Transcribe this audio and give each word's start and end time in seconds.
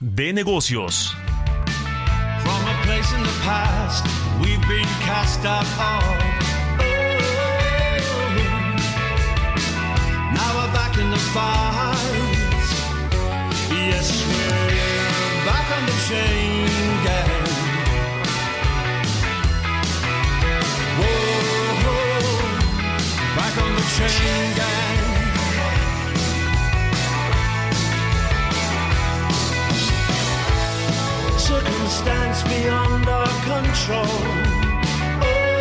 de 0.00 0.32
negocios. 0.32 1.16
Whoa, 20.98 21.86
back 23.36 23.58
on 23.58 23.74
the 23.76 23.82
chain 23.96 24.54
gang. 24.56 24.85
Circumstance 31.88 32.42
beyond 32.42 33.08
our 33.08 33.26
control. 33.44 34.04
Oh, 35.22 35.60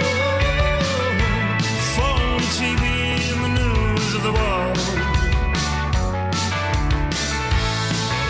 phone, 1.95 2.42
TV, 2.58 2.84
and 3.32 3.42
the 3.45 3.50
news 3.62 4.16
of 4.16 4.23
the 4.23 4.34
world. 4.34 4.78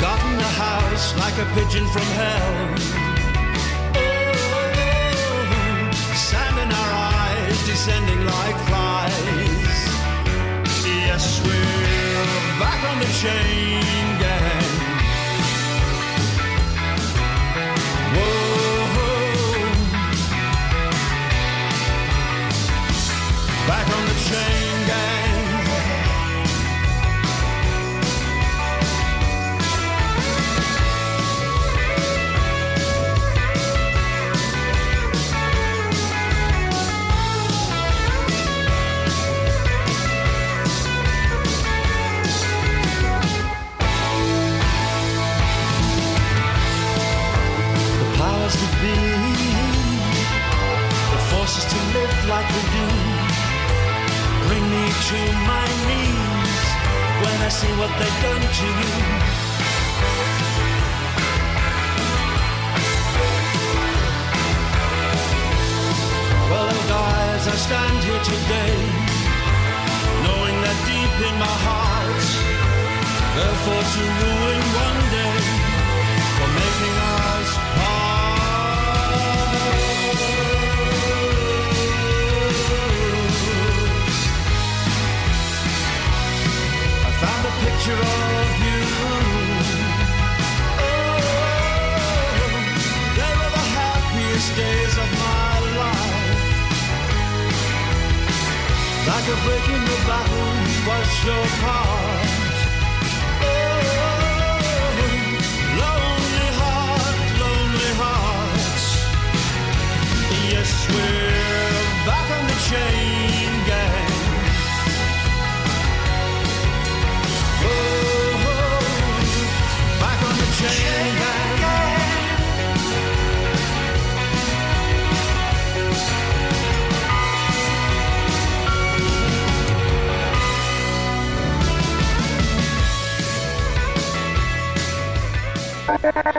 Got 0.02 0.20
in 0.30 0.38
the 0.38 0.52
house 0.66 1.16
like 1.18 1.38
a 1.40 1.46
pigeon 1.56 1.88
from 1.88 2.08
hell. 2.20 2.76
Oh, 3.96 4.32
sand 6.16 6.58
in 6.60 6.72
our 6.72 6.92
eyes 6.92 7.66
descending 7.66 8.26
like 8.26 8.58
flies. 8.68 9.14
Yes, 10.86 11.40
we're 11.46 12.60
back 12.60 12.84
on 12.92 13.00
the 13.00 13.08
chain 13.22 14.20
gang. 14.20 14.75
Back 18.16 18.45
I 57.46 57.48
see 57.48 57.72
what 57.78 57.92
they've 58.00 58.22
done 58.24 58.42
to 58.42 58.66
you. 58.66 58.94
Well, 66.50 66.70
oh 66.74 66.86
guys, 66.90 67.48
I 67.48 67.56
stand 67.68 67.98
here 68.04 68.24
today, 68.34 68.76
knowing 70.26 70.58
that 70.66 70.78
deep 70.90 71.16
in 71.30 71.36
my 71.38 71.56
heart, 71.70 72.26
they're 73.36 73.60
for 73.62 73.82
to 73.94 74.02
ruin 74.26 74.62
one 74.82 75.12
day 75.12 75.65
Like 99.08 99.28
a 99.28 99.36
break 99.46 99.70
in 99.70 99.86
the 99.86 99.98
battle 100.08 100.88
was 100.88 101.26
your 101.26 101.46
part. 101.62 102.15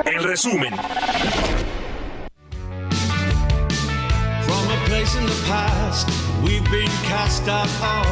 El 0.05 0.25
resumen. 0.29 0.75
From 4.43 4.71
a 4.71 4.77
place 4.85 5.17
in 5.17 5.25
the 5.25 5.43
past, 5.47 6.07
we've 6.45 6.71
been 6.71 6.91
cast 7.09 7.49
out. 7.49 7.67
Oh, 7.81 8.05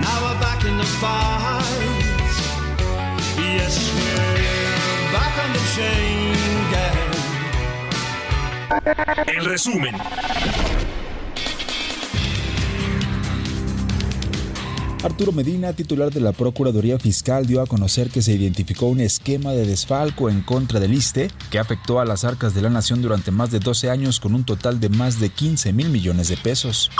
now 0.00 0.22
we're 0.22 0.40
back 0.40 0.64
in 0.64 0.78
the 0.78 0.84
fight. 0.84 1.98
Yes, 3.36 3.92
we're 3.94 5.12
back 5.12 5.36
on 5.44 5.52
the 5.52 5.60
chain 5.76 6.34
gang. 6.72 7.10
El 9.36 9.44
resumen. 9.46 9.94
Arturo 15.02 15.32
Medina, 15.32 15.72
titular 15.72 16.10
de 16.10 16.20
la 16.20 16.32
Procuraduría 16.32 16.98
Fiscal, 16.98 17.46
dio 17.46 17.62
a 17.62 17.66
conocer 17.66 18.10
que 18.10 18.20
se 18.20 18.32
identificó 18.32 18.84
un 18.84 19.00
esquema 19.00 19.52
de 19.52 19.64
desfalco 19.64 20.28
en 20.28 20.42
contra 20.42 20.78
del 20.78 20.92
ISTE 20.92 21.30
que 21.50 21.58
afectó 21.58 22.00
a 22.00 22.04
las 22.04 22.24
arcas 22.24 22.54
de 22.54 22.60
la 22.60 22.68
nación 22.68 23.00
durante 23.00 23.30
más 23.30 23.50
de 23.50 23.60
12 23.60 23.88
años 23.88 24.20
con 24.20 24.34
un 24.34 24.44
total 24.44 24.78
de 24.78 24.90
más 24.90 25.18
de 25.18 25.30
15 25.30 25.72
mil 25.72 25.88
millones 25.88 26.28
de 26.28 26.36
pesos. 26.36 26.90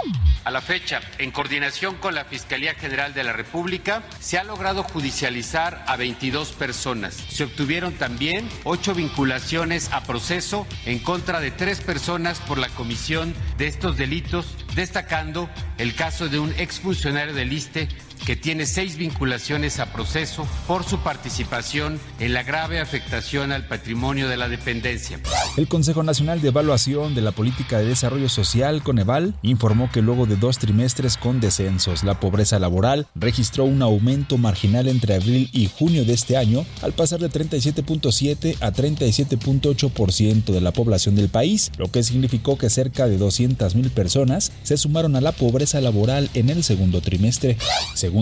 A 0.44 0.50
la 0.50 0.62
fecha, 0.62 1.02
en 1.18 1.30
coordinación 1.30 1.96
con 1.96 2.14
la 2.14 2.24
Fiscalía 2.24 2.72
General 2.72 3.12
de 3.12 3.22
la 3.22 3.34
República, 3.34 4.02
se 4.18 4.38
ha 4.38 4.44
logrado 4.44 4.82
judicializar 4.82 5.84
a 5.86 5.96
22 5.96 6.52
personas. 6.52 7.14
Se 7.28 7.44
obtuvieron 7.44 7.92
también 7.92 8.48
ocho 8.64 8.94
vinculaciones 8.94 9.92
a 9.92 10.04
proceso 10.04 10.66
en 10.86 11.00
contra 11.00 11.38
de 11.38 11.50
tres 11.50 11.82
personas 11.82 12.40
por 12.40 12.56
la 12.56 12.70
comisión 12.70 13.34
de 13.58 13.66
estos 13.66 13.98
delitos, 13.98 14.46
destacando 14.74 15.48
el 15.78 15.94
caso 15.94 16.28
de 16.28 16.38
un 16.38 16.52
exfuncionario 16.58 17.34
del 17.34 17.52
ISTE 17.52 17.88
que 18.26 18.36
tiene 18.36 18.66
seis 18.66 18.96
vinculaciones 18.96 19.78
a 19.80 19.92
proceso 19.92 20.46
por 20.66 20.84
su 20.84 20.98
participación 20.98 21.98
en 22.18 22.34
la 22.34 22.42
grave 22.42 22.80
afectación 22.80 23.52
al 23.52 23.66
patrimonio 23.66 24.28
de 24.28 24.36
la 24.36 24.48
dependencia. 24.48 25.20
El 25.56 25.68
Consejo 25.68 26.02
Nacional 26.02 26.40
de 26.40 26.48
Evaluación 26.48 27.14
de 27.14 27.22
la 27.22 27.32
Política 27.32 27.78
de 27.78 27.86
Desarrollo 27.86 28.28
Social, 28.28 28.82
Coneval, 28.82 29.34
informó 29.42 29.90
que 29.90 30.02
luego 30.02 30.26
de 30.26 30.36
dos 30.36 30.58
trimestres 30.58 31.16
con 31.16 31.40
descensos, 31.40 32.04
la 32.04 32.20
pobreza 32.20 32.58
laboral 32.58 33.06
registró 33.14 33.64
un 33.64 33.82
aumento 33.82 34.38
marginal 34.38 34.88
entre 34.88 35.14
abril 35.14 35.48
y 35.52 35.66
junio 35.66 36.04
de 36.04 36.12
este 36.12 36.36
año, 36.36 36.64
al 36.82 36.92
pasar 36.92 37.20
de 37.20 37.30
37.7 37.30 38.56
a 38.60 38.72
37.8% 38.72 40.44
de 40.44 40.60
la 40.60 40.72
población 40.72 41.14
del 41.14 41.28
país, 41.28 41.70
lo 41.78 41.90
que 41.90 42.02
significó 42.02 42.58
que 42.58 42.70
cerca 42.70 43.08
de 43.08 43.18
200.000 43.18 43.90
personas 43.90 44.52
se 44.62 44.76
sumaron 44.76 45.16
a 45.16 45.20
la 45.20 45.32
pobreza 45.32 45.80
laboral 45.80 46.30
en 46.34 46.50
el 46.50 46.64
segundo 46.64 47.00
trimestre. 47.00 47.56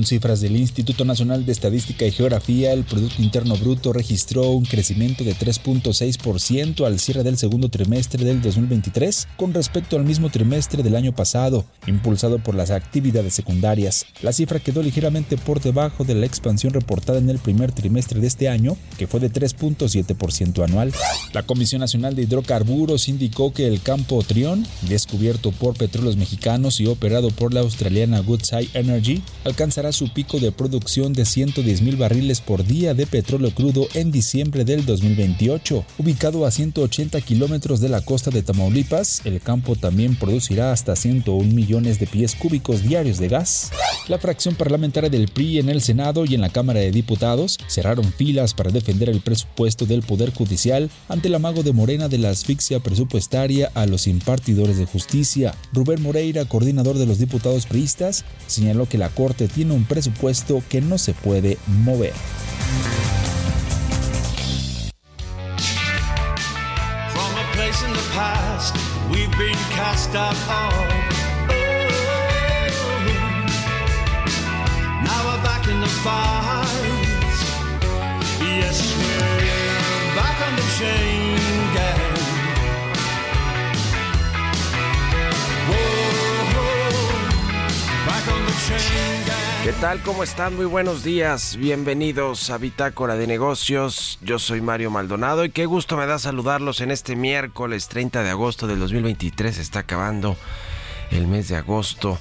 Cifras 0.05 0.41
del 0.41 0.57
Instituto 0.57 1.05
Nacional 1.05 1.45
de 1.45 1.53
Estadística 1.53 2.07
y 2.07 2.13
Geografía, 2.13 2.73
el 2.73 2.85
Producto 2.85 3.23
Interno 3.23 3.57
Bruto 3.57 3.93
registró 3.93 4.51
un 4.51 4.65
crecimiento 4.65 5.25
de 5.25 5.35
3.6% 5.35 6.87
al 6.87 6.99
cierre 7.01 7.23
del 7.23 7.39
segundo 7.39 7.69
trimestre 7.69 8.25
del 8.25 8.41
2023 8.41 9.29
con 9.37 9.53
respecto 9.53 9.97
al 9.97 10.05
mismo 10.05 10.31
trimestre 10.31 10.83
del 10.83 10.97
año 10.97 11.15
pasado, 11.15 11.65
impulsado 11.87 12.39
por 12.39 12.55
las 12.55 12.71
actividades 12.71 13.35
secundarias. 13.35 14.07
La 14.23 14.33
cifra 14.33 14.61
quedó 14.61 14.83
ligeramente 14.83 15.37
por 15.37 15.61
debajo 15.61 16.05
de 16.05 16.15
la 16.15 16.27
expansión 16.27 16.73
reportada 16.73 17.19
en 17.19 17.31
el 17.31 17.39
primer 17.39 17.73
trimestre 17.73 18.21
de 18.21 18.27
este 18.27 18.49
año, 18.49 18.77
que 18.97 19.07
fue 19.07 19.21
de 19.21 19.33
3.7% 19.33 20.65
anual. 20.65 20.93
La 21.33 21.43
Comisión 21.43 21.81
Nacional 21.81 22.15
de 22.15 22.23
Hidrocarburos 22.23 23.09
indicó 23.09 23.53
que 23.53 23.67
el 23.67 23.83
campo 23.83 24.23
Trión, 24.23 24.67
descubierto 24.89 25.53
por 25.53 25.77
petróleos 25.77 26.17
mexicanos 26.17 26.81
y 26.81 26.87
operado 26.87 27.31
por 27.31 27.55
la 27.55 27.61
australiana 27.61 28.21
Woodside 28.21 28.69
Energy, 28.75 29.23
alcanzará 29.79 29.93
su 29.93 30.13
pico 30.13 30.41
de 30.41 30.51
producción 30.51 31.13
de 31.13 31.25
110 31.25 31.83
mil 31.83 31.97
barriles 31.97 32.41
por 32.41 32.65
día 32.65 32.95
de 32.95 33.07
petróleo 33.07 33.53
crudo 33.55 33.87
en 33.95 34.11
diciembre 34.11 34.65
del 34.65 34.85
2028. 34.85 35.85
Ubicado 35.99 36.47
a 36.47 36.51
180 36.51 37.21
kilómetros 37.21 37.81
de 37.81 37.89
la 37.89 38.01
costa 38.01 38.31
de 38.31 38.43
Tamaulipas, 38.43 39.23
el 39.25 39.41
campo 39.41 39.77
también 39.77 40.17
producirá 40.17 40.73
hasta 40.73 40.97
101 40.97 41.53
millones 41.53 42.01
de 42.01 42.09
pies 42.09 42.35
cúbicos 42.35 42.83
diarios 42.83 43.19
de 43.19 43.29
gas. 43.29 43.71
La 44.09 44.19
fracción 44.19 44.57
parlamentaria 44.57 45.11
del 45.11 45.29
PRI 45.29 45.59
en 45.59 45.69
el 45.69 45.81
Senado 45.81 46.25
y 46.25 46.35
en 46.35 46.41
la 46.41 46.49
Cámara 46.49 46.81
de 46.81 46.91
Diputados 46.91 47.59
cerraron 47.69 48.13
filas 48.13 48.55
para 48.55 48.71
defender 48.71 49.09
el 49.09 49.21
presupuesto 49.21 49.87
del 49.87 50.03
Poder 50.03 50.33
Judicial 50.33 50.91
ante 51.09 51.29
el 51.29 51.35
amago 51.35 51.63
de 51.63 51.73
Morena 51.73 52.09
de 52.09 52.19
la 52.19 52.31
asfixia 52.31 52.81
presupuestaria 52.81 53.71
a 53.75 53.87
los 53.87 54.07
impartidores 54.07 54.79
de 54.79 54.87
justicia. 54.87 55.55
Rubén 55.73 56.03
Moreira, 56.03 56.47
coordinador 56.47 56.97
de 56.97 57.07
los 57.07 57.19
diputados 57.19 57.67
priistas, 57.67 58.25
señaló 58.47 58.89
que 58.89 58.99
la 58.99 59.11
Corte 59.11 59.47
tiene 59.59 59.75
un 59.75 59.85
presupuesto 59.85 60.63
que 60.69 60.81
no 60.81 60.99
se 60.99 61.15
puede 61.15 61.59
mover. 61.67 62.15
¿Qué 89.69 89.75
tal? 89.75 90.01
¿Cómo 90.01 90.23
están? 90.23 90.57
Muy 90.57 90.65
buenos 90.65 91.05
días. 91.05 91.57
Bienvenidos 91.57 92.49
a 92.49 92.57
Bitácora 92.57 93.17
de 93.17 93.27
Negocios. 93.27 94.19
Yo 94.23 94.39
soy 94.39 94.63
Mario 94.63 94.91
Maldonado 94.91 95.45
y 95.45 95.51
qué 95.51 95.67
gusto 95.67 95.99
me 95.99 96.07
da 96.07 96.19
saludarlos 96.19 96.81
en 96.81 96.91
este 96.91 97.17
miércoles 97.17 97.89
30 97.89 98.23
de 98.23 98.31
agosto 98.31 98.67
del 98.67 98.79
2023. 98.79 99.59
Está 99.59 99.81
acabando 99.81 100.39
el 101.11 101.27
mes 101.27 101.49
de 101.49 101.57
agosto. 101.57 102.19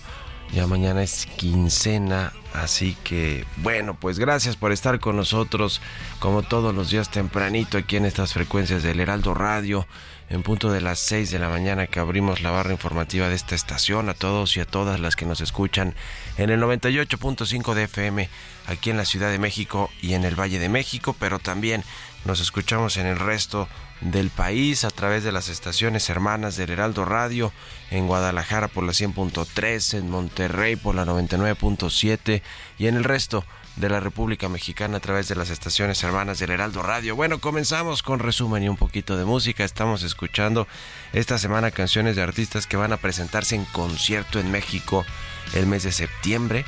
Ya 0.52 0.68
mañana 0.68 1.02
es 1.02 1.26
quincena, 1.26 2.34
así 2.54 2.98
que 3.06 3.46
bueno, 3.56 3.96
pues 3.98 4.20
gracias 4.20 4.58
por 4.58 4.74
estar 4.74 5.00
con 5.00 5.16
nosotros 5.16 5.82
como 6.20 6.44
todos 6.44 6.76
los 6.76 6.90
días 6.90 7.10
tempranito 7.10 7.78
aquí 7.78 7.96
en 7.96 8.04
estas 8.04 8.34
frecuencias 8.34 8.84
del 8.84 9.00
Heraldo 9.00 9.34
Radio 9.34 9.88
en 10.30 10.44
punto 10.44 10.72
de 10.72 10.82
las 10.82 11.00
6 11.00 11.32
de 11.32 11.40
la 11.40 11.50
mañana 11.50 11.88
que 11.88 12.00
abrimos 12.00 12.42
la 12.42 12.52
barra 12.52 12.72
informativa 12.72 13.30
de 13.30 13.36
esta 13.36 13.56
estación. 13.56 14.10
A 14.10 14.14
todos 14.14 14.58
y 14.58 14.60
a 14.60 14.66
todas 14.66 15.00
las 15.00 15.16
que 15.16 15.26
nos 15.26 15.42
escuchan 15.42 15.96
en 16.38 16.50
el 16.50 16.62
98.5 16.62 17.74
de 17.74 17.84
FM 17.84 18.30
aquí 18.68 18.90
en 18.90 18.98
la 18.98 19.06
Ciudad 19.06 19.32
de 19.32 19.40
México 19.40 19.90
y 20.02 20.14
en 20.14 20.26
el 20.26 20.40
Valle 20.40 20.60
de 20.60 20.70
México, 20.70 21.16
pero 21.18 21.40
también 21.40 21.84
nos 22.26 22.42
escuchamos 22.42 22.98
en 22.98 23.08
el 23.08 23.20
resto 23.20 23.70
del 24.02 24.30
país 24.30 24.84
a 24.84 24.90
través 24.90 25.24
de 25.24 25.32
las 25.32 25.50
estaciones 25.50 26.10
hermanas 26.10 26.56
del 26.58 26.70
Heraldo 26.70 27.06
Radio 27.06 27.52
en 27.90 28.08
Guadalajara 28.08 28.68
por 28.68 28.84
la 28.84 28.92
100.3, 28.92 29.98
en 29.98 30.10
Monterrey 30.10 30.76
por 30.76 30.94
la 30.94 31.06
99.7 31.06 32.42
y 32.78 32.88
en 32.88 32.96
el 32.96 33.04
resto 33.04 33.46
de 33.78 33.90
la 33.90 34.00
República 34.00 34.50
Mexicana 34.50 34.98
a 34.98 35.00
través 35.00 35.28
de 35.28 35.36
las 35.36 35.52
estaciones 35.52 36.04
hermanas 36.04 36.40
del 36.40 36.50
Heraldo 36.50 36.82
Radio. 36.82 37.16
Bueno, 37.16 37.40
comenzamos 37.40 38.02
con 38.02 38.20
resumen 38.20 38.64
y 38.64 38.70
un 38.70 38.76
poquito 38.76 39.18
de 39.18 39.26
música. 39.26 39.64
Estamos 39.64 40.04
escuchando 40.04 40.68
esta 41.14 41.38
semana 41.38 41.72
canciones 41.72 42.16
de 42.16 42.24
artistas 42.24 42.66
que 42.66 42.78
van 42.78 42.92
a 42.92 42.98
presentarse 42.98 43.56
en 43.56 43.66
concierto 43.66 44.40
en 44.40 44.52
México 44.52 45.06
el 45.54 45.68
mes 45.68 45.84
de 45.84 45.92
septiembre. 45.92 46.66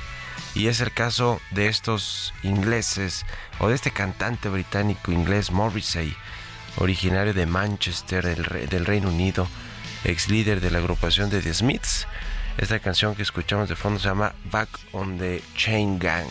Y 0.53 0.67
es 0.67 0.81
el 0.81 0.91
caso 0.91 1.41
de 1.51 1.67
estos 1.67 2.33
ingleses 2.43 3.25
o 3.59 3.69
de 3.69 3.75
este 3.75 3.91
cantante 3.91 4.49
británico 4.49 5.11
inglés 5.11 5.51
Morrissey, 5.51 6.15
originario 6.77 7.33
de 7.33 7.45
Manchester, 7.45 8.25
del, 8.25 8.69
del 8.69 8.85
Reino 8.85 9.09
Unido, 9.09 9.47
ex 10.03 10.29
líder 10.29 10.61
de 10.61 10.71
la 10.71 10.77
agrupación 10.77 11.29
de 11.29 11.41
The 11.41 11.53
Smiths. 11.53 12.07
Esta 12.57 12.79
canción 12.79 13.15
que 13.15 13.23
escuchamos 13.23 13.69
de 13.69 13.75
fondo 13.75 13.99
se 13.99 14.07
llama 14.07 14.33
Back 14.51 14.69
on 14.91 15.17
the 15.17 15.41
Chain 15.55 15.97
Gang 15.97 16.27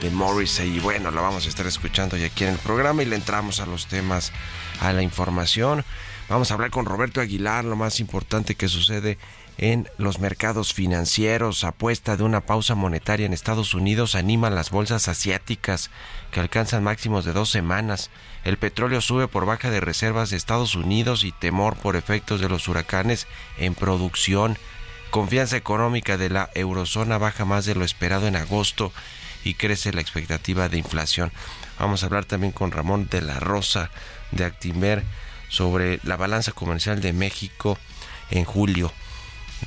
de 0.00 0.10
Morrissey. 0.10 0.76
Y 0.76 0.80
bueno, 0.80 1.10
la 1.10 1.20
vamos 1.20 1.46
a 1.46 1.48
estar 1.48 1.66
escuchando 1.66 2.16
ya 2.16 2.26
aquí 2.26 2.44
en 2.44 2.50
el 2.50 2.58
programa 2.58 3.02
y 3.02 3.06
le 3.06 3.16
entramos 3.16 3.60
a 3.60 3.66
los 3.66 3.86
temas, 3.86 4.32
a 4.80 4.92
la 4.92 5.02
información. 5.02 5.84
Vamos 6.28 6.50
a 6.50 6.54
hablar 6.54 6.70
con 6.70 6.86
Roberto 6.86 7.20
Aguilar, 7.20 7.64
lo 7.64 7.76
más 7.76 8.00
importante 8.00 8.54
que 8.54 8.68
sucede 8.68 9.18
en 9.58 9.88
los 9.98 10.18
mercados 10.18 10.72
financieros. 10.72 11.64
Apuesta 11.64 12.16
de 12.16 12.24
una 12.24 12.40
pausa 12.40 12.74
monetaria 12.74 13.26
en 13.26 13.32
Estados 13.32 13.74
Unidos 13.74 14.14
anima 14.14 14.50
las 14.50 14.70
bolsas 14.70 15.08
asiáticas 15.08 15.90
que 16.30 16.40
alcanzan 16.40 16.82
máximos 16.82 17.24
de 17.24 17.32
dos 17.32 17.50
semanas. 17.50 18.10
El 18.44 18.56
petróleo 18.56 19.00
sube 19.00 19.28
por 19.28 19.46
baja 19.46 19.70
de 19.70 19.80
reservas 19.80 20.30
de 20.30 20.36
Estados 20.36 20.74
Unidos 20.74 21.24
y 21.24 21.32
temor 21.32 21.76
por 21.76 21.96
efectos 21.96 22.40
de 22.40 22.48
los 22.48 22.68
huracanes 22.68 23.26
en 23.58 23.74
producción. 23.74 24.58
Confianza 25.10 25.56
económica 25.56 26.16
de 26.16 26.30
la 26.30 26.50
eurozona 26.54 27.18
baja 27.18 27.44
más 27.44 27.66
de 27.66 27.74
lo 27.74 27.84
esperado 27.84 28.26
en 28.26 28.36
agosto 28.36 28.92
y 29.44 29.54
crece 29.54 29.92
la 29.92 30.00
expectativa 30.00 30.68
de 30.68 30.78
inflación. 30.78 31.32
Vamos 31.78 32.02
a 32.02 32.06
hablar 32.06 32.24
también 32.24 32.52
con 32.52 32.70
Ramón 32.70 33.08
de 33.10 33.20
la 33.20 33.40
Rosa 33.40 33.90
de 34.30 34.44
Actimer 34.44 35.04
sobre 35.48 36.00
la 36.02 36.16
balanza 36.16 36.52
comercial 36.52 37.00
de 37.00 37.12
México 37.12 37.78
en 38.30 38.44
julio. 38.44 38.92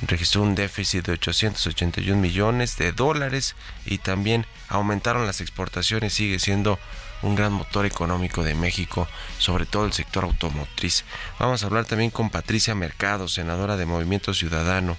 Registró 0.06 0.42
un 0.42 0.54
déficit 0.54 1.06
de 1.06 1.12
881 1.12 2.20
millones 2.20 2.76
de 2.76 2.92
dólares 2.92 3.56
y 3.86 3.98
también 3.98 4.46
aumentaron 4.68 5.26
las 5.26 5.40
exportaciones. 5.40 6.12
Sigue 6.14 6.38
siendo 6.38 6.78
un 7.22 7.34
gran 7.34 7.52
motor 7.52 7.84
económico 7.86 8.44
de 8.44 8.54
México, 8.54 9.08
sobre 9.38 9.66
todo 9.66 9.86
el 9.86 9.92
sector 9.92 10.24
automotriz. 10.24 11.04
Vamos 11.38 11.62
a 11.62 11.66
hablar 11.66 11.84
también 11.84 12.10
con 12.10 12.30
Patricia 12.30 12.74
Mercado, 12.74 13.28
senadora 13.28 13.76
de 13.76 13.86
Movimiento 13.86 14.34
Ciudadano. 14.34 14.96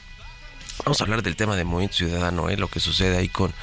Vamos 0.84 1.00
a 1.00 1.04
hablar 1.04 1.24
del 1.24 1.36
tema 1.36 1.56
de 1.56 1.64
Movimiento 1.64 1.98
Ciudadano, 1.98 2.50
¿eh? 2.50 2.58
lo 2.58 2.68
que 2.68 2.80
sucede 2.80 3.18
ahí 3.18 3.30
con 3.30 3.54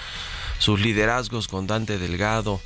sus 0.58 0.80
liderazgos 0.80 1.48
con 1.48 1.66
Dante 1.66 1.98
Delgado 1.98 2.60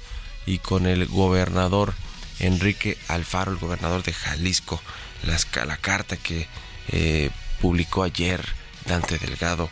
y 0.46 0.58
con 0.58 0.86
el 0.86 1.06
gobernador 1.06 1.94
Enrique 2.38 2.96
Alfaro, 3.08 3.52
el 3.52 3.58
gobernador 3.58 4.02
de 4.02 4.12
Jalisco, 4.12 4.80
la 5.24 5.76
carta 5.76 6.16
que 6.16 6.48
eh, 6.88 7.30
publicó 7.60 8.02
ayer 8.02 8.44
Dante 8.86 9.18
Delgado 9.18 9.70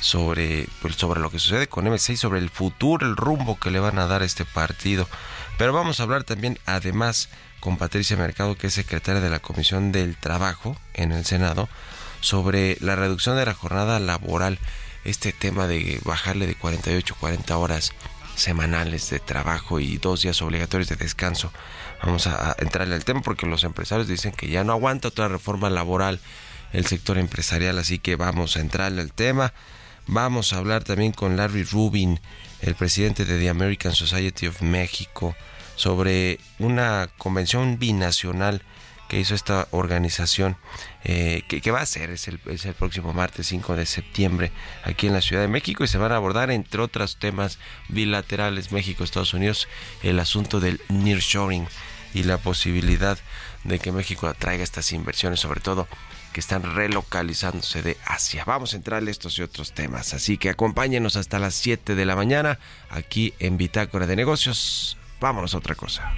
sobre, 0.00 0.66
pues, 0.82 0.96
sobre 0.96 1.20
lo 1.20 1.30
que 1.30 1.38
sucede 1.38 1.68
con 1.68 1.86
M6, 1.86 2.16
sobre 2.16 2.40
el 2.40 2.50
futuro, 2.50 3.06
el 3.06 3.16
rumbo 3.16 3.58
que 3.58 3.70
le 3.70 3.80
van 3.80 3.98
a 3.98 4.06
dar 4.06 4.22
a 4.22 4.24
este 4.26 4.44
partido. 4.44 5.08
Pero 5.58 5.72
vamos 5.72 6.00
a 6.00 6.04
hablar 6.04 6.24
también, 6.24 6.58
además, 6.66 7.28
con 7.60 7.76
Patricia 7.76 8.16
Mercado, 8.16 8.56
que 8.56 8.68
es 8.68 8.74
secretaria 8.74 9.20
de 9.20 9.30
la 9.30 9.40
Comisión 9.40 9.92
del 9.92 10.16
Trabajo 10.16 10.76
en 10.94 11.12
el 11.12 11.24
Senado, 11.24 11.68
sobre 12.20 12.76
la 12.80 12.96
reducción 12.96 13.36
de 13.36 13.46
la 13.46 13.54
jornada 13.54 13.98
laboral 13.98 14.58
este 15.04 15.32
tema 15.32 15.66
de 15.66 16.00
bajarle 16.04 16.46
de 16.46 16.54
48 16.54 17.14
a 17.14 17.18
40 17.18 17.56
horas 17.56 17.92
semanales 18.36 19.10
de 19.10 19.20
trabajo 19.20 19.80
y 19.80 19.98
dos 19.98 20.22
días 20.22 20.40
obligatorios 20.42 20.88
de 20.88 20.96
descanso. 20.96 21.52
Vamos 22.02 22.26
a, 22.26 22.56
entrarle 22.58 22.94
al 22.94 23.04
tema 23.04 23.20
porque 23.20 23.46
los 23.46 23.64
empresarios 23.64 24.08
dicen 24.08 24.32
que 24.32 24.48
ya 24.48 24.64
no 24.64 24.72
aguanta 24.72 25.08
otra 25.08 25.28
reforma 25.28 25.70
laboral 25.70 26.20
el 26.72 26.86
sector 26.86 27.18
empresarial, 27.18 27.78
así 27.78 27.98
que 27.98 28.16
vamos 28.16 28.56
a 28.56 28.60
entrarle 28.60 29.02
al 29.02 29.12
tema. 29.12 29.52
Vamos 30.06 30.52
a 30.52 30.58
hablar 30.58 30.84
también 30.84 31.12
con 31.12 31.36
Larry 31.36 31.64
Rubin, 31.64 32.20
el 32.62 32.74
presidente 32.74 33.24
de 33.24 33.38
The 33.38 33.48
American 33.48 33.94
Society 33.94 34.46
of 34.46 34.62
Mexico, 34.62 35.36
sobre 35.76 36.40
una 36.58 37.08
convención 37.18 37.78
binacional 37.78 38.62
que 39.10 39.18
hizo 39.18 39.34
esta 39.34 39.66
organización, 39.72 40.56
eh, 41.02 41.42
que, 41.48 41.70
va 41.72 41.80
a 41.80 41.86
ser, 41.86 42.10
es 42.10 42.28
el, 42.28 42.38
próximo 42.38 43.12
martes 43.12 43.48
5 43.48 43.74
de 43.74 43.84
septiembre 43.84 44.52
aquí 44.84 45.08
en 45.08 45.14
la 45.14 45.20
Ciudad 45.20 45.42
de 45.42 45.48
México 45.48 45.82
y 45.82 45.88
se 45.88 45.98
van 45.98 46.12
a 46.12 46.16
abordar, 46.16 46.52
entre 46.52 46.80
otros 46.80 47.16
temas 47.16 47.58
bilaterales 47.88 48.70
México-Estados 48.70 49.34
Unidos, 49.34 49.66
el 50.04 50.20
asunto 50.20 50.60
del 50.60 50.80
nearshoring 50.88 51.66
y 52.14 52.22
la 52.22 52.38
posibilidad 52.38 53.18
de 53.64 53.80
que 53.80 53.90
México 53.90 54.28
atraiga 54.28 54.62
estas 54.62 54.92
inversiones, 54.92 55.40
sobre 55.40 55.60
todo 55.60 55.88
que 56.32 56.38
están 56.38 56.62
relocalizándose 56.76 57.82
de 57.82 57.96
Asia. 58.06 58.44
Vamos 58.44 58.74
a 58.74 58.76
entrar 58.76 59.02
en 59.02 59.08
estos 59.08 59.36
y 59.40 59.42
otros 59.42 59.72
temas, 59.72 60.14
así 60.14 60.38
que 60.38 60.50
acompáñenos 60.50 61.16
hasta 61.16 61.40
las 61.40 61.56
7 61.56 61.96
de 61.96 62.06
la 62.06 62.14
mañana 62.14 62.60
aquí 62.88 63.34
en 63.40 63.56
Bitácora 63.56 64.06
de 64.06 64.14
Negocios. 64.14 64.96
Vámonos 65.18 65.56
a 65.56 65.58
otra 65.58 65.74
cosa. 65.74 66.14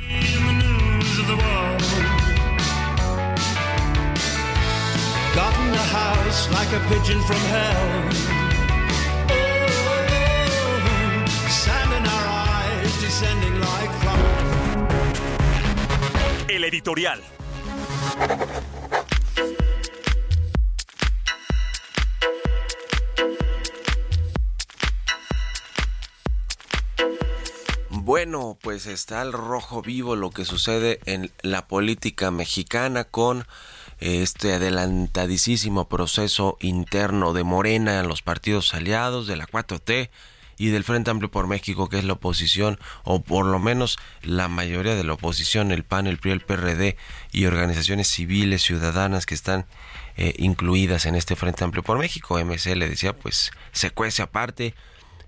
Like 6.50 6.72
a 6.72 6.80
pigeon 6.88 7.20
from 7.22 7.36
hell. 7.52 7.86
Oh, 9.30 10.84
sand 11.48 11.92
in 11.98 12.04
our 12.06 12.26
eyes 12.28 13.00
descending 13.00 13.60
like. 13.60 13.92
El 16.48 16.64
editorial. 16.64 17.20
Bueno, 28.12 28.58
pues 28.60 28.86
está 28.86 29.22
el 29.22 29.32
rojo 29.32 29.80
vivo 29.80 30.16
lo 30.16 30.28
que 30.28 30.44
sucede 30.44 31.00
en 31.06 31.32
la 31.40 31.66
política 31.66 32.30
mexicana 32.30 33.04
con 33.04 33.46
este 34.00 34.52
adelantadísimo 34.52 35.88
proceso 35.88 36.58
interno 36.60 37.32
de 37.32 37.42
Morena 37.42 38.00
en 38.00 38.08
los 38.08 38.20
partidos 38.20 38.74
aliados 38.74 39.26
de 39.26 39.36
la 39.36 39.46
4T 39.46 40.10
y 40.58 40.68
del 40.68 40.84
Frente 40.84 41.10
Amplio 41.10 41.30
por 41.30 41.46
México, 41.46 41.88
que 41.88 42.00
es 42.00 42.04
la 42.04 42.12
oposición, 42.12 42.78
o 43.04 43.22
por 43.22 43.46
lo 43.46 43.58
menos 43.58 43.98
la 44.20 44.48
mayoría 44.48 44.94
de 44.94 45.04
la 45.04 45.14
oposición, 45.14 45.72
el 45.72 45.82
PAN, 45.82 46.06
el 46.06 46.18
PRI, 46.18 46.32
el 46.32 46.40
PRD 46.42 46.98
y 47.32 47.46
organizaciones 47.46 48.08
civiles, 48.08 48.60
ciudadanas 48.60 49.24
que 49.24 49.32
están 49.32 49.64
eh, 50.18 50.34
incluidas 50.36 51.06
en 51.06 51.14
este 51.14 51.34
Frente 51.34 51.64
Amplio 51.64 51.82
por 51.82 51.96
México. 51.96 52.38
MC 52.38 52.76
le 52.76 52.90
decía, 52.90 53.16
pues 53.16 53.52
se 53.72 53.90
cuece 53.90 54.20
aparte 54.20 54.74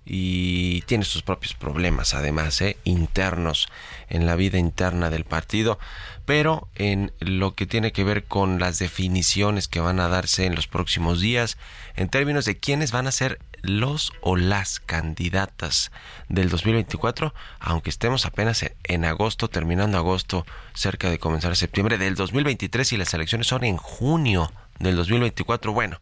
y 0.06 0.82
tiene 0.82 1.04
sus 1.04 1.22
propios 1.22 1.54
problemas, 1.54 2.14
además, 2.14 2.60
eh, 2.60 2.76
internos 2.84 3.68
en 4.08 4.26
la 4.26 4.36
vida 4.36 4.58
interna 4.58 5.10
del 5.10 5.24
partido 5.24 5.78
pero 6.24 6.68
en 6.74 7.12
lo 7.20 7.54
que 7.54 7.66
tiene 7.66 7.92
que 7.92 8.04
ver 8.04 8.24
con 8.24 8.58
las 8.58 8.78
definiciones 8.78 9.68
que 9.68 9.80
van 9.80 10.00
a 10.00 10.08
darse 10.08 10.46
en 10.46 10.54
los 10.54 10.66
próximos 10.66 11.20
días 11.20 11.58
en 11.96 12.08
términos 12.08 12.44
de 12.44 12.56
quiénes 12.56 12.92
van 12.92 13.06
a 13.06 13.12
ser 13.12 13.38
los 13.62 14.12
o 14.20 14.36
las 14.36 14.80
candidatas 14.80 15.90
del 16.28 16.50
2024, 16.50 17.34
aunque 17.60 17.90
estemos 17.90 18.26
apenas 18.26 18.64
en 18.84 19.04
agosto, 19.04 19.48
terminando 19.48 19.96
agosto, 19.96 20.46
cerca 20.74 21.10
de 21.10 21.18
comenzar 21.18 21.56
septiembre 21.56 21.98
del 21.98 22.14
2023 22.14 22.92
y 22.92 22.96
las 22.96 23.14
elecciones 23.14 23.46
son 23.46 23.64
en 23.64 23.76
junio 23.76 24.52
del 24.78 24.96
2024. 24.96 25.72
Bueno, 25.72 26.00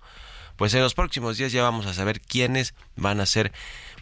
pues 0.57 0.75
en 0.75 0.83
los 0.83 0.95
próximos 0.95 1.39
días 1.39 1.53
ya 1.53 1.63
vamos 1.63 1.87
a 1.87 1.95
saber 1.95 2.21
quiénes 2.21 2.75
van 2.97 3.21
a 3.21 3.27
ser 3.27 3.53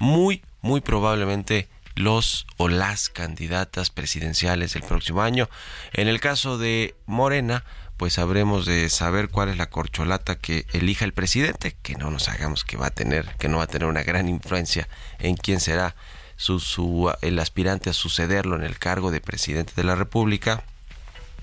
muy, 0.00 0.42
muy 0.62 0.80
probablemente 0.80 1.68
los 1.94 2.46
o 2.56 2.68
las 2.68 3.08
candidatas 3.08 3.90
presidenciales 3.90 4.72
del 4.72 4.82
próximo 4.82 5.22
año. 5.22 5.48
En 5.92 6.08
el 6.08 6.20
caso 6.20 6.58
de 6.58 6.96
Morena, 7.06 7.64
pues 7.96 8.18
habremos 8.18 8.64
de 8.64 8.88
saber 8.88 9.28
cuál 9.28 9.50
es 9.50 9.58
la 9.58 9.68
corcholata 9.68 10.36
que 10.36 10.66
elija 10.72 11.04
el 11.04 11.12
presidente, 11.12 11.76
que 11.82 11.96
no 11.96 12.10
nos 12.10 12.28
hagamos 12.28 12.64
que 12.64 12.78
va 12.78 12.86
a 12.86 12.90
tener, 12.90 13.36
que 13.36 13.48
no 13.48 13.58
va 13.58 13.64
a 13.64 13.68
tener 13.68 13.86
una 13.86 14.02
gran 14.02 14.28
influencia 14.28 14.88
en 15.18 15.36
quién 15.36 15.60
será 15.60 15.94
su, 16.36 17.12
el 17.20 17.38
aspirante 17.38 17.90
a 17.90 17.92
sucederlo 17.92 18.56
en 18.56 18.62
el 18.62 18.78
cargo 18.78 19.10
de 19.10 19.20
presidente 19.20 19.74
de 19.76 19.84
la 19.84 19.94
República. 19.94 20.64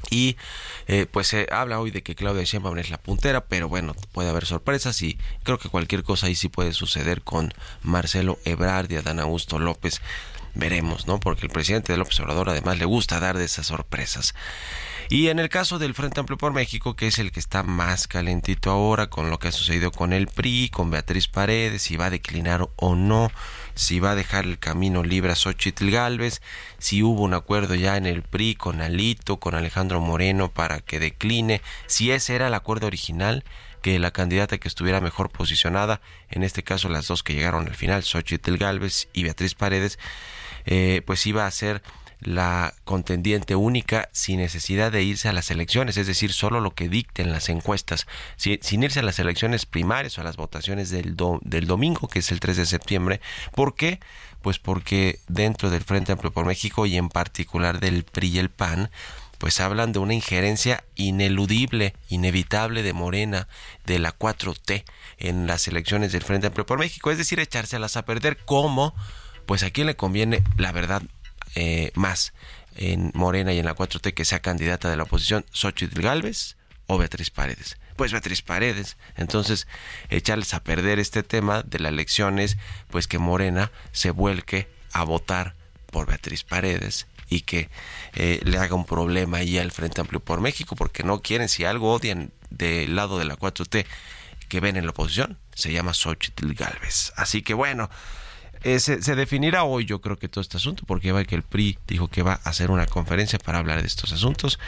Y 0.09 0.37
eh, 0.87 1.05
pues 1.09 1.27
se 1.27 1.47
habla 1.51 1.79
hoy 1.79 1.91
de 1.91 2.03
que 2.03 2.15
Claudia 2.15 2.43
Sheinbaum 2.43 2.77
es 2.77 2.89
la 2.89 2.97
puntera, 2.97 3.45
pero 3.45 3.67
bueno, 3.69 3.95
puede 4.11 4.29
haber 4.29 4.45
sorpresas 4.45 5.01
y 5.01 5.17
creo 5.43 5.57
que 5.59 5.69
cualquier 5.69 6.03
cosa 6.03 6.27
ahí 6.27 6.35
sí 6.35 6.49
puede 6.49 6.73
suceder 6.73 7.21
con 7.21 7.53
Marcelo 7.83 8.39
Ebrard 8.45 8.91
y 8.91 8.95
Adán 8.95 9.19
Augusto 9.19 9.59
López 9.59 10.01
veremos, 10.55 11.07
¿no? 11.07 11.19
Porque 11.19 11.45
el 11.45 11.51
presidente 11.51 11.93
del 11.93 12.01
observador 12.01 12.49
además 12.49 12.77
le 12.77 12.85
gusta 12.85 13.19
dar 13.19 13.37
de 13.37 13.45
esas 13.45 13.67
sorpresas. 13.67 14.33
Y 15.09 15.29
en 15.29 15.39
el 15.39 15.47
caso 15.47 15.79
del 15.79 15.93
Frente 15.93 16.19
Amplio 16.19 16.37
por 16.37 16.51
México, 16.51 16.97
que 16.97 17.07
es 17.07 17.17
el 17.17 17.31
que 17.31 17.39
está 17.39 17.63
más 17.63 18.07
calentito 18.07 18.71
ahora 18.71 19.09
con 19.09 19.29
lo 19.29 19.39
que 19.39 19.47
ha 19.47 19.51
sucedido 19.53 19.89
con 19.89 20.11
el 20.11 20.27
PRI, 20.27 20.69
con 20.69 20.91
Beatriz 20.91 21.29
Paredes, 21.29 21.83
si 21.83 21.95
va 21.95 22.07
a 22.07 22.09
declinar 22.09 22.67
o 22.75 22.95
no, 22.95 23.31
si 23.73 24.01
va 24.01 24.11
a 24.11 24.15
dejar 24.15 24.43
el 24.43 24.59
camino 24.59 25.03
libre 25.03 25.31
a 25.31 25.35
Xochitl 25.35 25.91
Galvez, 25.91 26.41
si 26.77 27.03
hubo 27.03 27.21
un 27.21 27.33
acuerdo 27.33 27.73
ya 27.75 27.95
en 27.95 28.05
el 28.05 28.21
PRI 28.21 28.55
con 28.55 28.81
Alito, 28.81 29.39
con 29.39 29.55
Alejandro 29.55 30.01
Moreno 30.01 30.51
para 30.51 30.81
que 30.81 30.99
decline, 30.99 31.61
si 31.85 32.11
ese 32.11 32.35
era 32.35 32.47
el 32.47 32.53
acuerdo 32.53 32.87
original, 32.87 33.45
que 33.81 33.99
la 33.99 34.11
candidata 34.11 34.57
que 34.57 34.67
estuviera 34.67 34.99
mejor 34.99 35.29
posicionada, 35.29 36.01
en 36.29 36.43
este 36.43 36.63
caso 36.63 36.89
las 36.89 37.07
dos 37.07 37.23
que 37.23 37.33
llegaron 37.33 37.67
al 37.67 37.75
final, 37.75 38.03
Xochitl 38.03 38.57
Galvez 38.57 39.07
y 39.13 39.23
Beatriz 39.23 39.55
Paredes, 39.55 39.99
eh, 40.65 41.01
pues 41.05 41.25
iba 41.25 41.45
a 41.45 41.51
ser 41.51 41.81
la 42.19 42.73
contendiente 42.83 43.55
única 43.55 44.09
sin 44.11 44.37
necesidad 44.39 44.91
de 44.91 45.03
irse 45.03 45.29
a 45.29 45.33
las 45.33 45.51
elecciones, 45.51 45.97
es 45.97 46.07
decir, 46.07 46.33
solo 46.33 46.59
lo 46.59 46.71
que 46.71 46.89
dicten 46.89 47.31
las 47.31 47.49
encuestas, 47.49 48.07
sin, 48.35 48.83
irse 48.83 48.99
a 48.99 49.03
las 49.03 49.19
elecciones 49.19 49.65
primarias 49.65 50.17
o 50.17 50.21
a 50.21 50.23
las 50.23 50.37
votaciones 50.37 50.89
del, 50.89 51.15
del 51.41 51.67
domingo, 51.67 52.07
que 52.07 52.19
es 52.19 52.31
el 52.31 52.39
3 52.39 52.57
de 52.57 52.65
septiembre. 52.65 53.21
¿Por 53.53 53.75
qué? 53.75 53.99
Pues 54.41 54.59
porque 54.59 55.19
dentro 55.27 55.69
del 55.69 55.83
Frente 55.83 56.11
Amplio 56.11 56.31
por 56.31 56.45
México 56.45 56.85
y 56.85 56.97
en 56.97 57.09
particular 57.09 57.79
del 57.79 58.03
PRI 58.03 58.27
y 58.27 58.39
el 58.39 58.49
PAN, 58.49 58.89
pues 59.37 59.59
hablan 59.59 59.91
de 59.91 59.99
una 59.99 60.13
injerencia 60.13 60.83
ineludible, 60.95 61.93
inevitable 62.09 62.81
de 62.81 62.93
Morena, 62.93 63.47
de 63.85 63.99
la 63.99 64.17
4T 64.17 64.83
en 65.19 65.47
las 65.47 65.67
elecciones 65.67 66.11
del 66.11 66.23
Frente 66.23 66.47
Amplio 66.47 66.65
por 66.65 66.79
México, 66.79 67.11
es 67.11 67.17
decir, 67.17 67.39
echárselas 67.39 67.97
a 67.97 68.05
perder 68.05 68.37
como 68.45 68.95
pues 69.45 69.63
a 69.63 69.71
quién 69.71 69.87
le 69.87 69.95
conviene, 69.95 70.43
la 70.57 70.73
verdad, 70.73 71.01
eh, 71.59 71.91
más 71.95 72.33
en 72.75 73.09
Morena 73.15 73.51
y 73.51 73.57
en 73.57 73.65
la 73.65 73.75
4T 73.75 74.13
que 74.13 74.25
sea 74.25 74.41
candidata 74.41 74.91
de 74.91 74.95
la 74.95 75.03
oposición, 75.03 75.43
Xochitl 75.51 76.01
Galvez 76.01 76.55
o 76.85 76.99
Beatriz 76.99 77.31
Paredes. 77.31 77.79
Pues 77.95 78.11
Beatriz 78.11 78.43
Paredes. 78.43 78.95
Entonces, 79.15 79.67
echarles 80.09 80.53
a 80.53 80.63
perder 80.63 80.99
este 80.99 81.23
tema 81.23 81.63
de 81.63 81.79
las 81.79 81.91
elecciones, 81.91 82.57
pues 82.91 83.07
que 83.07 83.17
Morena 83.17 83.71
se 83.91 84.11
vuelque 84.11 84.69
a 84.93 85.03
votar 85.03 85.55
por 85.91 86.05
Beatriz 86.05 86.43
Paredes 86.43 87.07
y 87.27 87.41
que 87.41 87.71
eh, 88.13 88.39
le 88.43 88.59
haga 88.59 88.75
un 88.75 88.85
problema 88.85 89.37
ahí 89.37 89.57
al 89.57 89.71
Frente 89.71 89.99
Amplio 89.99 90.19
por 90.19 90.41
México, 90.41 90.75
porque 90.75 91.03
no 91.03 91.23
quieren, 91.23 91.49
si 91.49 91.65
algo 91.65 91.91
odian 91.91 92.31
del 92.51 92.95
lado 92.95 93.17
de 93.17 93.25
la 93.25 93.35
4T 93.35 93.83
que 94.47 94.59
ven 94.59 94.77
en 94.77 94.85
la 94.85 94.91
oposición, 94.91 95.39
se 95.55 95.73
llama 95.73 95.95
Xochitl 95.95 96.53
Galvez. 96.53 97.13
Así 97.15 97.41
que 97.41 97.55
bueno, 97.55 97.89
eh, 98.63 98.79
se, 98.79 98.97
definirá 99.15 99.63
hoy, 99.63 99.85
yo 99.85 100.01
creo 100.01 100.17
que 100.17 100.27
todo 100.27 100.41
este 100.41 100.57
asunto, 100.57 100.83
porque 100.85 101.11
va 101.11 101.23
que 101.25 101.35
el 101.35 101.43
PRI 101.43 101.77
dijo 101.87 102.07
que 102.07 102.21
va 102.21 102.39
a 102.43 102.49
hacer 102.49 102.71
una 102.71 102.85
conferencia 102.85 103.39
para 103.39 103.59
hablar 103.59 103.81
de 103.81 103.87
estos 103.87 104.11
asuntos. 104.11 104.59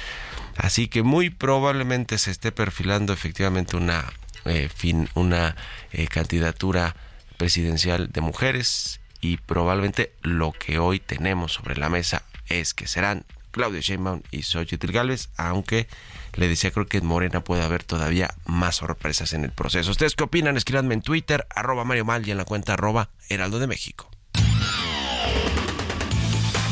Así 0.57 0.87
que 0.87 1.03
muy 1.03 1.29
probablemente 1.29 2.17
se 2.17 2.31
esté 2.31 2.51
perfilando 2.51 3.13
efectivamente 3.13 3.77
una, 3.77 4.05
eh, 4.45 4.69
fin, 4.73 5.09
una 5.15 5.55
eh, 5.91 6.07
candidatura 6.07 6.95
presidencial 7.37 8.11
de 8.11 8.21
mujeres 8.21 8.99
y 9.21 9.37
probablemente 9.37 10.13
lo 10.21 10.51
que 10.51 10.79
hoy 10.79 10.99
tenemos 10.99 11.53
sobre 11.53 11.77
la 11.77 11.89
mesa 11.89 12.23
es 12.47 12.73
que 12.73 12.87
serán 12.87 13.25
Claudia 13.51 13.81
Sheinbaum 13.81 14.21
y 14.31 14.43
Xochitl 14.43 14.91
Gálvez, 14.91 15.29
aunque 15.37 15.87
le 16.33 16.47
decía 16.47 16.71
creo 16.71 16.87
que 16.87 16.97
en 16.97 17.05
Morena 17.05 17.43
puede 17.43 17.63
haber 17.63 17.83
todavía 17.83 18.33
más 18.45 18.77
sorpresas 18.77 19.33
en 19.33 19.43
el 19.43 19.51
proceso. 19.51 19.91
¿Ustedes 19.91 20.15
qué 20.15 20.23
opinan? 20.23 20.57
Escríbanme 20.57 20.93
en 20.93 21.01
Twitter, 21.01 21.45
arroba 21.53 21.83
Mario 21.83 22.05
Mal 22.05 22.27
y 22.27 22.31
en 22.31 22.37
la 22.37 22.45
cuenta 22.45 22.73
arroba 22.73 23.09
Heraldo 23.29 23.59
de 23.59 23.67
México. 23.67 24.09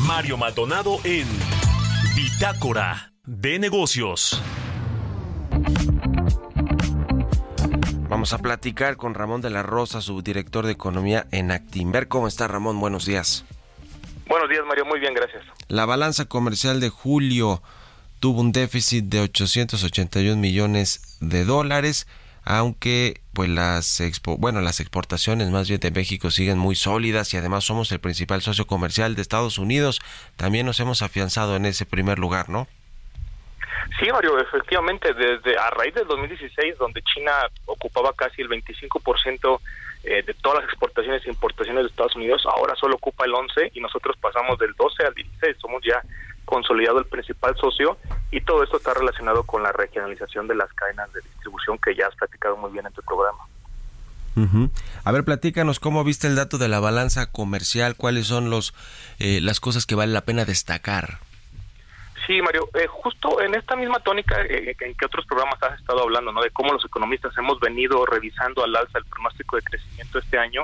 Mario 0.02 0.38
Maldonado 0.38 1.00
en 1.04 1.28
Bitácora 2.16 3.14
de 3.26 3.60
Negocios. 3.60 4.42
Vamos 8.10 8.32
a 8.32 8.38
platicar 8.38 8.96
con 8.96 9.14
Ramón 9.14 9.42
de 9.42 9.50
la 9.50 9.64
Rosa, 9.64 10.02
subdirector 10.02 10.66
de 10.66 10.72
Economía 10.72 11.28
en 11.32 11.52
Actimber. 11.52 12.08
¿Cómo 12.08 12.28
está 12.28 12.48
Ramón? 12.48 12.80
Buenos 12.80 13.06
días. 13.06 13.44
Buenos 14.28 14.50
días, 14.50 14.66
Mario. 14.66 14.86
Muy 14.86 15.00
bien, 15.00 15.14
gracias. 15.14 15.44
La 15.70 15.86
balanza 15.86 16.26
comercial 16.26 16.80
de 16.80 16.90
julio 16.90 17.62
tuvo 18.20 18.42
un 18.42 18.52
déficit 18.52 19.06
de 19.06 19.22
881 19.22 20.36
millones 20.38 21.18
de 21.22 21.46
dólares. 21.46 22.08
aunque 22.50 23.20
pues 23.34 23.50
las 23.50 24.00
expo 24.00 24.38
bueno, 24.38 24.62
las 24.62 24.80
exportaciones 24.80 25.50
más 25.50 25.68
bien 25.68 25.82
de 25.82 25.92
México 25.92 26.32
siguen 26.32 26.58
muy 26.58 26.76
sólidas 26.76 27.34
y 27.34 27.38
además 27.38 27.66
somos 27.66 27.92
el 27.92 28.00
principal 28.00 28.42
socio 28.42 28.66
comercial 28.66 29.16
de 29.16 29.22
Estados 29.22 29.58
Unidos, 29.58 30.00
también 30.38 30.66
nos 30.66 30.80
hemos 30.80 31.02
afianzado 31.02 31.58
en 31.58 31.66
ese 31.66 31.86
primer 31.86 32.20
lugar, 32.20 32.48
¿no? 32.48 32.68
Sí, 34.00 34.10
Mario, 34.12 34.40
efectivamente, 34.40 35.14
desde 35.14 35.58
a 35.58 35.70
raíz 35.72 35.94
del 35.94 36.08
2016, 36.08 36.78
donde 36.78 37.02
China 37.02 37.32
ocupaba 37.66 38.14
casi 38.14 38.42
el 38.42 38.50
25% 38.50 39.60
eh, 40.08 40.24
de 40.24 40.34
todas 40.36 40.64
las 40.64 40.70
exportaciones 40.70 41.26
e 41.26 41.30
importaciones 41.30 41.84
de 41.84 41.90
Estados 41.90 42.16
Unidos, 42.16 42.44
ahora 42.46 42.76
solo 42.76 42.96
ocupa 42.96 43.26
el 43.26 43.34
11 43.34 43.72
y 43.74 43.82
nosotros 43.82 44.16
pasamos 44.22 44.58
del 44.58 44.74
12 44.74 45.06
al 45.06 45.14
16, 45.14 45.58
somos 45.60 45.84
ya 45.84 46.02
consolidado 46.46 47.00
el 47.00 47.06
principal 47.06 47.56
socio 47.58 47.98
y 48.32 48.40
todo 48.42 48.64
esto 48.64 48.78
está 48.78 48.94
relacionado 48.94 49.44
con 49.44 49.64
la 49.64 49.74
regionalización 49.74 50.48
de 50.48 50.56
las 50.56 50.72
cadenas 50.74 51.12
de 51.12 51.20
distribución 51.22 51.78
que 51.78 51.94
ya 51.94 52.08
has 52.08 52.16
platicado 52.16 52.56
muy 52.56 52.72
bien 52.72 52.86
en 52.86 52.94
tu 52.94 53.02
programa. 53.02 53.40
A 55.04 55.12
ver, 55.12 55.24
platícanos 55.24 55.80
cómo 55.80 56.04
viste 56.04 56.28
el 56.28 56.36
dato 56.36 56.60
de 56.60 56.68
la 56.68 56.80
balanza 56.80 57.32
comercial, 57.32 57.96
cuáles 57.96 58.28
son 58.28 58.52
los 58.52 58.76
eh, 59.18 59.42
las 59.42 59.60
cosas 59.60 59.88
que 59.88 59.96
vale 59.96 60.14
la 60.14 60.22
pena 60.22 60.46
destacar. 60.46 61.20
Sí, 62.28 62.42
Mario, 62.42 62.68
eh, 62.74 62.88
justo 62.88 63.42
en 63.42 63.56
esta 63.56 63.78
misma 63.78 64.00
tónica 64.00 64.42
eh, 64.42 64.76
en 64.82 64.96
que 64.96 65.06
otros 65.06 65.26
programas 65.26 65.64
has 65.64 65.80
estado 65.80 66.04
hablando, 66.04 66.34
¿no? 66.34 66.42
De 66.42 66.52
cómo 66.52 66.74
los 66.74 66.84
economistas 66.84 67.32
hemos 67.38 67.58
venido 67.62 68.06
revisando 68.06 68.66
al 68.66 68.76
alza 68.76 69.00
el 69.00 69.06
pronóstico 69.06 69.56
de 69.56 69.62
crecimiento 69.62 70.20
este 70.20 70.38
año, 70.38 70.64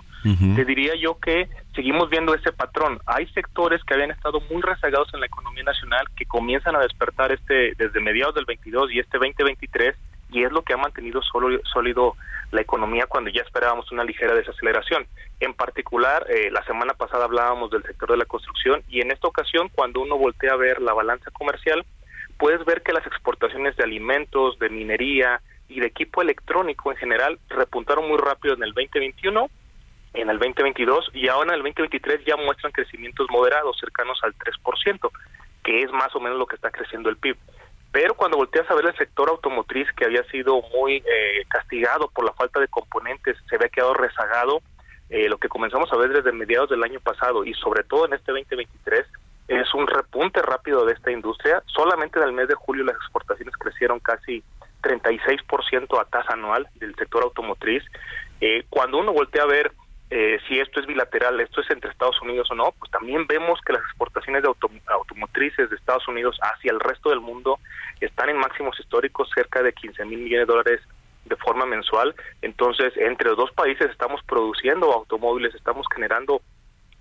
te 0.55 0.65
diría 0.65 0.93
yo 0.95 1.17
que 1.19 1.47
seguimos 1.73 2.09
viendo 2.09 2.35
ese 2.35 2.51
patrón. 2.51 2.99
Hay 3.05 3.27
sectores 3.27 3.81
que 3.85 3.93
habían 3.93 4.11
estado 4.11 4.41
muy 4.51 4.61
rezagados 4.61 5.13
en 5.13 5.21
la 5.21 5.27
economía 5.27 5.63
nacional 5.63 6.05
que 6.17 6.25
comienzan 6.25 6.75
a 6.75 6.79
despertar 6.79 7.31
este 7.31 7.73
desde 7.77 8.01
mediados 8.01 8.35
del 8.35 8.45
22 8.45 8.91
y 8.91 8.99
este 8.99 9.17
2023 9.17 9.95
y 10.33 10.43
es 10.43 10.51
lo 10.51 10.63
que 10.63 10.73
ha 10.73 10.77
mantenido 10.77 11.21
solo, 11.21 11.59
sólido 11.71 12.15
la 12.51 12.61
economía 12.61 13.05
cuando 13.07 13.29
ya 13.29 13.41
esperábamos 13.41 13.91
una 13.91 14.03
ligera 14.03 14.33
desaceleración. 14.33 15.05
En 15.39 15.53
particular, 15.53 16.25
eh, 16.29 16.49
la 16.51 16.63
semana 16.65 16.93
pasada 16.93 17.25
hablábamos 17.25 17.71
del 17.71 17.83
sector 17.83 18.11
de 18.11 18.17
la 18.17 18.25
construcción 18.25 18.83
y 18.89 19.01
en 19.01 19.11
esta 19.11 19.27
ocasión, 19.27 19.69
cuando 19.73 20.01
uno 20.01 20.17
voltea 20.17 20.53
a 20.53 20.57
ver 20.57 20.81
la 20.81 20.93
balanza 20.93 21.31
comercial, 21.31 21.85
puedes 22.37 22.65
ver 22.65 22.81
que 22.81 22.93
las 22.93 23.05
exportaciones 23.07 23.75
de 23.77 23.83
alimentos, 23.83 24.59
de 24.59 24.69
minería 24.69 25.41
y 25.69 25.79
de 25.79 25.87
equipo 25.87 26.21
electrónico 26.21 26.91
en 26.91 26.97
general 26.97 27.39
repuntaron 27.49 28.07
muy 28.07 28.17
rápido 28.17 28.55
en 28.55 28.63
el 28.63 28.73
2021 28.73 29.49
en 30.13 30.29
el 30.29 30.37
2022 30.39 31.09
y 31.13 31.27
ahora 31.27 31.53
en 31.53 31.59
el 31.59 31.63
2023 31.63 32.25
ya 32.25 32.35
muestran 32.37 32.71
crecimientos 32.71 33.27
moderados 33.31 33.77
cercanos 33.79 34.19
al 34.23 34.33
3%, 34.35 35.09
que 35.63 35.81
es 35.81 35.91
más 35.91 36.15
o 36.15 36.19
menos 36.19 36.37
lo 36.37 36.45
que 36.45 36.55
está 36.55 36.69
creciendo 36.71 37.09
el 37.09 37.17
PIB. 37.17 37.35
Pero 37.93 38.15
cuando 38.15 38.37
volteas 38.37 38.69
a 38.71 38.73
ver 38.73 38.87
el 38.87 38.97
sector 38.97 39.29
automotriz 39.29 39.87
que 39.95 40.05
había 40.05 40.23
sido 40.23 40.63
muy 40.73 40.95
eh, 40.95 41.45
castigado 41.47 42.09
por 42.09 42.25
la 42.25 42.33
falta 42.33 42.59
de 42.59 42.67
componentes, 42.67 43.37
se 43.47 43.55
había 43.55 43.69
quedado 43.69 43.93
rezagado, 43.93 44.63
eh, 45.11 45.29
lo 45.29 45.37
que 45.37 45.47
comenzamos 45.47 45.93
a 45.93 45.97
ver 45.97 46.11
desde 46.11 46.31
mediados 46.31 46.71
del 46.71 46.83
año 46.83 46.99
pasado 46.99 47.45
y 47.45 47.53
sobre 47.53 47.83
todo 47.83 48.07
en 48.07 48.13
este 48.13 48.31
2023 48.31 49.05
es 49.47 49.73
un 49.75 49.85
repunte 49.85 50.41
rápido 50.41 50.85
de 50.85 50.93
esta 50.93 51.11
industria. 51.11 51.61
Solamente 51.67 52.17
en 52.17 52.25
el 52.25 52.33
mes 52.33 52.47
de 52.47 52.55
julio 52.55 52.83
las 52.83 52.95
exportaciones 52.95 53.55
crecieron 53.57 53.99
casi 53.99 54.43
36% 54.81 56.01
a 56.01 56.05
tasa 56.05 56.33
anual 56.33 56.67
del 56.79 56.95
sector 56.95 57.21
automotriz. 57.21 57.83
Eh, 58.41 58.65
cuando 58.71 58.97
uno 58.97 59.13
voltea 59.13 59.43
a 59.43 59.47
ver 59.47 59.71
eh, 60.09 60.39
si 60.47 60.59
esto 60.59 60.79
es 60.79 60.85
bilateral, 60.85 61.39
esto 61.39 61.61
es 61.61 61.69
entre 61.71 61.89
Estados 61.89 62.21
Unidos 62.21 62.49
o 62.51 62.55
no, 62.55 62.73
pues 62.77 62.91
también 62.91 63.25
vemos 63.25 63.59
que 63.65 63.73
las 63.73 63.81
exportaciones 63.81 64.43
de 64.43 64.49
automotrices 64.87 65.69
de 65.69 65.75
Estados 65.75 66.07
Unidos 66.07 66.37
hacia 66.41 66.71
el 66.71 66.79
resto 66.79 67.09
del 67.09 67.19
mundo 67.19 67.59
están 67.99 68.29
en 68.29 68.37
máximos 68.37 68.79
históricos, 68.79 69.29
cerca 69.33 69.63
de 69.63 69.73
15 69.73 70.05
mil 70.05 70.19
millones 70.19 70.47
de 70.47 70.53
dólares 70.53 70.81
de 71.25 71.35
forma 71.37 71.65
mensual. 71.65 72.15
Entonces, 72.41 72.93
entre 72.97 73.29
los 73.29 73.37
dos 73.37 73.51
países 73.53 73.89
estamos 73.89 74.21
produciendo 74.23 74.91
automóviles, 74.91 75.55
estamos 75.55 75.87
generando 75.93 76.41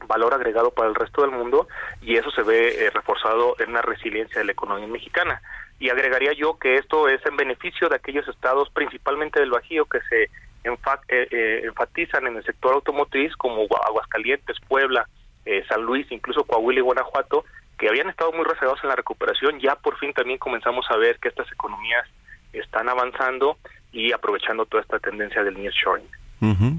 valor 0.07 0.35
agregado 0.35 0.71
para 0.71 0.89
el 0.89 0.95
resto 0.95 1.23
del 1.23 1.31
mundo 1.31 1.69
y 2.01 2.17
eso 2.17 2.31
se 2.31 2.43
ve 2.43 2.87
eh, 2.87 2.91
reforzado 2.91 3.57
en 3.61 3.73
la 3.73 3.83
resiliencia 3.83 4.39
de 4.39 4.47
la 4.47 4.53
economía 4.53 4.87
mexicana. 4.87 5.41
Y 5.79 5.91
agregaría 5.91 6.33
yo 6.33 6.59
que 6.59 6.77
esto 6.77 7.09
es 7.09 7.25
en 7.27 7.37
beneficio 7.37 7.89
de 7.89 7.97
aquellos 7.97 8.27
estados, 8.29 8.71
principalmente 8.71 9.41
del 9.41 9.51
Bajío, 9.51 9.87
que 9.87 10.01
se 10.09 10.31
enfatizan 10.65 12.27
en 12.27 12.37
el 12.37 12.45
sector 12.45 12.75
automotriz 12.75 13.35
como 13.37 13.67
Aguascalientes, 13.87 14.59
Puebla, 14.69 15.09
eh, 15.45 15.65
San 15.69 15.83
Luis, 15.83 16.07
incluso 16.11 16.45
Coahuila 16.45 16.81
y 16.81 16.83
Guanajuato, 16.83 17.45
que 17.79 17.89
habían 17.89 18.09
estado 18.09 18.33
muy 18.33 18.45
rezagados 18.45 18.79
en 18.83 18.91
la 18.91 18.97
recuperación, 18.97 19.59
ya 19.59 19.75
por 19.75 19.99
fin 19.99 20.13
también 20.13 20.39
comenzamos 20.39 20.87
a 20.91 20.97
ver 20.97 21.19
que 21.19 21.29
estas 21.29 21.51
economías 21.51 22.07
están 22.53 22.89
avanzando 22.89 23.57
y 23.93 24.13
aprovechando 24.13 24.67
toda 24.67 24.83
esta 24.83 24.99
tendencia 24.99 25.43
del 25.43 25.55
nearshoring. 25.55 26.07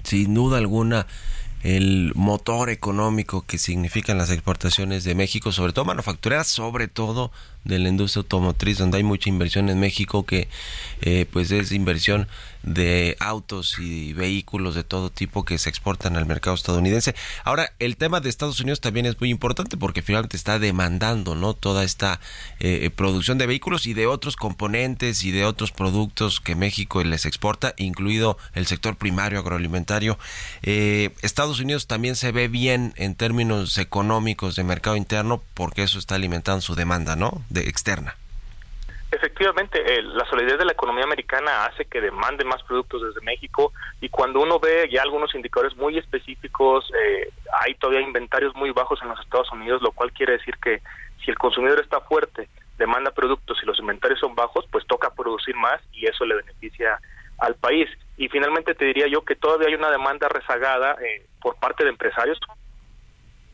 sin 0.04 0.34
duda 0.34 0.58
alguna, 0.60 1.06
el 1.64 2.14
motor 2.16 2.70
económico 2.70 3.46
que 3.46 3.58
significan 3.58 4.18
las 4.18 4.32
exportaciones 4.32 5.04
de 5.04 5.16
México, 5.16 5.52
sobre 5.52 5.74
todo 5.74 5.86
manufactureras, 5.86 6.48
sobre 6.48 6.88
todo 6.88 7.32
de 7.64 7.80
la 7.80 7.90
industria 7.90 8.22
automotriz, 8.22 8.78
donde 8.78 8.98
hay 8.98 9.04
mucha 9.04 9.30
inversión 9.30 9.70
en 9.70 9.80
México 9.80 10.26
que 10.26 10.48
pues 11.32 11.52
es 11.52 11.72
inversión 11.72 12.28
de 12.64 13.18
autos 13.20 13.78
y 13.80 14.14
vehículos 14.14 14.76
de 14.76 14.84
todo 14.84 15.10
tipo 15.10 15.44
que 15.46 15.58
se 15.58 15.70
exportan 15.70 16.16
al 16.16 16.26
mercado 16.26 16.56
estadounidense. 16.56 17.16
Ahora, 17.44 17.74
el 17.80 17.98
tema 17.98 18.22
de 18.22 18.30
Estados 18.30 18.60
Unidos 18.60 18.82
también 18.82 19.06
es 19.06 19.20
muy 19.20 19.30
importante 19.30 19.78
porque 19.78 20.02
finalmente 20.02 20.38
está 20.38 20.60
demandando, 20.60 21.36
¿no? 21.36 21.54
Toda 21.54 21.84
esta 21.84 22.20
eh, 22.60 22.90
producción 22.96 23.38
de 23.38 23.48
vehículos 23.48 23.86
y 23.86 23.94
de 23.94 24.08
otros 24.08 24.36
componentes 24.36 25.24
y 25.24 25.32
de 25.32 25.46
otros 25.46 25.72
productos 25.72 26.40
que 26.40 26.56
México 26.56 27.04
les 27.04 27.26
exporta, 27.26 27.74
incluido 27.78 28.38
el 28.54 28.66
sector 28.66 28.96
primario 28.96 29.40
agroalimentario. 29.40 30.18
Eh, 30.62 31.12
Estados 31.22 31.60
Unidos 31.60 31.88
también 31.88 32.16
se 32.16 32.32
ve 32.32 32.48
bien 32.48 32.94
en 32.96 33.16
términos 33.16 33.78
económicos 33.78 34.56
de 34.56 34.64
mercado 34.64 34.96
interno 34.96 35.44
porque 35.54 35.84
eso 35.84 36.00
está 36.00 36.16
alimentando 36.16 36.62
su 36.62 36.76
demanda, 36.76 37.16
¿no? 37.16 37.44
De 37.50 37.62
externa. 37.62 38.16
Efectivamente, 39.14 39.80
la 40.02 40.26
solidez 40.26 40.58
de 40.58 40.66
la 40.66 40.72
economía 40.72 41.04
americana 41.04 41.66
hace 41.66 41.86
que 41.86 42.02
demande 42.02 42.44
más 42.44 42.64
productos 42.64 43.04
desde 43.04 43.22
México 43.22 43.72
y 44.02 44.10
cuando 44.10 44.42
uno 44.42 44.60
ve 44.60 44.90
ya 44.92 45.04
algunos 45.04 45.36
indicadores 45.36 45.78
muy 45.78 46.00
específicos, 46.00 46.92
eh, 46.96 47.30
hay 47.62 47.76
todavía 47.76 48.02
inventarios 48.02 48.56
muy 48.56 48.72
bajos 48.72 49.00
en 49.04 49.10
los 49.10 49.20
Estados 49.20 49.52
Unidos, 49.52 49.84
lo 49.84 49.92
cual 49.92 50.12
quiere 50.14 50.34
decir 50.34 50.58
que 50.58 50.82
si 51.24 51.30
el 51.30 51.38
consumidor 51.38 51.80
está 51.80 52.02
fuerte, 52.02 52.50
demanda 52.80 53.12
productos 53.12 53.60
y 53.62 53.68
los 53.68 53.78
inventarios 53.78 54.20
son 54.20 54.34
bajos, 54.34 54.66
pues 54.72 54.84
toca 54.88 55.12
producir 55.12 55.56
más 55.56 55.80
y 55.92 56.08
eso 56.08 56.26
le 56.26 56.38
beneficia 56.38 56.98
al 57.38 57.54
país. 57.54 57.88
Y 58.18 58.30
finalmente 58.30 58.74
te 58.74 58.86
diría 58.86 59.06
yo 59.06 59.24
que 59.24 59.36
todavía 59.36 59.68
hay 59.68 59.76
una 59.76 59.92
demanda 59.92 60.28
rezagada 60.28 60.98
eh, 61.06 61.24
por 61.40 61.56
parte 61.58 61.84
de 61.84 61.92
empresarios. 61.92 62.40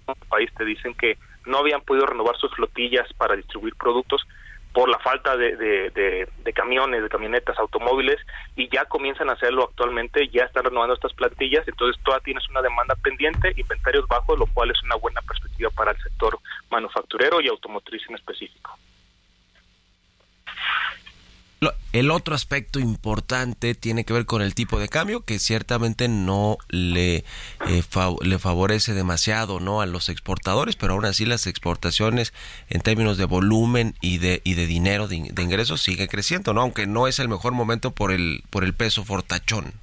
En 0.08 0.16
el 0.22 0.28
país 0.30 0.50
te 0.58 0.64
dicen 0.64 0.94
que 0.94 1.18
no 1.46 1.58
habían 1.58 1.82
podido 1.82 2.06
renovar 2.06 2.38
sus 2.38 2.56
flotillas 2.56 3.12
para 3.18 3.36
distribuir 3.36 3.76
productos 3.76 4.26
por 4.74 4.90
la 4.90 5.00
falta 5.00 5.36
de, 5.36 5.56
de, 5.56 6.54
camiones, 6.54 7.02
de 7.02 7.10
camionetas, 7.10 7.58
automóviles, 7.58 8.18
y 8.56 8.70
ya 8.70 8.86
comienzan 8.86 9.30
a 9.30 9.34
hacerlo 9.34 9.64
actualmente, 9.70 10.28
ya 10.30 10.44
están 10.44 10.66
renovando 10.66 10.94
estas 10.94 11.14
plantillas, 11.14 11.68
entonces 11.68 12.02
todavía 12.04 12.24
tienes 12.26 12.50
una 12.50 12.62
demanda 12.62 12.96
pendiente, 12.96 13.54
inventarios 13.56 14.08
bajos, 14.08 14.38
lo 14.38 14.46
cual 14.48 14.72
es 14.72 14.82
una 14.84 14.96
buena 14.96 15.22
perspectiva 15.22 15.70
para 15.72 15.92
el 15.92 15.98
sector 16.02 16.38
manufacturero 16.70 17.42
y 17.42 17.48
automotriz 17.48 18.02
en 18.10 18.16
específico. 18.16 18.78
El 21.92 22.12
otro 22.12 22.36
aspecto 22.36 22.80
importante 22.80 23.74
tiene 23.74 24.06
que 24.06 24.14
ver 24.14 24.28
con 24.28 24.44
el 24.44 24.54
tipo 24.54 24.80
de 24.80 24.90
cambio 24.90 25.26
que 25.26 25.40
ciertamente 25.40 26.08
no 26.08 26.58
le, 26.70 27.18
eh, 27.18 27.84
le 28.22 28.38
favorece 28.38 28.94
demasiado 28.94 29.60
no 29.60 29.82
a 29.82 29.88
los 29.88 30.10
exportadores, 30.10 30.76
pero 30.76 30.94
aún 30.94 31.06
así 31.06 31.26
las 31.26 31.48
exportaciones 31.48 32.32
en 32.70 32.82
términos 32.82 33.18
de 33.18 33.26
volumen 33.26 33.96
y 34.02 34.20
de 34.20 34.40
dinero 34.44 35.08
de, 35.08 35.16
ingresos 35.16 35.82
sigue 35.82 36.08
creciendo, 36.08 36.54
no 36.54 36.62
aunque 36.62 36.86
no 36.86 37.08
es 37.08 37.18
el 37.18 37.28
mejor 37.28 37.54
momento 37.54 37.90
por 37.90 38.12
el 38.12 38.44
por 38.52 38.64
el 38.64 38.76
peso 38.76 39.04
fortachón. 39.04 39.74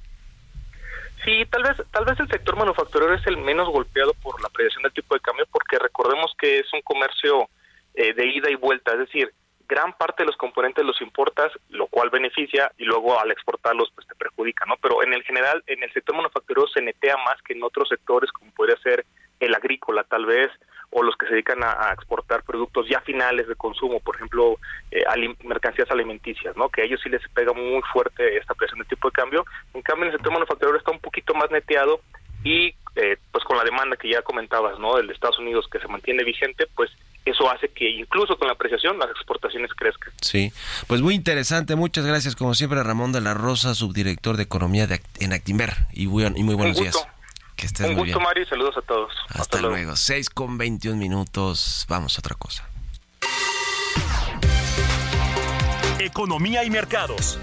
Sí, 1.25 1.43
tal 1.51 1.63
vez 1.63 1.75
tal 1.91 2.05
vez 2.05 2.17
el 2.21 2.29
sector 2.29 2.55
manufacturero 2.55 3.13
es 3.15 3.27
el 3.27 3.35
menos 3.35 3.67
golpeado 3.67 4.13
por 4.13 4.41
la 4.41 4.47
presión 4.47 4.83
del 4.83 4.93
tipo 4.93 5.13
de 5.13 5.19
cambio 5.19 5.45
porque 5.51 5.77
recordemos 5.77 6.31
que 6.39 6.59
es 6.59 6.71
un 6.71 6.81
comercio 6.83 7.49
eh, 7.95 8.13
de 8.13 8.27
ida 8.27 8.49
y 8.49 8.55
vuelta, 8.55 8.93
es 8.93 8.99
decir, 8.99 9.33
gran 9.67 9.93
parte 9.93 10.23
de 10.23 10.27
los 10.27 10.37
componentes 10.37 10.85
los 10.85 11.01
importas, 11.01 11.51
lo 11.69 11.87
cual 11.87 12.09
beneficia 12.09 12.71
y 12.77 12.85
luego 12.85 13.19
al 13.19 13.31
exportarlos 13.31 13.91
pues 13.93 14.07
te 14.07 14.15
perjudica, 14.15 14.65
¿no? 14.65 14.75
Pero 14.81 15.03
en 15.03 15.13
el 15.13 15.23
general, 15.23 15.63
en 15.67 15.83
el 15.83 15.91
sector 15.93 16.15
manufacturero 16.15 16.67
se 16.67 16.81
netea 16.81 17.17
más 17.17 17.41
que 17.41 17.53
en 17.53 17.63
otros 17.63 17.89
sectores 17.89 18.31
como 18.31 18.51
podría 18.51 18.77
ser 18.77 19.05
el 19.39 19.53
agrícola 19.53 20.03
tal 20.03 20.25
vez 20.25 20.49
o 20.89 21.03
los 21.03 21.15
que 21.17 21.25
se 21.25 21.33
dedican 21.33 21.63
a, 21.63 21.91
exportar 21.91 22.43
productos 22.43 22.87
ya 22.87 23.01
finales 23.01 23.47
de 23.47 23.55
consumo, 23.55 23.99
por 23.99 24.15
ejemplo, 24.15 24.57
eh, 24.89 25.03
mercancías 25.43 25.91
alimenticias, 25.91 26.55
¿no? 26.55 26.69
Que 26.69 26.81
a 26.81 26.85
ellos 26.85 27.01
sí 27.03 27.09
les 27.09 27.21
pega 27.29 27.51
muy 27.51 27.81
fuerte 27.91 28.37
esta 28.37 28.53
presión 28.53 28.79
de 28.79 28.85
tipo 28.85 29.09
de 29.09 29.13
cambio. 29.13 29.45
En 29.73 29.81
cambio, 29.81 30.05
en 30.05 30.11
el 30.11 30.17
sector 30.17 30.31
manufacturero 30.31 30.77
está 30.77 30.91
un 30.91 30.99
poquito 30.99 31.33
más 31.33 31.51
neteado 31.51 31.99
y 32.43 32.73
eh, 32.95 33.17
pues 33.31 33.43
con 33.43 33.57
la 33.57 33.65
demanda 33.65 33.97
que 33.97 34.09
ya 34.09 34.21
comentabas, 34.21 34.79
¿no? 34.79 34.95
Del 34.95 35.07
de 35.07 35.13
Estados 35.13 35.39
Unidos 35.39 35.67
que 35.69 35.79
se 35.79 35.87
mantiene 35.87 36.23
vigente, 36.23 36.67
pues 36.73 36.89
eso 37.29 37.49
hace 37.49 37.69
que 37.69 37.89
incluso 37.89 38.37
con 38.37 38.47
la 38.47 38.53
apreciación 38.53 38.97
las 38.97 39.09
exportaciones 39.09 39.71
crezcan. 39.75 40.13
Sí, 40.21 40.51
pues 40.87 41.01
muy 41.01 41.15
interesante. 41.15 41.75
Muchas 41.75 42.05
gracias, 42.05 42.35
como 42.35 42.53
siempre, 42.53 42.81
Ramón 42.83 43.11
de 43.11 43.21
la 43.21 43.33
Rosa, 43.33 43.75
subdirector 43.75 44.37
de 44.37 44.43
Economía 44.43 44.87
de, 44.87 45.01
en 45.19 45.33
Actimber. 45.33 45.73
Y, 45.93 46.07
muy, 46.07 46.25
y 46.25 46.43
muy 46.43 46.55
buenos 46.55 46.77
días. 46.77 46.95
Que 47.55 47.65
estés 47.65 47.87
Un 47.87 47.95
gusto, 47.95 48.19
Mario, 48.19 48.43
y 48.43 48.45
saludos 48.45 48.77
a 48.77 48.81
todos. 48.81 49.11
Hasta, 49.29 49.59
luego. 49.59 49.75
luego. 49.75 49.95
6 49.95 50.29
con 50.29 50.57
21 50.57 50.97
minutos. 50.97 51.85
Vamos 51.89 52.17
a 52.17 52.19
otra 52.19 52.35
cosa. 52.35 52.69
Economía 55.99 56.63
y 56.63 56.69
mercados. 56.69 57.39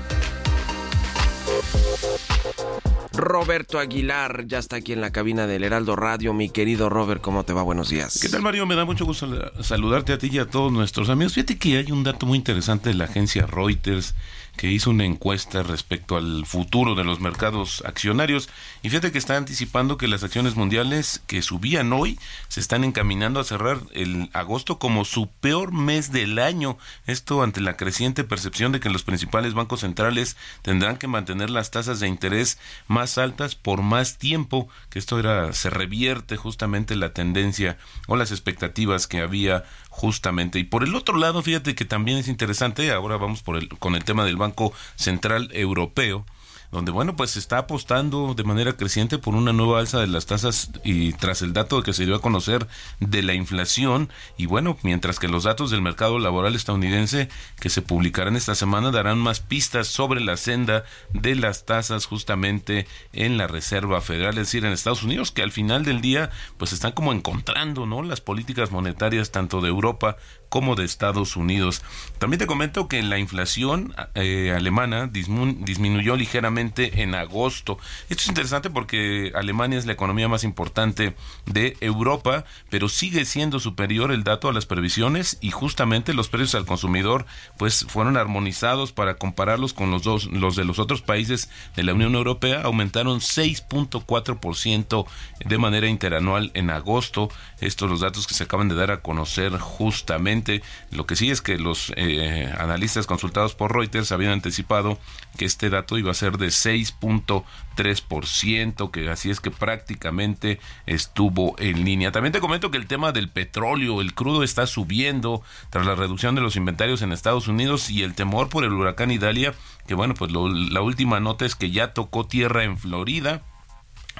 Roberto 3.12 3.78
Aguilar 3.78 4.46
ya 4.46 4.58
está 4.58 4.76
aquí 4.76 4.92
en 4.92 5.00
la 5.00 5.10
cabina 5.10 5.46
del 5.46 5.64
Heraldo 5.64 5.96
Radio. 5.96 6.34
Mi 6.34 6.50
querido 6.50 6.88
Robert, 6.88 7.20
¿cómo 7.20 7.44
te 7.44 7.52
va? 7.52 7.62
Buenos 7.62 7.88
días. 7.88 8.18
¿Qué 8.20 8.28
tal, 8.28 8.42
Mario? 8.42 8.66
Me 8.66 8.74
da 8.74 8.84
mucho 8.84 9.04
gusto 9.04 9.28
saludarte 9.62 10.12
a 10.12 10.18
ti 10.18 10.28
y 10.32 10.38
a 10.38 10.46
todos 10.46 10.72
nuestros 10.72 11.08
amigos. 11.08 11.34
Fíjate 11.34 11.56
que 11.56 11.78
hay 11.78 11.92
un 11.92 12.02
dato 12.04 12.26
muy 12.26 12.38
interesante 12.38 12.90
de 12.90 12.96
la 12.96 13.04
agencia 13.04 13.46
Reuters 13.46 14.14
que 14.56 14.70
hizo 14.70 14.90
una 14.90 15.04
encuesta 15.04 15.62
respecto 15.62 16.16
al 16.16 16.46
futuro 16.46 16.94
de 16.94 17.04
los 17.04 17.20
mercados 17.20 17.82
accionarios 17.86 18.48
y 18.82 18.88
fíjate 18.88 19.12
que 19.12 19.18
está 19.18 19.36
anticipando 19.36 19.96
que 19.96 20.08
las 20.08 20.22
acciones 20.22 20.56
mundiales 20.56 21.22
que 21.26 21.42
subían 21.42 21.92
hoy 21.92 22.18
se 22.48 22.60
están 22.60 22.84
encaminando 22.84 23.40
a 23.40 23.44
cerrar 23.44 23.80
el 23.92 24.30
agosto 24.32 24.78
como 24.78 25.04
su 25.04 25.28
peor 25.28 25.72
mes 25.72 26.12
del 26.12 26.38
año. 26.38 26.78
Esto 27.06 27.42
ante 27.42 27.60
la 27.60 27.76
creciente 27.76 28.24
percepción 28.24 28.72
de 28.72 28.80
que 28.80 28.90
los 28.90 29.02
principales 29.02 29.54
bancos 29.54 29.80
centrales 29.80 30.36
tendrán 30.62 30.96
que 30.96 31.08
mantener 31.08 31.50
las 31.50 31.70
tasas 31.70 32.00
de 32.00 32.08
interés 32.08 32.58
más 32.86 33.18
altas 33.18 33.54
por 33.54 33.82
más 33.82 34.18
tiempo, 34.18 34.68
que 34.90 34.98
esto 34.98 35.18
era 35.18 35.52
se 35.52 35.70
revierte 35.70 36.36
justamente 36.36 36.96
la 36.96 37.12
tendencia 37.12 37.76
o 38.06 38.16
las 38.16 38.30
expectativas 38.30 39.06
que 39.06 39.20
había 39.20 39.64
justamente. 39.94 40.58
Y 40.58 40.64
por 40.64 40.82
el 40.82 40.96
otro 40.96 41.16
lado, 41.16 41.40
fíjate 41.40 41.76
que 41.76 41.84
también 41.84 42.18
es 42.18 42.26
interesante, 42.26 42.90
ahora 42.90 43.16
vamos 43.16 43.42
por 43.42 43.56
el, 43.56 43.68
con 43.68 43.94
el 43.94 44.02
tema 44.02 44.24
del 44.24 44.36
Banco 44.36 44.72
Central 44.96 45.50
Europeo, 45.52 46.26
donde 46.74 46.90
bueno, 46.90 47.16
pues 47.16 47.30
se 47.30 47.38
está 47.38 47.58
apostando 47.58 48.34
de 48.34 48.44
manera 48.44 48.74
creciente 48.74 49.16
por 49.16 49.34
una 49.34 49.52
nueva 49.52 49.78
alza 49.78 50.00
de 50.00 50.08
las 50.08 50.26
tasas 50.26 50.70
y 50.82 51.12
tras 51.12 51.40
el 51.40 51.52
dato 51.52 51.82
que 51.82 51.92
se 51.92 52.04
dio 52.04 52.16
a 52.16 52.20
conocer 52.20 52.66
de 53.00 53.22
la 53.22 53.32
inflación 53.32 54.10
y 54.36 54.46
bueno, 54.46 54.76
mientras 54.82 55.18
que 55.18 55.28
los 55.28 55.44
datos 55.44 55.70
del 55.70 55.82
mercado 55.82 56.18
laboral 56.18 56.54
estadounidense 56.54 57.28
que 57.60 57.70
se 57.70 57.80
publicarán 57.80 58.36
esta 58.36 58.54
semana 58.54 58.90
darán 58.90 59.18
más 59.18 59.40
pistas 59.40 59.86
sobre 59.86 60.20
la 60.20 60.36
senda 60.36 60.84
de 61.12 61.36
las 61.36 61.64
tasas 61.64 62.06
justamente 62.06 62.86
en 63.12 63.38
la 63.38 63.46
Reserva 63.46 64.00
Federal, 64.00 64.32
es 64.32 64.48
decir, 64.48 64.64
en 64.64 64.72
Estados 64.72 65.04
Unidos, 65.04 65.30
que 65.30 65.42
al 65.42 65.52
final 65.52 65.84
del 65.84 66.00
día 66.00 66.30
pues 66.58 66.72
están 66.72 66.92
como 66.92 67.12
encontrando, 67.12 67.86
¿no? 67.86 68.02
Las 68.02 68.20
políticas 68.20 68.72
monetarias 68.72 69.30
tanto 69.30 69.60
de 69.60 69.68
Europa 69.68 70.16
como 70.54 70.76
de 70.76 70.84
Estados 70.84 71.34
Unidos. 71.34 71.82
También 72.20 72.38
te 72.38 72.46
comento 72.46 72.86
que 72.86 73.02
la 73.02 73.18
inflación 73.18 73.92
eh, 74.14 74.54
alemana 74.56 75.08
disminuyó 75.08 76.14
ligeramente 76.14 77.02
en 77.02 77.16
agosto. 77.16 77.76
Esto 78.08 78.22
es 78.22 78.28
interesante 78.28 78.70
porque 78.70 79.32
Alemania 79.34 79.80
es 79.80 79.84
la 79.84 79.94
economía 79.94 80.28
más 80.28 80.44
importante 80.44 81.16
de 81.46 81.76
Europa, 81.80 82.44
pero 82.70 82.88
sigue 82.88 83.24
siendo 83.24 83.58
superior 83.58 84.12
el 84.12 84.22
dato 84.22 84.48
a 84.48 84.52
las 84.52 84.64
previsiones 84.64 85.38
y 85.40 85.50
justamente 85.50 86.14
los 86.14 86.28
precios 86.28 86.54
al 86.54 86.66
consumidor 86.66 87.26
pues 87.58 87.84
fueron 87.88 88.16
armonizados 88.16 88.92
para 88.92 89.16
compararlos 89.16 89.72
con 89.72 89.90
los 89.90 90.04
dos 90.04 90.26
los 90.26 90.54
de 90.54 90.64
los 90.64 90.78
otros 90.78 91.02
países 91.02 91.50
de 91.74 91.82
la 91.82 91.94
Unión 91.94 92.14
Europea 92.14 92.62
aumentaron 92.62 93.18
6.4% 93.18 95.04
de 95.44 95.58
manera 95.58 95.88
interanual 95.88 96.52
en 96.54 96.70
agosto. 96.70 97.28
Estos 97.60 97.90
los 97.90 98.00
datos 98.00 98.28
que 98.28 98.34
se 98.34 98.44
acaban 98.44 98.68
de 98.68 98.76
dar 98.76 98.92
a 98.92 99.00
conocer 99.00 99.58
justamente 99.58 100.43
lo 100.90 101.06
que 101.06 101.16
sí 101.16 101.30
es 101.30 101.40
que 101.42 101.58
los 101.58 101.92
eh, 101.96 102.50
analistas 102.58 103.06
consultados 103.06 103.54
por 103.54 103.74
Reuters 103.74 104.12
habían 104.12 104.32
anticipado 104.32 104.98
que 105.36 105.44
este 105.44 105.68
dato 105.70 105.98
iba 105.98 106.10
a 106.10 106.14
ser 106.14 106.38
de 106.38 106.46
6.3%, 106.48 108.90
que 108.90 109.10
así 109.10 109.30
es 109.30 109.40
que 109.40 109.50
prácticamente 109.50 110.58
estuvo 110.86 111.54
en 111.58 111.84
línea. 111.84 112.12
También 112.12 112.32
te 112.32 112.40
comento 112.40 112.70
que 112.70 112.78
el 112.78 112.86
tema 112.86 113.12
del 113.12 113.28
petróleo, 113.28 114.00
el 114.00 114.14
crudo 114.14 114.42
está 114.42 114.66
subiendo 114.66 115.42
tras 115.70 115.84
la 115.86 115.94
reducción 115.94 116.34
de 116.34 116.40
los 116.40 116.56
inventarios 116.56 117.02
en 117.02 117.12
Estados 117.12 117.46
Unidos 117.48 117.90
y 117.90 118.02
el 118.02 118.14
temor 118.14 118.48
por 118.48 118.64
el 118.64 118.72
huracán 118.72 119.10
Idalia, 119.10 119.52
que 119.86 119.92
bueno, 119.94 120.14
pues 120.14 120.32
la 120.32 120.80
última 120.80 121.20
nota 121.20 121.44
es 121.44 121.54
que 121.54 121.70
ya 121.70 121.92
tocó 121.92 122.26
tierra 122.26 122.64
en 122.64 122.78
Florida 122.78 123.42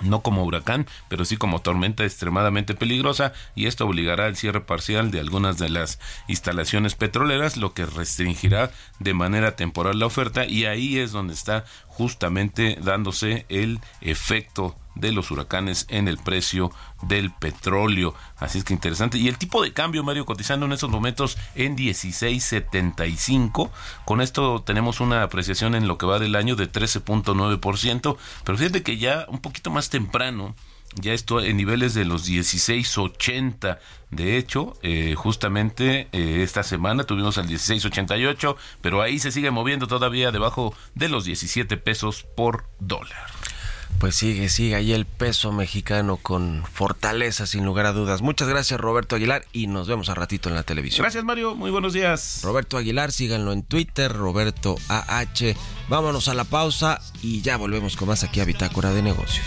no 0.02 0.22
como 0.22 0.44
huracán, 0.44 0.86
pero 1.08 1.24
sí 1.24 1.36
como 1.36 1.60
tormenta 1.60 2.04
extremadamente 2.04 2.74
peligrosa 2.74 3.32
y 3.54 3.66
esto 3.66 3.86
obligará 3.86 4.26
al 4.26 4.36
cierre 4.36 4.60
parcial 4.60 5.10
de 5.10 5.20
algunas 5.20 5.58
de 5.58 5.68
las 5.68 5.98
instalaciones 6.28 6.94
petroleras, 6.94 7.56
lo 7.56 7.74
que 7.74 7.86
restringirá 7.86 8.70
de 8.98 9.14
manera 9.14 9.56
temporal 9.56 9.98
la 9.98 10.06
oferta 10.06 10.46
y 10.46 10.64
ahí 10.64 10.98
es 10.98 11.12
donde 11.12 11.34
está 11.34 11.64
justamente 11.96 12.76
dándose 12.80 13.46
el 13.48 13.80
efecto 14.00 14.76
de 14.94 15.12
los 15.12 15.30
huracanes 15.30 15.86
en 15.88 16.08
el 16.08 16.18
precio 16.18 16.70
del 17.02 17.30
petróleo. 17.32 18.14
Así 18.38 18.58
es 18.58 18.64
que 18.64 18.74
interesante. 18.74 19.18
Y 19.18 19.28
el 19.28 19.38
tipo 19.38 19.62
de 19.62 19.72
cambio, 19.72 20.02
Mario, 20.04 20.26
cotizando 20.26 20.66
en 20.66 20.72
estos 20.72 20.90
momentos 20.90 21.38
en 21.54 21.76
16.75. 21.76 23.70
Con 24.04 24.20
esto 24.20 24.62
tenemos 24.62 25.00
una 25.00 25.22
apreciación 25.22 25.74
en 25.74 25.88
lo 25.88 25.98
que 25.98 26.06
va 26.06 26.18
del 26.18 26.36
año 26.36 26.56
de 26.56 26.70
13.9%. 26.70 28.16
Pero 28.44 28.58
fíjate 28.58 28.82
que 28.82 28.98
ya 28.98 29.26
un 29.28 29.40
poquito 29.40 29.70
más 29.70 29.90
temprano, 29.90 30.54
ya 30.94 31.12
esto 31.12 31.40
en 31.40 31.56
niveles 31.56 31.94
de 31.94 32.04
los 32.04 32.28
16.80. 32.28 33.78
De 34.10 34.36
hecho, 34.36 34.74
eh, 34.82 35.14
justamente 35.16 36.08
eh, 36.12 36.42
esta 36.42 36.62
semana 36.62 37.04
tuvimos 37.04 37.38
al 37.38 37.48
16.88, 37.48 38.56
pero 38.80 39.02
ahí 39.02 39.18
se 39.18 39.32
sigue 39.32 39.50
moviendo 39.50 39.86
todavía 39.86 40.30
debajo 40.30 40.74
de 40.94 41.08
los 41.08 41.24
17 41.24 41.76
pesos 41.76 42.24
por 42.36 42.66
dólar. 42.78 43.26
Pues 43.98 44.16
sigue, 44.16 44.48
sigue 44.48 44.74
ahí 44.74 44.92
el 44.92 45.06
peso 45.06 45.52
mexicano 45.52 46.16
con 46.16 46.64
fortaleza, 46.70 47.46
sin 47.46 47.64
lugar 47.64 47.86
a 47.86 47.92
dudas. 47.92 48.22
Muchas 48.22 48.48
gracias, 48.48 48.78
Roberto 48.78 49.16
Aguilar, 49.16 49.44
y 49.52 49.66
nos 49.66 49.88
vemos 49.88 50.08
a 50.08 50.14
ratito 50.14 50.48
en 50.48 50.56
la 50.56 50.62
televisión. 50.62 51.04
Gracias, 51.04 51.24
Mario. 51.24 51.54
Muy 51.54 51.70
buenos 51.70 51.92
días. 51.92 52.40
Roberto 52.42 52.76
Aguilar, 52.76 53.12
síganlo 53.12 53.52
en 53.52 53.62
Twitter, 53.62 54.12
Roberto 54.12 54.76
AH. 54.88 55.54
Vámonos 55.88 56.28
a 56.28 56.34
la 56.34 56.44
pausa 56.44 57.00
y 57.22 57.40
ya 57.40 57.56
volvemos 57.56 57.96
con 57.96 58.08
más 58.08 58.24
aquí 58.24 58.40
a 58.40 58.44
Bitácora 58.44 58.90
de 58.90 59.02
Negocios. 59.02 59.46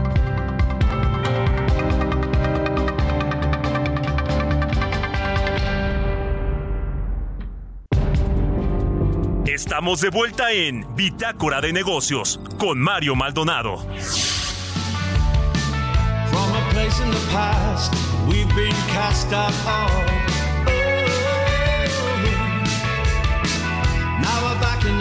Estamos 9.63 10.01
de 10.01 10.09
vuelta 10.09 10.51
en 10.51 10.95
Bitácora 10.95 11.61
de 11.61 11.71
Negocios 11.71 12.39
con 12.57 12.79
Mario 12.79 13.15
Maldonado. 13.15 13.77
From 16.31 16.55
a 16.55 16.69
place 16.71 16.99
in 16.99 17.11
the 17.11 17.27
past, 17.31 17.93
we've 18.27 18.47
been 18.55 18.73
cast 18.89 19.31
in 24.83 24.97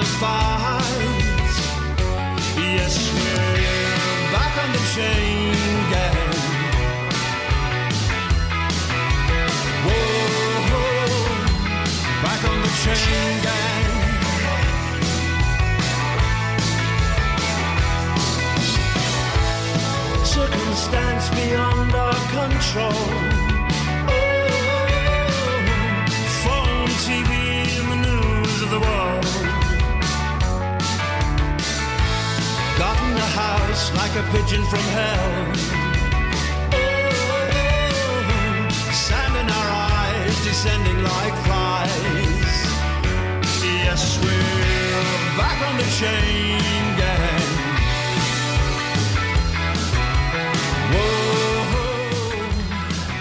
we're 9.87 10.85
back 12.23 12.45
on 12.45 12.61
the 12.61 12.69
chain. 12.85 13.70
Circumstance 20.31 21.29
beyond 21.31 21.93
our 21.93 22.15
control. 22.31 23.05
Oh, 24.07 24.47
phone, 26.45 26.93
TV, 27.05 27.33
and 27.81 27.89
the 27.91 27.97
news 28.09 28.63
of 28.63 28.71
the 28.71 28.79
world. 28.79 29.27
Gotten 32.79 33.13
a 33.17 33.31
house 33.43 33.85
like 33.97 34.15
a 34.15 34.23
pigeon 34.31 34.65
from 34.67 34.85
hell. 34.99 35.31
Oh, 36.75 37.19
sand 38.93 39.35
in 39.37 39.51
our 39.51 39.71
eyes 39.99 40.35
descending 40.45 41.03
like 41.03 41.35
flies. 41.47 42.55
Yes, 43.83 44.17
we're 44.23 45.37
back 45.37 45.59
on 45.69 45.77
the 45.77 45.89
chain 45.99 46.90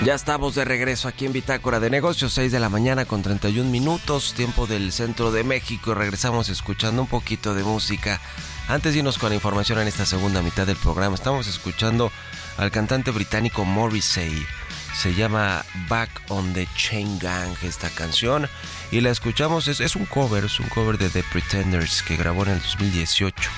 Ya 0.04 0.14
estamos 0.16 0.56
de 0.56 0.64
regreso 0.64 1.10
aquí 1.10 1.26
en 1.26 1.34
Bitácora 1.34 1.82
de 1.82 1.90
Negocios, 1.90 2.32
6 2.32 2.54
de 2.54 2.60
la 2.62 2.70
mañana 2.70 3.04
con 3.04 3.22
31 3.22 3.70
minutos, 3.70 4.34
tiempo 4.34 4.66
del 4.66 4.94
centro 4.94 5.30
de 5.34 5.44
México. 5.44 5.94
Regresamos 5.94 6.48
escuchando 6.48 7.02
un 7.02 7.08
poquito 7.10 7.54
de 7.54 7.64
música. 7.64 8.22
Antes 8.70 8.94
de 8.94 9.00
irnos 9.00 9.18
con 9.18 9.28
la 9.28 9.36
información 9.36 9.78
en 9.80 9.90
esta 9.90 10.06
segunda 10.06 10.42
mitad 10.42 10.66
del 10.66 10.78
programa, 10.78 11.16
estamos 11.16 11.48
escuchando 11.48 12.14
al 12.58 12.72
cantante 12.72 13.12
británico 13.12 13.66
Morrissey. 13.66 14.46
Se 14.96 15.14
llama 15.14 15.66
Back 15.90 16.10
on 16.30 16.54
the 16.54 16.66
Chain 16.78 17.20
Gang 17.20 17.54
esta 17.64 17.90
canción. 17.90 18.48
Y 18.92 19.02
la 19.02 19.10
escuchamos, 19.10 19.68
es, 19.68 19.82
es 19.82 19.98
un 19.98 20.06
cover, 20.06 20.46
es 20.46 20.62
un 20.62 20.70
cover 20.70 20.98
de 20.98 21.10
The 21.10 21.24
Pretenders 21.24 22.04
que 22.04 22.16
grabó 22.16 22.44
en 22.46 22.52
el 22.52 22.62
2018. 22.62 23.52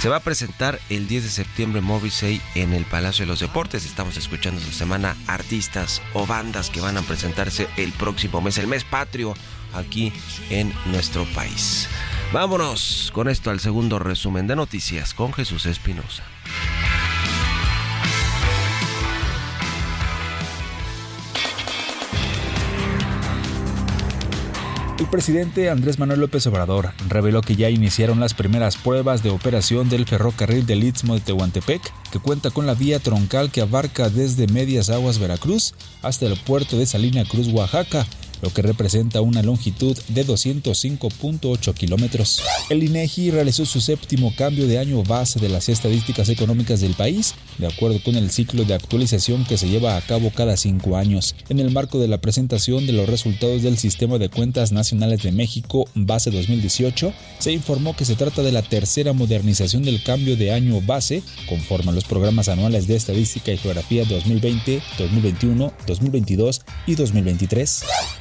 Se 0.00 0.08
va 0.08 0.16
a 0.16 0.20
presentar 0.20 0.80
el 0.88 1.06
10 1.06 1.24
de 1.24 1.28
septiembre 1.28 1.82
Morrissey 1.82 2.40
en 2.54 2.72
el 2.72 2.86
Palacio 2.86 3.26
de 3.26 3.28
los 3.28 3.40
Deportes. 3.40 3.84
Estamos 3.84 4.16
escuchando 4.16 4.58
esta 4.58 4.72
semana 4.72 5.14
artistas 5.26 6.00
o 6.14 6.26
bandas 6.26 6.70
que 6.70 6.80
van 6.80 6.96
a 6.96 7.02
presentarse 7.02 7.68
el 7.76 7.92
próximo 7.92 8.40
mes, 8.40 8.56
el 8.56 8.66
mes 8.66 8.82
patrio, 8.82 9.34
aquí 9.74 10.10
en 10.48 10.72
nuestro 10.86 11.26
país. 11.34 11.86
Vámonos 12.32 13.10
con 13.12 13.28
esto 13.28 13.50
al 13.50 13.60
segundo 13.60 13.98
resumen 13.98 14.46
de 14.46 14.56
noticias 14.56 15.12
con 15.12 15.34
Jesús 15.34 15.66
Espinosa. 15.66 16.24
Presidente 25.10 25.68
Andrés 25.68 25.98
Manuel 25.98 26.20
López 26.20 26.46
Obrador 26.46 26.92
reveló 27.08 27.42
que 27.42 27.56
ya 27.56 27.68
iniciaron 27.68 28.20
las 28.20 28.32
primeras 28.32 28.76
pruebas 28.76 29.22
de 29.22 29.30
operación 29.30 29.88
del 29.88 30.06
ferrocarril 30.06 30.64
del 30.66 30.84
Istmo 30.84 31.14
de 31.14 31.20
Tehuantepec, 31.20 31.82
que 32.12 32.20
cuenta 32.20 32.50
con 32.50 32.66
la 32.66 32.74
vía 32.74 33.00
troncal 33.00 33.50
que 33.50 33.60
abarca 33.60 34.08
desde 34.08 34.46
Medias 34.46 34.88
Aguas, 34.88 35.18
Veracruz, 35.18 35.74
hasta 36.02 36.26
el 36.26 36.36
puerto 36.38 36.78
de 36.78 36.86
Salina 36.86 37.24
Cruz, 37.24 37.48
Oaxaca, 37.48 38.06
lo 38.42 38.52
que 38.52 38.62
representa 38.62 39.20
una 39.20 39.42
longitud 39.42 39.96
de 40.08 40.26
205.8 40.26 41.74
kilómetros. 41.74 42.42
El 42.68 42.82
INEGI 42.82 43.30
realizó 43.30 43.66
su 43.66 43.80
séptimo 43.80 44.34
cambio 44.36 44.66
de 44.66 44.78
año 44.78 45.02
base 45.02 45.40
de 45.40 45.48
las 45.48 45.68
estadísticas 45.68 46.28
económicas 46.28 46.80
del 46.80 46.94
país, 46.94 47.34
de 47.58 47.66
acuerdo 47.66 48.02
con 48.02 48.16
el 48.16 48.30
ciclo 48.30 48.64
de 48.64 48.74
actualización 48.74 49.44
que 49.44 49.56
se 49.56 49.68
lleva 49.68 49.96
a 49.96 50.00
cabo 50.00 50.30
cada 50.30 50.56
cinco 50.56 50.96
años. 50.96 51.34
En 51.48 51.60
el 51.60 51.70
marco 51.70 51.98
de 51.98 52.08
la 52.08 52.20
presentación 52.20 52.86
de 52.86 52.92
los 52.92 53.08
resultados 53.08 53.62
del 53.62 53.78
Sistema 53.78 54.18
de 54.18 54.28
Cuentas 54.28 54.72
Nacionales 54.72 55.22
de 55.22 55.32
México, 55.32 55.88
base 55.94 56.30
2018, 56.30 57.12
se 57.38 57.52
informó 57.52 57.96
que 57.96 58.04
se 58.04 58.16
trata 58.16 58.42
de 58.42 58.52
la 58.52 58.62
tercera 58.62 59.12
modernización 59.12 59.82
del 59.82 60.02
cambio 60.02 60.36
de 60.36 60.52
año 60.52 60.80
base, 60.80 61.22
conforme 61.48 61.90
a 61.90 61.94
los 61.94 62.04
programas 62.04 62.48
anuales 62.48 62.86
de 62.86 62.96
estadística 62.96 63.52
y 63.52 63.58
geografía 63.58 64.04
2020, 64.04 64.82
2021, 64.98 65.72
2022 65.86 66.62
y 66.86 66.94
2023 66.94 67.84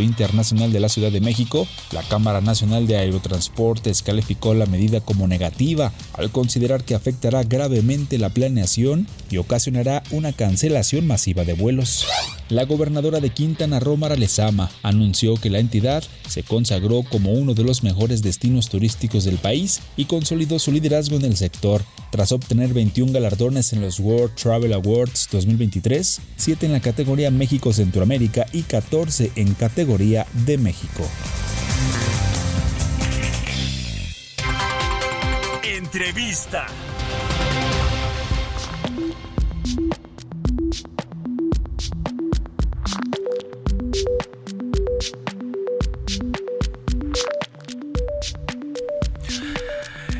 Internacional 0.00 0.72
de 0.72 0.80
la 0.80 0.88
Ciudad 0.88 1.12
de 1.12 1.20
México, 1.20 1.66
la 1.92 2.02
Cámara 2.02 2.40
Nacional 2.40 2.86
de 2.86 2.96
Aerotransportes 2.96 4.02
calificó 4.02 4.54
la 4.54 4.66
medida 4.66 5.00
como 5.00 5.28
negativa 5.28 5.92
al 6.14 6.30
considerar 6.30 6.84
que 6.84 6.94
afectará 6.94 7.42
gravemente 7.44 8.18
la 8.18 8.30
planeación 8.30 9.06
y 9.30 9.38
ocasionará 9.38 10.02
una 10.10 10.32
cancelación 10.32 11.06
masiva 11.06 11.44
de 11.44 11.54
vuelos. 11.54 12.06
La 12.48 12.64
gobernadora 12.64 13.18
de 13.18 13.30
Quintana 13.30 13.80
Roo, 13.80 13.96
Mara 13.96 14.14
Lezama, 14.14 14.70
anunció 14.84 15.34
que 15.34 15.50
la 15.50 15.58
entidad 15.58 16.04
se 16.28 16.44
consagró 16.44 17.02
como 17.02 17.32
uno 17.32 17.54
de 17.54 17.64
los 17.64 17.82
mejores 17.82 18.22
destinos 18.22 18.68
turísticos 18.68 19.24
del 19.24 19.38
país 19.38 19.80
y 19.96 20.04
consolidó 20.04 20.60
su 20.60 20.70
liderazgo 20.70 21.16
en 21.16 21.24
el 21.24 21.36
sector, 21.36 21.82
tras 22.12 22.30
obtener 22.30 22.72
21 22.72 23.12
galardones 23.12 23.72
en 23.72 23.80
los 23.80 23.98
World 23.98 24.34
Travel 24.36 24.72
Awards 24.72 25.28
2023, 25.32 26.20
7 26.36 26.66
en 26.66 26.72
la 26.72 26.80
categoría 26.80 27.32
México-Centroamérica 27.32 28.46
y 28.52 28.62
14 28.62 29.32
en 29.34 29.54
categoría 29.54 29.85
de 29.86 30.58
México. 30.58 31.08
Entrevista. 35.62 36.66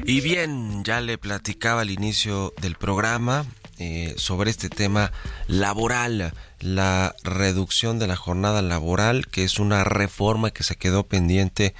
Y 0.04 0.20
bien, 0.20 0.84
ya 0.84 1.00
le 1.00 1.18
platicaba 1.18 1.80
al 1.80 1.90
inicio 1.90 2.54
del 2.62 2.76
programa 2.76 3.44
eh, 3.78 4.14
sobre 4.16 4.50
este 4.50 4.68
tema 4.68 5.12
laboral, 5.48 6.32
la 6.60 7.14
reducción 7.22 7.98
de 7.98 8.06
la 8.06 8.16
jornada 8.16 8.62
laboral, 8.62 9.26
que 9.26 9.44
es 9.44 9.58
una 9.58 9.84
reforma 9.84 10.50
que 10.50 10.62
se 10.62 10.76
quedó 10.76 11.04
pendiente 11.04 11.74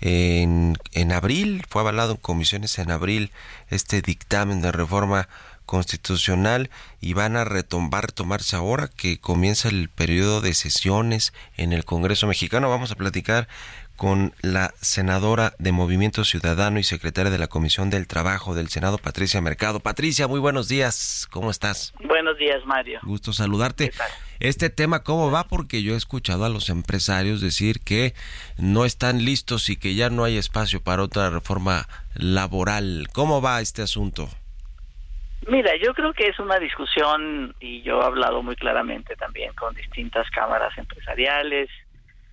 en, 0.00 0.78
en 0.92 1.12
abril, 1.12 1.64
fue 1.68 1.82
avalado 1.82 2.12
en 2.12 2.18
comisiones 2.18 2.78
en 2.78 2.90
abril 2.90 3.32
este 3.68 4.00
dictamen 4.00 4.62
de 4.62 4.72
reforma 4.72 5.28
constitucional 5.66 6.70
y 7.00 7.14
van 7.14 7.36
a 7.36 7.44
retomar, 7.44 8.12
tomarse 8.12 8.56
ahora 8.56 8.88
que 8.88 9.18
comienza 9.18 9.68
el 9.68 9.88
periodo 9.88 10.40
de 10.40 10.54
sesiones 10.54 11.32
en 11.56 11.72
el 11.72 11.84
Congreso 11.84 12.26
mexicano. 12.26 12.68
Vamos 12.68 12.90
a 12.90 12.96
platicar 12.96 13.48
con 13.96 14.34
la 14.42 14.72
senadora 14.80 15.54
de 15.58 15.72
Movimiento 15.72 16.24
Ciudadano 16.24 16.78
y 16.78 16.82
secretaria 16.82 17.30
de 17.30 17.38
la 17.38 17.46
Comisión 17.46 17.90
del 17.90 18.06
Trabajo 18.06 18.54
del 18.54 18.68
Senado, 18.68 18.98
Patricia 18.98 19.40
Mercado. 19.40 19.80
Patricia, 19.80 20.26
muy 20.28 20.40
buenos 20.40 20.68
días, 20.68 21.28
¿cómo 21.30 21.50
estás? 21.50 21.92
Buenos 22.04 22.36
días, 22.38 22.64
Mario. 22.66 23.00
Gusto 23.02 23.32
saludarte. 23.32 23.92
Este 24.40 24.70
tema, 24.70 25.04
¿cómo 25.04 25.30
va? 25.30 25.44
Porque 25.44 25.82
yo 25.82 25.94
he 25.94 25.96
escuchado 25.96 26.44
a 26.44 26.48
los 26.48 26.68
empresarios 26.68 27.40
decir 27.40 27.80
que 27.80 28.14
no 28.58 28.84
están 28.84 29.24
listos 29.24 29.68
y 29.68 29.76
que 29.76 29.94
ya 29.94 30.10
no 30.10 30.24
hay 30.24 30.36
espacio 30.36 30.82
para 30.82 31.02
otra 31.02 31.30
reforma 31.30 31.86
laboral. 32.14 33.08
¿Cómo 33.12 33.40
va 33.40 33.60
este 33.60 33.82
asunto? 33.82 34.28
Mira, 35.48 35.72
yo 35.76 35.92
creo 35.92 36.12
que 36.12 36.28
es 36.28 36.38
una 36.38 36.58
discusión, 36.58 37.54
y 37.58 37.82
yo 37.82 38.00
he 38.00 38.04
hablado 38.04 38.42
muy 38.42 38.54
claramente 38.54 39.16
también 39.16 39.52
con 39.54 39.74
distintas 39.74 40.30
cámaras 40.30 40.76
empresariales, 40.78 41.68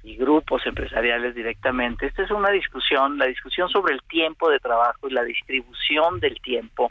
y 0.04 0.16
grupos 0.16 0.66
empresariales 0.66 1.36
directamente. 1.36 2.08
Esta 2.08 2.24
es 2.24 2.32
una 2.32 2.50
discusión, 2.50 3.18
la 3.18 3.26
discusión 3.26 3.70
sobre 3.70 3.94
el 3.94 4.02
tiempo 4.04 4.50
de 4.50 4.60
trabajo 4.60 5.08
y 5.08 5.14
la 5.14 5.24
distribución 5.24 6.20
del 6.20 6.40
tiempo 6.42 6.90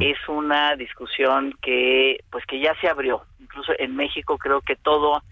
es 0.00 0.16
una 0.28 0.74
discusión 0.74 1.54
que 1.62 2.18
pues 2.30 2.44
que 2.46 2.58
ya 2.58 2.74
se 2.80 2.88
abrió. 2.88 3.22
Incluso 3.40 3.72
en 3.78 3.94
México 3.94 4.36
creo 4.38 4.60
que 4.60 4.76
todo 4.76 5.22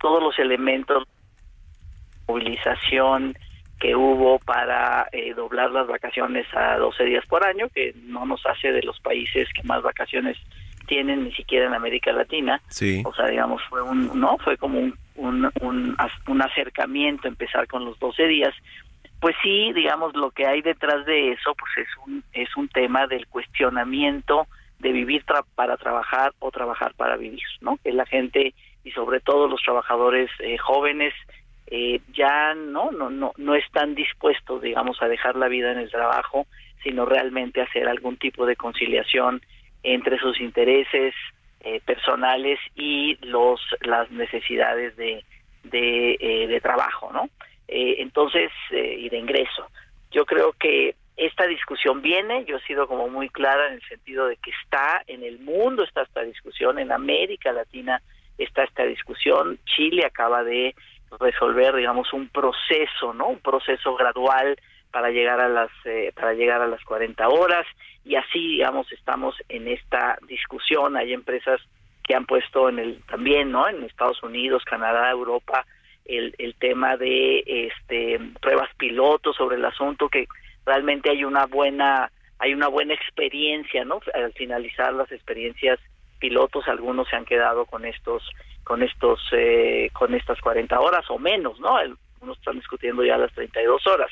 todos 0.00 0.22
los 0.22 0.38
elementos 0.38 1.04
de 1.04 2.32
movilización 2.32 3.34
que 3.78 3.96
hubo 3.96 4.38
para 4.38 5.08
eh, 5.12 5.34
doblar 5.34 5.70
las 5.70 5.86
vacaciones 5.86 6.46
a 6.54 6.76
12 6.76 7.04
días 7.04 7.24
por 7.26 7.44
año, 7.44 7.68
que 7.74 7.94
no 8.04 8.26
nos 8.26 8.44
hace 8.46 8.72
de 8.72 8.82
los 8.82 9.00
países 9.00 9.48
que 9.54 9.62
más 9.64 9.82
vacaciones 9.82 10.36
tienen 10.90 11.22
ni 11.22 11.32
siquiera 11.32 11.66
en 11.66 11.74
América 11.74 12.12
Latina. 12.12 12.60
Sí. 12.68 13.00
O 13.06 13.14
sea, 13.14 13.28
digamos, 13.28 13.62
fue 13.70 13.80
un, 13.80 14.10
no, 14.18 14.36
fue 14.38 14.56
como 14.56 14.80
un, 14.80 14.98
un, 15.14 15.48
un, 15.60 15.96
un 16.26 16.42
acercamiento 16.42 17.28
empezar 17.28 17.68
con 17.68 17.84
los 17.84 17.96
12 18.00 18.26
días. 18.26 18.52
Pues 19.20 19.36
sí, 19.40 19.72
digamos, 19.72 20.16
lo 20.16 20.32
que 20.32 20.46
hay 20.46 20.62
detrás 20.62 21.06
de 21.06 21.30
eso, 21.30 21.54
pues 21.54 21.86
es 21.86 21.88
un, 22.04 22.24
es 22.32 22.56
un 22.56 22.68
tema 22.68 23.06
del 23.06 23.28
cuestionamiento 23.28 24.48
de 24.80 24.90
vivir 24.90 25.24
para 25.54 25.76
trabajar 25.76 26.32
o 26.40 26.50
trabajar 26.50 26.92
para 26.94 27.16
vivir, 27.16 27.46
¿no? 27.60 27.78
Que 27.84 27.92
la 27.92 28.06
gente 28.06 28.52
y 28.82 28.90
sobre 28.90 29.20
todo 29.20 29.46
los 29.46 29.62
trabajadores 29.62 30.28
eh, 30.40 30.58
jóvenes 30.58 31.14
eh, 31.68 32.00
ya 32.12 32.54
no, 32.54 32.90
no, 32.90 33.10
no, 33.10 33.32
no 33.36 33.54
están 33.54 33.94
dispuestos, 33.94 34.60
digamos, 34.60 35.00
a 35.02 35.06
dejar 35.06 35.36
la 35.36 35.46
vida 35.46 35.70
en 35.70 35.78
el 35.78 35.90
trabajo, 35.90 36.48
sino 36.82 37.04
realmente 37.04 37.60
hacer 37.60 37.86
algún 37.86 38.16
tipo 38.16 38.44
de 38.44 38.56
conciliación 38.56 39.40
entre 39.82 40.18
sus 40.18 40.40
intereses 40.40 41.14
eh, 41.60 41.80
personales 41.84 42.58
y 42.74 43.16
los 43.26 43.60
las 43.82 44.10
necesidades 44.10 44.96
de 44.96 45.24
de, 45.64 46.16
eh, 46.18 46.46
de 46.46 46.60
trabajo, 46.60 47.10
¿no? 47.12 47.28
entonces 47.72 48.50
y 48.72 49.08
de 49.10 49.16
ingreso. 49.16 49.68
Yo 50.10 50.26
creo 50.26 50.52
que 50.54 50.96
esta 51.16 51.46
discusión 51.46 52.02
viene, 52.02 52.44
yo 52.46 52.56
he 52.56 52.62
sido 52.62 52.88
como 52.88 53.08
muy 53.08 53.28
clara 53.28 53.68
en 53.68 53.74
el 53.74 53.82
sentido 53.82 54.26
de 54.26 54.36
que 54.38 54.50
está 54.64 55.02
en 55.06 55.22
el 55.22 55.38
mundo 55.38 55.84
está 55.84 56.02
esta 56.02 56.22
discusión, 56.22 56.78
en 56.78 56.90
América 56.90 57.52
Latina 57.52 58.00
está 58.38 58.64
esta 58.64 58.84
discusión, 58.84 59.58
Chile 59.66 60.04
acaba 60.06 60.42
de 60.42 60.74
resolver, 61.18 61.74
digamos, 61.76 62.12
un 62.12 62.28
proceso, 62.28 63.12
¿no? 63.12 63.28
Un 63.28 63.40
proceso 63.40 63.94
gradual 63.96 64.58
para 64.90 65.10
llegar 65.10 65.40
a 65.40 65.48
las 65.48 65.70
eh, 65.84 66.12
para 66.14 66.34
llegar 66.34 66.60
a 66.62 66.66
las 66.66 66.82
40 66.84 67.28
horas. 67.28 67.66
Y 68.04 68.16
así 68.16 68.38
digamos 68.38 68.90
estamos 68.92 69.34
en 69.48 69.68
esta 69.68 70.18
discusión. 70.26 70.96
Hay 70.96 71.12
empresas 71.12 71.60
que 72.10 72.14
han 72.14 72.26
puesto 72.26 72.68
en 72.68 72.78
el 72.78 73.02
también 73.04 73.52
no 73.52 73.68
en 73.68 73.84
Estados 73.84 74.22
Unidos 74.22 74.64
Canadá 74.64 75.10
Europa 75.10 75.64
el, 76.04 76.34
el 76.38 76.54
tema 76.56 76.96
de 76.96 77.44
este 77.46 78.18
pruebas 78.40 78.68
pilotos 78.76 79.36
sobre 79.36 79.56
el 79.56 79.64
asunto 79.64 80.08
que 80.08 80.26
realmente 80.66 81.10
hay 81.10 81.24
una 81.24 81.46
buena 81.46 82.10
hay 82.40 82.52
una 82.52 82.66
buena 82.68 82.94
experiencia 82.94 83.84
no 83.84 84.00
al 84.12 84.32
finalizar 84.32 84.92
las 84.92 85.12
experiencias 85.12 85.78
pilotos 86.18 86.66
algunos 86.66 87.08
se 87.08 87.14
han 87.14 87.24
quedado 87.24 87.64
con 87.66 87.84
estos 87.84 88.28
con 88.64 88.82
estos 88.82 89.20
eh, 89.32 89.90
con 89.92 90.12
estas 90.14 90.40
40 90.40 90.80
horas 90.80 91.04
o 91.10 91.18
menos 91.18 91.60
no 91.60 91.78
unos 92.20 92.38
están 92.38 92.56
discutiendo 92.56 93.04
ya 93.04 93.18
las 93.18 93.32
32 93.32 93.86
horas. 93.86 94.10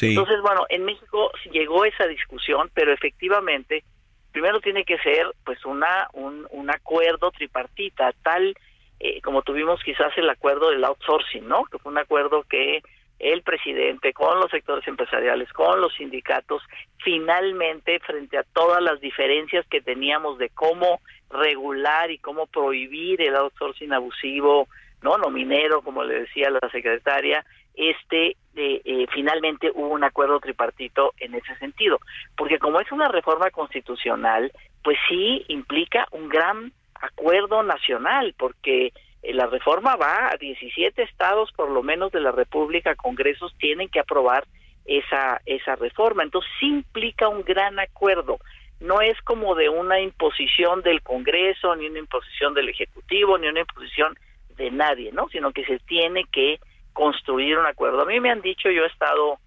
Entonces, 0.00 0.40
bueno, 0.42 0.66
en 0.68 0.84
México 0.84 1.30
llegó 1.50 1.84
esa 1.84 2.06
discusión, 2.06 2.70
pero 2.74 2.92
efectivamente, 2.92 3.84
primero 4.32 4.60
tiene 4.60 4.84
que 4.84 4.98
ser 4.98 5.26
pues 5.44 5.64
una 5.64 6.08
un, 6.12 6.46
un 6.50 6.70
acuerdo 6.70 7.30
tripartita, 7.30 8.12
tal 8.22 8.54
eh, 9.00 9.20
como 9.22 9.42
tuvimos 9.42 9.80
quizás 9.84 10.16
el 10.16 10.28
acuerdo 10.28 10.70
del 10.70 10.84
outsourcing, 10.84 11.46
¿no? 11.46 11.64
Que 11.64 11.78
fue 11.78 11.92
un 11.92 11.98
acuerdo 11.98 12.42
que 12.42 12.82
el 13.20 13.42
presidente 13.42 14.12
con 14.12 14.40
los 14.40 14.50
sectores 14.50 14.86
empresariales, 14.86 15.52
con 15.52 15.80
los 15.80 15.94
sindicatos, 15.94 16.62
finalmente 17.02 17.98
frente 18.00 18.38
a 18.38 18.44
todas 18.44 18.82
las 18.82 19.00
diferencias 19.00 19.66
que 19.66 19.80
teníamos 19.80 20.38
de 20.38 20.50
cómo 20.50 21.00
regular 21.30 22.10
y 22.10 22.18
cómo 22.18 22.46
prohibir 22.46 23.20
el 23.22 23.36
outsourcing 23.36 23.92
abusivo, 23.92 24.68
no 25.02 25.18
no 25.18 25.30
minero 25.30 25.82
como 25.82 26.04
le 26.04 26.20
decía 26.20 26.50
la 26.50 26.68
secretaria 26.70 27.44
este 27.74 28.36
eh, 28.56 29.06
finalmente 29.12 29.70
hubo 29.72 29.88
un 29.88 30.02
acuerdo 30.02 30.40
tripartito 30.40 31.14
en 31.18 31.34
ese 31.34 31.54
sentido 31.56 32.00
porque 32.36 32.58
como 32.58 32.80
es 32.80 32.90
una 32.90 33.08
reforma 33.08 33.50
constitucional 33.50 34.52
pues 34.82 34.98
sí 35.08 35.44
implica 35.48 36.06
un 36.10 36.28
gran 36.28 36.72
acuerdo 36.94 37.62
nacional 37.62 38.34
porque 38.36 38.92
eh, 39.22 39.34
la 39.34 39.46
reforma 39.46 39.96
va 39.96 40.30
a 40.30 40.36
17 40.36 41.02
estados 41.02 41.52
por 41.52 41.70
lo 41.70 41.82
menos 41.82 42.12
de 42.12 42.20
la 42.20 42.32
República 42.32 42.94
congresos 42.94 43.54
tienen 43.58 43.88
que 43.88 44.00
aprobar 44.00 44.44
esa 44.88 45.40
esa 45.46 45.76
reforma. 45.76 46.24
Entonces 46.24 46.50
sí 46.58 46.66
implica 46.66 47.28
un 47.28 47.42
gran 47.42 47.78
acuerdo. 47.78 48.38
No 48.80 49.00
es 49.00 49.20
como 49.22 49.54
de 49.54 49.68
una 49.68 50.00
imposición 50.00 50.82
del 50.82 51.02
Congreso, 51.02 51.74
ni 51.76 51.86
una 51.88 51.98
imposición 51.98 52.54
del 52.54 52.68
Ejecutivo, 52.68 53.36
ni 53.36 53.48
una 53.48 53.60
imposición 53.60 54.16
de 54.58 54.70
nadie, 54.70 55.12
¿no? 55.12 55.28
Sino 55.30 55.52
que 55.52 55.64
se 55.64 55.78
tiene 55.78 56.24
que 56.30 56.60
construir 56.92 57.56
un 57.56 57.66
acuerdo. 57.66 58.02
A 58.02 58.06
mí 58.06 58.20
me 58.20 58.30
han 58.30 58.42
dicho, 58.42 58.70
yo 58.70 58.84
he 58.84 58.88
estado, 58.88 59.38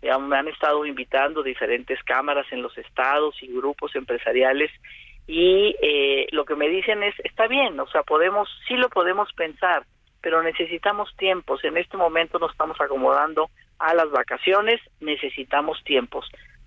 me 0.00 0.36
han 0.36 0.48
estado 0.48 0.86
invitando 0.86 1.42
diferentes 1.42 2.02
cámaras 2.04 2.46
en 2.52 2.62
los 2.62 2.76
estados 2.78 3.34
y 3.42 3.48
grupos 3.48 3.94
empresariales 3.96 4.70
y 5.26 5.76
eh, 5.82 6.26
lo 6.32 6.44
que 6.44 6.56
me 6.56 6.68
dicen 6.68 7.02
es, 7.02 7.14
está 7.22 7.46
bien, 7.46 7.78
o 7.78 7.86
sea, 7.88 8.02
podemos, 8.02 8.48
sí 8.66 8.74
lo 8.74 8.88
podemos 8.88 9.32
pensar, 9.32 9.84
pero 10.20 10.42
necesitamos 10.42 11.14
tiempos. 11.16 11.62
En 11.64 11.76
este 11.76 11.96
momento 11.96 12.38
nos 12.38 12.52
estamos 12.52 12.80
acomodando 12.80 13.50
a 13.78 13.94
las 13.94 14.10
vacaciones, 14.10 14.80
necesitamos 15.00 15.82
tiempos. 15.84 16.26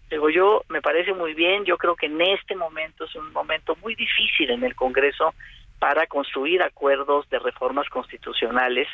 Digo, 0.09 0.29
yo 0.29 0.63
me 0.69 0.81
parece 0.81 1.13
muy 1.13 1.33
bien, 1.33 1.65
yo 1.65 1.77
creo 1.77 1.95
que 1.95 2.05
en 2.05 2.21
este 2.21 2.55
momento 2.55 3.05
es 3.05 3.15
un 3.15 3.33
momento 3.33 3.75
muy 3.81 3.95
difícil 3.95 4.49
en 4.51 4.63
el 4.63 4.75
Congreso 4.75 5.33
para 5.83 6.07
construir 6.07 6.63
acuerdos 6.63 7.29
de 7.29 7.39
reformas 7.39 7.89
constitucionales 7.89 8.87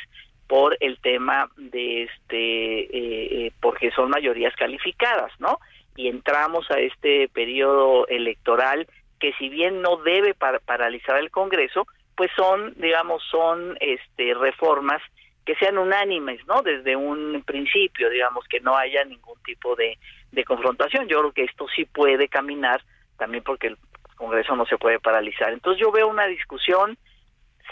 por 0.48 0.76
el 0.80 0.98
tema 0.98 1.48
de 1.56 2.02
este 2.02 2.80
eh, 2.80 3.46
eh, 3.46 3.52
porque 3.60 3.92
son 3.92 4.10
mayorías 4.10 4.56
calificadas, 4.56 5.30
¿no? 5.38 5.60
Y 5.94 6.08
entramos 6.08 6.68
a 6.68 6.80
este 6.80 7.28
periodo 7.28 8.08
electoral 8.08 8.88
que 9.20 9.32
si 9.34 9.48
bien 9.48 9.82
no 9.82 9.98
debe 9.98 10.34
paralizar 10.34 11.16
el 11.18 11.30
Congreso, 11.30 11.86
pues 12.16 12.32
son, 12.34 12.74
digamos, 12.74 13.22
son 13.30 13.76
este 13.78 14.34
reformas 14.34 15.00
que 15.46 15.54
sean 15.54 15.78
unánimes, 15.78 16.44
¿no? 16.48 16.60
Desde 16.62 16.96
un 16.96 17.44
principio, 17.46 18.10
digamos, 18.10 18.44
que 18.48 18.58
no 18.58 18.76
haya 18.76 19.04
ningún 19.04 19.40
tipo 19.44 19.76
de, 19.76 19.96
de 20.32 20.44
confrontación. 20.44 21.06
Yo 21.06 21.20
creo 21.20 21.30
que 21.30 21.44
esto 21.44 21.68
sí 21.68 21.84
puede 21.84 22.26
caminar, 22.26 22.82
también 23.16 23.44
porque 23.44 23.68
el 23.68 23.76
Congreso 24.20 24.54
no 24.54 24.66
se 24.66 24.76
puede 24.76 25.00
paralizar. 25.00 25.50
Entonces 25.50 25.80
yo 25.80 25.90
veo 25.90 26.06
una 26.06 26.26
discusión, 26.26 26.98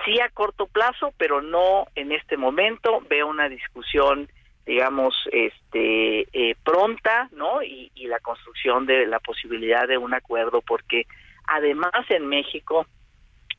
sí 0.04 0.18
a 0.18 0.30
corto 0.30 0.66
plazo, 0.66 1.12
pero 1.18 1.42
no 1.42 1.86
en 1.94 2.10
este 2.10 2.38
momento. 2.38 3.02
Veo 3.10 3.26
una 3.26 3.50
discusión, 3.50 4.30
digamos, 4.64 5.14
este 5.30 6.26
eh, 6.32 6.56
pronta, 6.64 7.28
¿no? 7.32 7.62
Y, 7.62 7.92
y 7.94 8.06
la 8.06 8.18
construcción 8.20 8.86
de 8.86 9.06
la 9.06 9.20
posibilidad 9.20 9.86
de 9.86 9.98
un 9.98 10.14
acuerdo, 10.14 10.62
porque 10.62 11.04
además 11.46 11.92
en 12.08 12.26
México, 12.26 12.86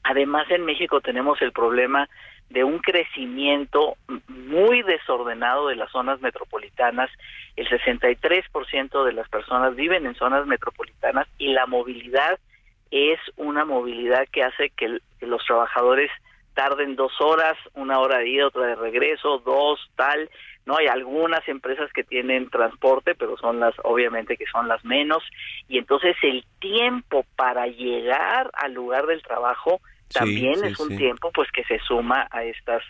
además 0.01 0.49
en 0.49 0.65
México 0.65 0.99
tenemos 0.99 1.39
el 1.43 1.51
problema 1.51 2.09
de 2.49 2.63
un 2.63 2.79
crecimiento 2.79 3.97
muy 4.27 4.81
desordenado 4.81 5.67
de 5.67 5.75
las 5.75 5.91
zonas 5.91 6.19
metropolitanas. 6.21 7.11
El 7.55 7.69
63% 7.69 9.03
de 9.03 9.13
las 9.13 9.29
personas 9.29 9.75
viven 9.75 10.07
en 10.07 10.15
zonas 10.15 10.47
metropolitanas 10.47 11.27
y 11.37 11.53
la 11.53 11.67
movilidad 11.67 12.39
es 12.91 13.19
una 13.37 13.65
movilidad 13.65 14.27
que 14.31 14.43
hace 14.43 14.71
que, 14.71 14.99
los 15.21 15.45
trabajadores 15.45 16.09
tarden 16.53 16.95
dos 16.95 17.11
horas, 17.19 17.57
una 17.73 17.99
hora 17.99 18.19
de 18.19 18.29
ida, 18.29 18.47
otra 18.47 18.67
de 18.67 18.75
regreso, 18.75 19.41
dos, 19.45 19.79
tal. 19.95 20.29
No 20.65 20.77
hay 20.77 20.87
algunas 20.87 21.47
empresas 21.47 21.91
que 21.93 22.03
tienen 22.03 22.49
transporte, 22.49 23.15
pero 23.15 23.37
son 23.37 23.59
las, 23.59 23.73
obviamente 23.83 24.37
que 24.37 24.45
son 24.51 24.67
las 24.67 24.83
menos. 24.83 25.23
Y 25.67 25.77
entonces 25.77 26.15
el 26.21 26.43
tiempo 26.59 27.25
para 27.35 27.67
llegar 27.67 28.49
al 28.53 28.73
lugar 28.73 29.05
del 29.05 29.21
trabajo 29.21 29.79
también 30.11 30.63
es 30.65 30.79
un 30.79 30.97
tiempo 30.97 31.31
pues 31.31 31.49
que 31.51 31.63
se 31.63 31.79
suma 31.79 32.27
a 32.31 32.43
estas 32.43 32.83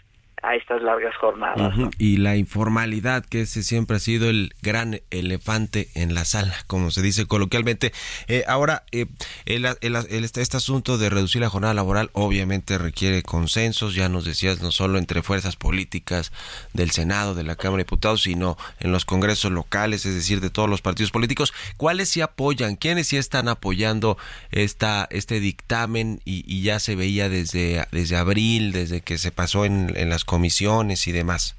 a 0.44 0.56
estas 0.56 0.82
largas 0.82 1.16
jornadas. 1.18 1.74
Y 1.98 2.18
la 2.18 2.36
informalidad, 2.38 3.26
que 3.26 3.42
ese 3.42 3.64
siempre 3.64 3.98
ha 3.98 4.00
sido 4.00 4.30
el 4.30 4.54
gran 4.62 5.02
elefante 5.12 5.90
en 5.96 6.14
la 6.14 6.26
sala, 6.26 6.56
como 6.68 6.92
se 6.92 7.02
dice 7.02 7.26
coloquialmente. 7.26 7.92
Eh, 8.28 8.44
ahora, 8.48 8.84
eh, 8.92 9.08
el, 9.46 9.66
este, 9.66 10.42
este, 10.42 10.58
asunto 10.58 10.98
de 10.98 11.10
reducir 11.10 11.42
la 11.42 11.50
jornada 11.50 11.74
laboral 11.74 12.10
obviamente 12.14 12.78
requiere 12.78 13.24
consensos, 13.24 13.96
ya 13.96 14.10
nos 14.10 14.26
decías, 14.26 14.62
no 14.62 14.72
solo 14.72 14.98
entre 14.98 15.22
fuerzas 15.22 15.56
políticas 15.56 16.32
del 16.74 16.92
Senado, 16.92 17.36
de 17.36 17.44
la 17.44 17.56
Cámara 17.56 17.78
de 17.78 17.84
Diputados, 17.84 18.24
sino 18.24 18.58
en 18.80 18.92
los 18.92 19.06
congresos 19.06 19.52
locales, 19.52 20.06
es 20.06 20.16
decir, 20.16 20.42
de 20.42 20.50
todos 20.50 20.70
los 20.70 20.82
partidos 20.82 21.12
políticos. 21.12 21.54
¿Cuáles 21.78 22.10
sí 22.10 22.22
apoyan? 22.22 22.76
¿Quiénes 22.76 23.08
sí 23.08 23.18
están 23.18 23.48
apoyando 23.48 24.18
esta, 24.52 25.08
este 25.12 25.40
dictamen 25.40 26.22
y, 26.26 26.44
y 26.48 26.62
ya 26.62 26.80
se 26.80 26.96
veía 26.96 27.30
desde, 27.30 27.86
desde 27.92 28.16
abril, 28.16 28.72
desde 28.72 29.02
que 29.02 29.18
se 29.18 29.32
pasó 29.32 29.66
en, 29.66 29.94
en 29.96 30.10
las 30.10 30.26
comisiones 30.30 31.08
y 31.08 31.12
demás? 31.12 31.56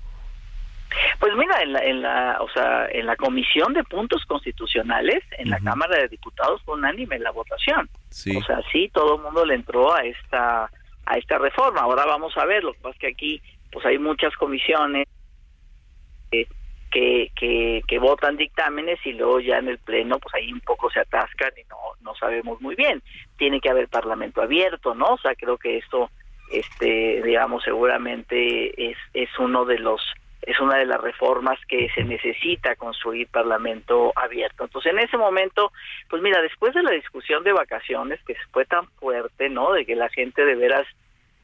Pues 1.18 1.35
mira, 1.37 1.62
en 1.62 1.72
la, 1.72 1.80
en 1.80 2.02
la, 2.02 2.38
o 2.40 2.48
sea, 2.50 2.87
en 2.87 3.06
la 3.06 3.16
comisión 3.16 3.72
de 3.74 3.85
puntos 3.85 4.24
constitucionales, 4.26 5.22
en 5.38 5.50
la 5.50 5.59
Cámara 5.59 5.98
de 5.98 6.09
Diputados 6.09 6.62
fue 6.64 6.74
unánime 6.74 7.18
la 7.18 7.33
votación. 7.33 7.90
O 8.09 8.42
sea, 8.42 8.61
sí, 8.72 8.88
todo 8.92 9.16
el 9.16 9.22
mundo 9.22 9.44
le 9.44 9.54
entró 9.54 9.92
a 9.92 10.02
esta, 10.02 10.70
a 11.06 11.18
esta 11.18 11.38
reforma. 11.38 11.83
Ahora 11.83 12.06
vamos 12.06 12.37
a 12.38 12.46
ver, 12.46 12.64
lo 12.64 12.72
que 12.72 12.80
pasa 12.80 12.94
es 12.94 13.00
que 13.00 13.09
aquí, 13.09 13.42
pues 13.70 13.85
hay 13.87 13.98
muchas 13.98 14.35
comisiones 14.37 15.06
que, 16.30 16.46
que, 17.37 17.83
que, 17.87 17.98
votan 17.98 18.37
dictámenes 18.37 18.98
y 19.04 19.12
luego 19.12 19.40
ya 19.40 19.59
en 19.59 19.68
el 19.68 19.78
pleno, 19.78 20.18
pues 20.18 20.35
ahí 20.35 20.52
un 20.52 20.61
poco 20.61 20.90
se 20.90 21.00
atascan 21.00 21.52
y 21.56 21.68
no, 21.68 21.76
no 22.00 22.14
sabemos 22.14 22.61
muy 22.61 22.74
bien. 22.76 23.02
Tiene 23.37 23.61
que 23.61 23.70
haber 23.70 23.88
parlamento 23.88 24.42
abierto, 24.42 24.94
¿no? 24.94 25.06
O 25.14 25.18
sea, 25.18 25.35
creo 25.35 25.59
que 25.59 25.78
esto 25.78 26.10
este 26.51 27.23
digamos 27.23 27.63
seguramente 27.63 28.90
es 28.90 28.96
es 29.15 29.29
uno 29.38 29.65
de 29.65 29.79
los 29.79 30.01
es 30.42 30.59
una 30.59 30.79
de 30.79 30.87
las 30.87 31.01
reformas 31.01 31.59
que 31.69 31.88
se 31.94 32.03
necesita 32.03 32.75
construir 32.77 33.29
parlamento 33.29 34.13
abierto. 34.17 34.65
Entonces, 34.65 34.92
en 34.92 34.98
ese 34.98 35.19
momento, 35.19 35.71
pues 36.09 36.23
mira, 36.23 36.40
después 36.40 36.73
de 36.73 36.83
la 36.83 36.92
discusión 36.92 37.44
de 37.44 37.53
vacaciones 37.53 38.21
que 38.25 38.35
fue 38.51 38.65
tan 38.65 38.87
fuerte, 38.92 39.51
¿no? 39.51 39.73
De 39.73 39.85
que 39.85 39.94
la 39.94 40.09
gente 40.09 40.44
de 40.44 40.55
veras 40.55 40.87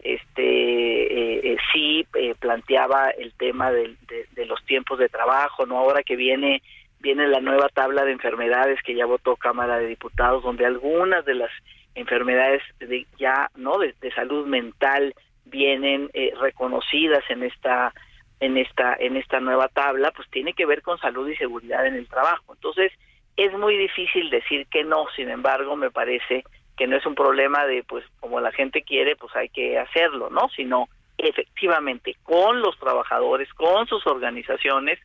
este 0.01 0.43
eh, 0.43 1.41
eh, 1.53 1.57
sí 1.73 2.07
eh, 2.15 2.35
planteaba 2.39 3.11
el 3.11 3.33
tema 3.35 3.73
de, 3.73 3.97
de, 4.35 4.47
los 4.47 4.65
tiempos 4.65 4.99
de 4.99 5.09
trabajo, 5.09 5.67
¿no? 5.67 5.79
Ahora 5.79 6.03
que 6.03 6.17
viene 6.17 6.63
viene 7.01 7.29
la 7.29 7.41
nueva 7.41 7.69
tabla 7.69 8.05
de 8.05 8.13
enfermedades 8.13 8.81
que 8.83 8.95
ya 8.95 9.07
votó 9.07 9.37
Cámara 9.37 9.79
de 9.79 9.87
Diputados, 9.87 10.43
donde 10.43 10.67
algunas 10.67 11.25
de 11.25 11.35
las 11.35 11.51
enfermedades 11.97 12.63
de, 12.79 13.07
ya 13.19 13.51
no 13.57 13.79
de, 13.79 13.95
salud 14.15 14.47
mental 14.47 15.15
vienen 15.45 16.11
eh, 16.15 16.33
reconocidas 16.39 17.25
en 17.29 17.43
esta 17.43 17.93
en 18.39 18.59
esta 18.59 18.95
en 18.99 19.17
esta 19.17 19.41
nueva 19.41 19.69
tabla 19.69 20.13
pues 20.15 20.29
tiene 20.31 20.53
que 20.53 20.67
ver 20.67 20.83
con 20.83 20.99
salud 20.99 21.29
y 21.29 21.37
seguridad 21.37 21.87
en 21.87 21.95
el 21.95 22.07
trabajo. 22.07 22.55
Entonces 22.55 22.93
es 23.37 23.53
muy 23.55 23.77
difícil 23.77 24.31
decir 24.31 24.67
que 24.69 24.85
no. 24.85 25.07
Sin 25.17 25.31
embargo 25.31 25.75
me 25.77 25.91
parece 25.91 26.45
que 26.77 26.87
no 26.87 26.97
es 26.97 27.07
un 27.07 27.15
problema 27.15 27.67
de 27.67 27.83
pues 27.83 28.05
como 28.21 28.41
la 28.41 28.53
gente 28.53 28.83
quiere 28.83 29.17
pues 29.17 29.35
hay 29.35 29.49
que 29.49 29.79
hacerlo 29.79 30.29
no 30.29 30.51
sino 30.55 30.89
efectivamente 31.17 32.17
con 32.23 32.61
los 32.61 32.79
trabajadores 32.79 33.51
con 33.55 33.87
sus 33.87 34.07
organizaciones 34.07 34.99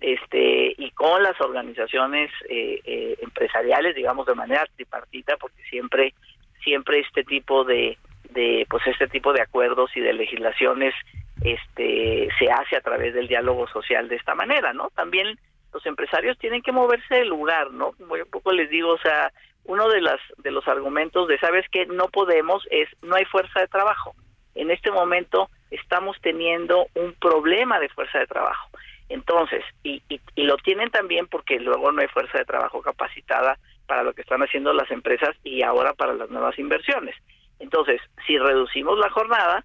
este 0.00 0.74
y 0.76 0.90
con 0.90 1.22
las 1.22 1.40
organizaciones 1.40 2.30
eh, 2.48 2.80
eh, 2.84 3.16
empresariales 3.22 3.94
digamos 3.94 4.26
de 4.26 4.34
manera 4.34 4.66
tripartita 4.76 5.36
porque 5.36 5.62
siempre 5.70 6.14
siempre 6.62 7.00
este 7.00 7.24
tipo 7.24 7.64
de, 7.64 7.96
de 8.30 8.66
pues 8.68 8.86
este 8.86 9.06
tipo 9.06 9.32
de 9.32 9.42
acuerdos 9.42 9.90
y 9.96 10.00
de 10.00 10.12
legislaciones 10.12 10.94
este 11.42 12.28
se 12.38 12.50
hace 12.50 12.76
a 12.76 12.80
través 12.80 13.14
del 13.14 13.28
diálogo 13.28 13.66
social 13.68 14.08
de 14.08 14.16
esta 14.16 14.34
manera, 14.34 14.72
¿no? 14.72 14.90
También 14.94 15.38
los 15.72 15.84
empresarios 15.86 16.38
tienen 16.38 16.62
que 16.62 16.72
moverse 16.72 17.14
del 17.14 17.28
lugar, 17.28 17.70
¿no? 17.70 17.92
Como 17.92 18.14
poco 18.30 18.52
les 18.52 18.70
digo, 18.70 18.92
o 18.92 18.98
sea, 18.98 19.32
uno 19.64 19.88
de 19.88 20.00
las 20.00 20.20
de 20.38 20.50
los 20.50 20.66
argumentos 20.68 21.28
de 21.28 21.38
sabes 21.38 21.68
que 21.70 21.86
no 21.86 22.08
podemos 22.08 22.66
es 22.70 22.88
no 23.02 23.16
hay 23.16 23.24
fuerza 23.24 23.60
de 23.60 23.68
trabajo. 23.68 24.14
En 24.54 24.70
este 24.70 24.90
momento 24.90 25.50
estamos 25.70 26.16
teniendo 26.20 26.86
un 26.94 27.12
problema 27.14 27.80
de 27.80 27.88
fuerza 27.88 28.20
de 28.20 28.26
trabajo. 28.26 28.70
Entonces, 29.08 29.62
y, 29.82 30.02
y, 30.08 30.20
y 30.34 30.44
lo 30.44 30.56
tienen 30.56 30.90
también 30.90 31.26
porque 31.26 31.60
luego 31.60 31.92
no 31.92 32.00
hay 32.00 32.08
fuerza 32.08 32.38
de 32.38 32.44
trabajo 32.44 32.80
capacitada 32.82 33.58
para 33.86 34.02
lo 34.02 34.14
que 34.14 34.22
están 34.22 34.42
haciendo 34.42 34.72
las 34.72 34.90
empresas 34.90 35.36
y 35.44 35.62
ahora 35.62 35.92
para 35.92 36.14
las 36.14 36.30
nuevas 36.30 36.58
inversiones. 36.58 37.14
Entonces, 37.58 38.00
si 38.26 38.38
reducimos 38.38 38.98
la 38.98 39.10
jornada, 39.10 39.64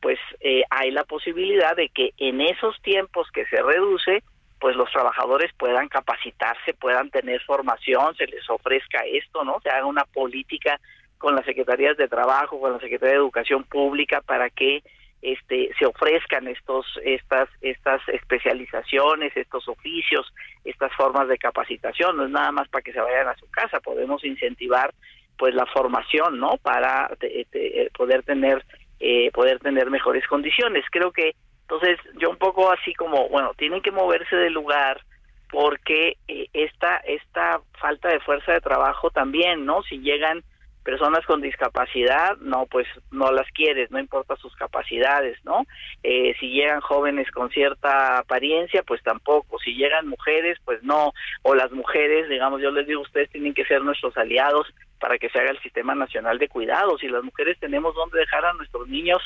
pues 0.00 0.18
eh, 0.40 0.62
hay 0.70 0.90
la 0.90 1.04
posibilidad 1.04 1.76
de 1.76 1.88
que 1.88 2.12
en 2.18 2.40
esos 2.40 2.80
tiempos 2.82 3.28
que 3.32 3.44
se 3.46 3.60
reduce, 3.62 4.22
pues 4.60 4.76
los 4.76 4.90
trabajadores 4.90 5.52
puedan 5.56 5.88
capacitarse, 5.88 6.74
puedan 6.74 7.10
tener 7.10 7.40
formación, 7.42 8.14
se 8.16 8.26
les 8.26 8.48
ofrezca 8.50 9.00
esto, 9.06 9.44
¿no? 9.44 9.60
Se 9.62 9.70
haga 9.70 9.86
una 9.86 10.04
política 10.04 10.80
con 11.18 11.34
las 11.34 11.44
secretarías 11.44 11.96
de 11.96 12.08
trabajo, 12.08 12.60
con 12.60 12.72
la 12.72 12.80
Secretaría 12.80 13.14
de 13.14 13.20
Educación 13.20 13.64
Pública 13.64 14.20
para 14.20 14.50
que 14.50 14.82
este 15.22 15.70
se 15.78 15.86
ofrezcan 15.86 16.46
estos 16.48 16.86
estas 17.04 17.48
estas 17.60 18.00
especializaciones, 18.08 19.36
estos 19.36 19.68
oficios, 19.68 20.32
estas 20.64 20.92
formas 20.94 21.28
de 21.28 21.38
capacitación, 21.38 22.16
no 22.16 22.24
es 22.24 22.30
nada 22.30 22.52
más 22.52 22.68
para 22.68 22.82
que 22.82 22.92
se 22.92 23.00
vayan 23.00 23.28
a 23.28 23.36
su 23.36 23.50
casa, 23.50 23.80
podemos 23.80 24.24
incentivar 24.24 24.94
pues 25.36 25.54
la 25.54 25.66
formación, 25.66 26.38
¿no? 26.38 26.56
Para 26.58 27.10
poder 27.96 28.22
tener 28.22 28.64
eh, 29.00 29.30
poder 29.32 29.60
tener 29.60 29.90
mejores 29.90 30.26
condiciones. 30.26 30.84
Creo 30.90 31.12
que 31.12 31.34
entonces 31.62 31.98
yo 32.18 32.30
un 32.30 32.36
poco 32.36 32.72
así 32.72 32.94
como, 32.94 33.28
bueno, 33.28 33.52
tienen 33.56 33.82
que 33.82 33.92
moverse 33.92 34.34
del 34.36 34.54
lugar 34.54 35.00
porque 35.50 36.16
eh, 36.26 36.48
esta 36.52 36.96
esta 36.98 37.60
falta 37.80 38.08
de 38.08 38.20
fuerza 38.20 38.52
de 38.52 38.60
trabajo 38.60 39.10
también, 39.10 39.64
¿no? 39.64 39.82
Si 39.82 39.98
llegan 39.98 40.42
personas 40.88 41.26
con 41.26 41.42
discapacidad, 41.42 42.38
no, 42.38 42.64
pues 42.64 42.86
no 43.10 43.30
las 43.30 43.46
quieres, 43.50 43.90
no 43.90 43.98
importa 43.98 44.36
sus 44.36 44.56
capacidades, 44.56 45.36
¿no? 45.44 45.66
Eh, 46.02 46.34
si 46.40 46.48
llegan 46.48 46.80
jóvenes 46.80 47.30
con 47.30 47.50
cierta 47.50 48.16
apariencia, 48.16 48.82
pues 48.84 49.02
tampoco. 49.02 49.58
Si 49.58 49.74
llegan 49.74 50.08
mujeres, 50.08 50.56
pues 50.64 50.82
no. 50.82 51.12
O 51.42 51.54
las 51.54 51.70
mujeres, 51.72 52.30
digamos, 52.30 52.62
yo 52.62 52.70
les 52.70 52.86
digo, 52.86 53.02
ustedes 53.02 53.28
tienen 53.28 53.52
que 53.52 53.66
ser 53.66 53.82
nuestros 53.82 54.16
aliados 54.16 54.66
para 54.98 55.18
que 55.18 55.28
se 55.28 55.38
haga 55.38 55.50
el 55.50 55.60
Sistema 55.60 55.94
Nacional 55.94 56.38
de 56.38 56.48
Cuidados. 56.48 57.02
Si 57.02 57.08
las 57.08 57.22
mujeres 57.22 57.58
tenemos 57.60 57.94
donde 57.94 58.20
dejar 58.20 58.46
a 58.46 58.54
nuestros 58.54 58.88
niños 58.88 59.20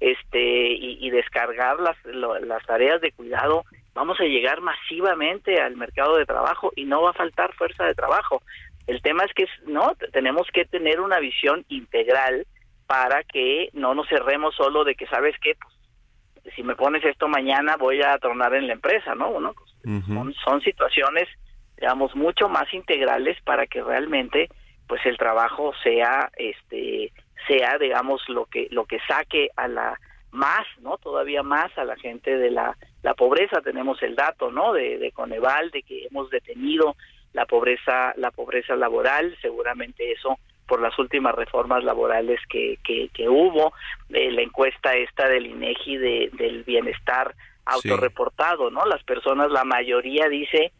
este 0.00 0.68
y, 0.68 1.08
descargar 1.08 1.80
las, 1.80 1.96
las 2.04 2.62
tareas 2.66 3.00
de 3.00 3.12
cuidado, 3.12 3.64
vamos 3.94 4.20
a 4.20 4.24
llegar 4.24 4.60
masivamente 4.60 5.62
al 5.62 5.76
mercado 5.76 6.18
de 6.18 6.26
trabajo 6.26 6.72
y 6.76 6.84
no 6.84 7.00
va 7.00 7.10
a 7.12 7.14
faltar 7.14 7.54
fuerza 7.54 7.84
de 7.84 7.94
trabajo. 7.94 8.42
El 8.86 9.02
tema 9.02 9.24
es 9.24 9.32
que 9.34 9.46
no 9.66 9.94
tenemos 10.12 10.46
que 10.52 10.64
tener 10.64 11.00
una 11.00 11.18
visión 11.18 11.64
integral 11.68 12.46
para 12.86 13.24
que 13.24 13.70
no 13.72 13.94
nos 13.94 14.08
cerremos 14.08 14.54
solo 14.54 14.84
de 14.84 14.94
que 14.94 15.06
sabes 15.06 15.34
qué, 15.42 15.54
pues, 15.60 16.54
si 16.54 16.62
me 16.62 16.76
pones 16.76 17.04
esto 17.04 17.26
mañana 17.26 17.76
voy 17.76 18.00
a 18.02 18.16
tornar 18.18 18.54
en 18.54 18.68
la 18.68 18.74
empresa, 18.74 19.14
¿no? 19.14 19.32
Bueno, 19.32 19.54
pues, 19.54 20.04
son, 20.06 20.34
son 20.34 20.60
situaciones 20.60 21.28
digamos 21.76 22.14
mucho 22.16 22.48
más 22.48 22.72
integrales 22.72 23.36
para 23.42 23.66
que 23.66 23.82
realmente 23.82 24.48
pues 24.88 25.04
el 25.04 25.18
trabajo 25.18 25.72
sea 25.82 26.30
este 26.36 27.12
sea 27.46 27.76
digamos 27.78 28.22
lo 28.28 28.46
que 28.46 28.68
lo 28.70 28.86
que 28.86 28.98
saque 29.06 29.50
a 29.56 29.68
la 29.68 29.98
más 30.30 30.66
no 30.80 30.96
todavía 30.98 31.42
más 31.42 31.76
a 31.76 31.84
la 31.84 31.96
gente 31.96 32.36
de 32.36 32.50
la 32.50 32.76
la 33.02 33.14
pobreza. 33.14 33.60
Tenemos 33.60 34.02
el 34.02 34.16
dato 34.16 34.50
no 34.50 34.72
de, 34.72 34.98
de 34.98 35.12
Coneval 35.12 35.70
de 35.70 35.82
que 35.82 36.06
hemos 36.06 36.30
detenido 36.30 36.96
la 37.36 37.44
pobreza 37.44 38.14
la 38.16 38.30
pobreza 38.30 38.74
laboral 38.74 39.36
seguramente 39.42 40.10
eso 40.10 40.38
por 40.66 40.80
las 40.80 40.98
últimas 40.98 41.34
reformas 41.34 41.84
laborales 41.84 42.40
que, 42.48 42.78
que, 42.82 43.10
que 43.12 43.28
hubo 43.28 43.74
eh, 44.08 44.32
la 44.32 44.40
encuesta 44.40 44.94
esta 44.94 45.28
del 45.28 45.46
INEGI 45.46 45.96
de, 45.98 46.30
del 46.32 46.64
bienestar 46.64 47.34
autorreportado 47.66 48.70
no 48.70 48.86
las 48.86 49.04
personas 49.04 49.50
la 49.50 49.64
mayoría 49.64 50.28
dice 50.30 50.72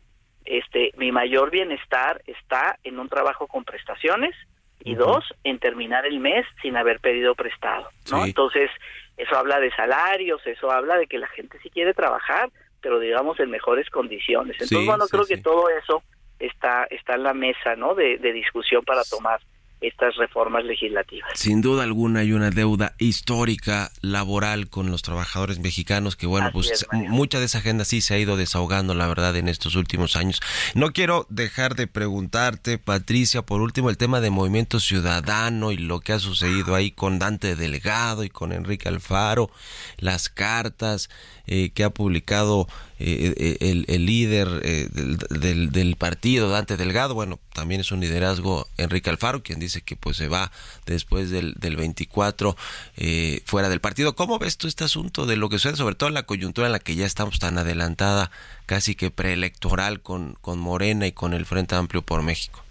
este 0.46 0.92
mi 0.96 1.12
mayor 1.12 1.50
bienestar 1.50 2.22
está 2.26 2.78
en 2.84 2.98
un 2.98 3.10
trabajo 3.10 3.46
con 3.46 3.64
prestaciones 3.64 4.34
y 4.80 4.94
dos 4.94 5.24
en 5.44 5.58
terminar 5.58 6.06
el 6.06 6.20
mes 6.20 6.46
sin 6.62 6.76
haber 6.78 7.00
pedido 7.00 7.34
prestado 7.34 7.90
no 8.10 8.24
entonces 8.24 8.70
eso 9.18 9.36
habla 9.36 9.60
de 9.60 9.70
salarios 9.72 10.40
eso 10.46 10.70
habla 10.70 10.96
de 10.96 11.06
que 11.06 11.18
la 11.18 11.28
gente 11.28 11.58
sí 11.62 11.68
quiere 11.68 11.92
trabajar 11.92 12.48
pero 12.80 13.00
digamos 13.00 13.40
en 13.40 13.50
mejores 13.50 13.90
condiciones. 13.90 14.56
Entonces 14.60 14.86
bueno 14.86 15.06
creo 15.08 15.26
que 15.26 15.38
todo 15.38 15.68
eso 15.70 16.02
está 16.38 16.84
está 16.90 17.14
en 17.14 17.22
la 17.22 17.34
mesa 17.34 17.76
no 17.76 17.94
de, 17.94 18.18
de 18.18 18.32
discusión 18.32 18.84
para 18.84 19.02
tomar 19.04 19.40
estas 19.80 20.16
reformas 20.16 20.64
legislativas. 20.64 21.30
Sin 21.34 21.60
duda 21.60 21.82
alguna 21.82 22.20
hay 22.20 22.32
una 22.32 22.50
deuda 22.50 22.94
histórica 22.98 23.90
laboral 24.00 24.70
con 24.70 24.90
los 24.90 25.02
trabajadores 25.02 25.58
mexicanos 25.58 26.16
que 26.16 26.26
bueno, 26.26 26.50
pues 26.52 26.86
mucha 26.92 27.38
de 27.38 27.44
esa 27.44 27.58
agenda 27.58 27.84
sí 27.84 28.00
se 28.00 28.14
ha 28.14 28.18
ido 28.18 28.36
desahogando 28.36 28.94
la 28.94 29.06
verdad 29.06 29.36
en 29.36 29.48
estos 29.48 29.76
últimos 29.76 30.16
años. 30.16 30.40
No 30.74 30.92
quiero 30.92 31.26
dejar 31.28 31.74
de 31.74 31.86
preguntarte, 31.86 32.78
Patricia, 32.78 33.42
por 33.42 33.60
último 33.60 33.90
el 33.90 33.98
tema 33.98 34.20
de 34.20 34.30
Movimiento 34.30 34.80
Ciudadano 34.80 35.72
y 35.72 35.76
lo 35.76 36.00
que 36.00 36.14
ha 36.14 36.18
sucedido 36.18 36.74
ahí 36.74 36.90
con 36.90 37.18
Dante 37.18 37.54
Delgado 37.54 38.24
y 38.24 38.30
con 38.30 38.52
Enrique 38.52 38.88
Alfaro, 38.88 39.50
las 39.98 40.30
cartas 40.30 41.10
eh, 41.46 41.70
que 41.70 41.84
ha 41.84 41.90
publicado 41.90 42.66
eh, 42.98 43.34
eh, 43.36 43.56
el, 43.60 43.84
el, 43.88 44.06
líder 44.06 44.48
del, 44.48 45.70
del 45.70 45.96
partido, 45.96 46.48
Dante 46.48 46.76
Delgado, 46.76 47.14
bueno, 47.14 47.38
también 47.54 47.80
es 47.80 47.92
un 47.92 48.00
liderazgo 48.00 48.66
Enrique 48.78 49.10
Alfaro, 49.10 49.42
quien 49.42 49.58
dice 49.58 49.82
que 49.82 49.96
pues 49.96 50.16
se 50.16 50.28
va 50.28 50.50
después 50.86 51.30
del, 51.30 51.54
del 51.54 51.76
24 51.76 52.56
eh, 52.96 53.42
fuera 53.44 53.68
del 53.68 53.80
partido. 53.80 54.14
¿Cómo 54.14 54.38
ves 54.38 54.58
tú 54.58 54.66
este 54.68 54.84
asunto 54.84 55.26
de 55.26 55.36
lo 55.36 55.48
que 55.48 55.58
sucede, 55.58 55.76
sobre 55.76 55.94
todo 55.94 56.08
en 56.08 56.14
la 56.14 56.24
coyuntura 56.24 56.68
en 56.68 56.72
la 56.72 56.78
que 56.78 56.94
ya 56.94 57.06
estamos 57.06 57.38
tan 57.38 57.58
adelantada, 57.58 58.30
casi 58.66 58.94
que 58.94 59.10
preelectoral 59.10 60.00
con, 60.00 60.34
con 60.40 60.58
Morena 60.58 61.06
y 61.06 61.12
con 61.12 61.34
el 61.34 61.46
Frente 61.46 61.74
Amplio 61.74 62.02
por 62.02 62.22
México? 62.22 62.62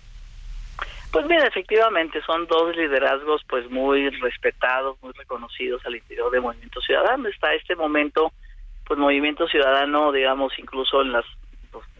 Pues 1.11 1.26
mira, 1.28 1.47
efectivamente 1.47 2.21
son 2.26 2.45
dos 2.47 2.76
liderazgos 2.76 3.41
pues 3.47 3.69
muy 3.71 4.09
respetados, 4.09 5.01
muy 5.01 5.13
reconocidos 5.13 5.86
al 5.86 5.95
interior 5.95 6.30
de 6.30 6.41
Movimiento 6.41 6.82
Ciudadano. 6.82 7.30
Está 7.30 7.53
este 7.53 7.76
momento, 7.76 8.34
pues 8.86 8.99
Movimiento 8.99 9.47
Ciudadano, 9.47 10.11
digamos, 10.11 10.57
incluso 10.59 11.01
en 11.01 11.11
las 11.11 11.25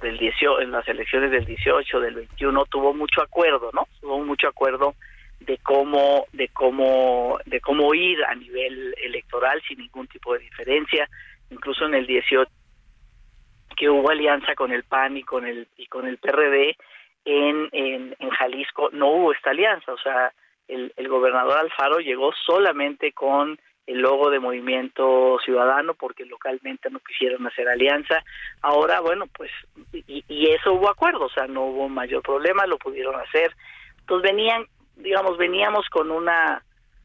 del 0.02 0.18
18, 0.18 0.62
en 0.62 0.72
las 0.72 0.88
elecciones 0.88 1.32
del 1.32 1.46
18, 1.46 2.00
del 2.00 2.16
21 2.16 2.66
tuvo 2.66 2.94
mucho 2.94 3.22
acuerdo, 3.22 3.72
¿no? 3.74 3.88
Tuvo 4.00 4.24
mucho 4.24 4.48
acuerdo 4.48 4.96
de 5.40 5.58
cómo 5.58 6.26
de 6.32 6.48
cómo 6.50 7.40
de 7.46 7.60
cómo 7.60 7.94
ir 7.94 8.24
a 8.24 8.36
nivel 8.36 8.96
electoral 9.04 9.62
sin 9.68 9.80
ningún 9.80 10.08
tipo 10.08 10.34
de 10.34 10.40
diferencia, 10.40 11.10
incluso 11.50 11.86
en 11.86 11.96
el 11.96 12.08
18 12.08 12.50
que 13.76 13.90
hubo 13.90 14.10
alianza 14.10 14.56
con 14.56 14.72
el 14.72 14.84
PAN 14.84 15.18
y 15.18 15.24
con 15.24 15.46
el 15.46 15.68
y 15.78 15.88
con 15.88 16.08
el 16.08 16.18
PRD 16.18 16.78
en, 17.26 17.70
en, 17.72 18.16
en 18.20 18.30
Jalisco 18.30 18.90
no 18.94 19.10
hubo 19.10 19.34
esta 19.34 19.50
alianza, 19.50 19.92
o 19.92 19.98
sea, 19.98 20.32
el, 20.68 20.94
el 20.96 21.08
gobernador 21.10 21.58
Alfaro 21.58 22.00
llegó 22.00 22.32
solamente 22.46 23.12
con 23.12 23.60
el 23.88 24.00
logo 24.00 24.30
de 24.30 24.40
Movimiento 24.40 25.38
Ciudadano 25.44 25.94
porque 25.94 26.26
localmente 26.26 26.90
no 26.90 27.00
quisieron 27.00 27.46
hacer 27.46 27.68
alianza. 27.68 28.24
Ahora, 28.62 29.00
bueno, 29.00 29.26
pues, 29.28 29.52
y, 29.94 30.24
y, 30.28 30.50
eso 30.50 30.74
hubo 30.74 30.90
acuerdo, 30.90 31.26
o 31.26 31.30
sea, 31.30 31.48
no 31.48 31.66
hubo 31.66 31.88
mayor 31.88 32.24
problema, 32.24 32.66
lo 32.66 32.78
pudieron 32.78 33.16
hacer. 33.16 33.56
Entonces 34.00 34.32
venían, 34.32 34.66
digamos, 34.96 35.38
veníamos 35.38 35.88
con 35.90 36.12
una 36.12 36.62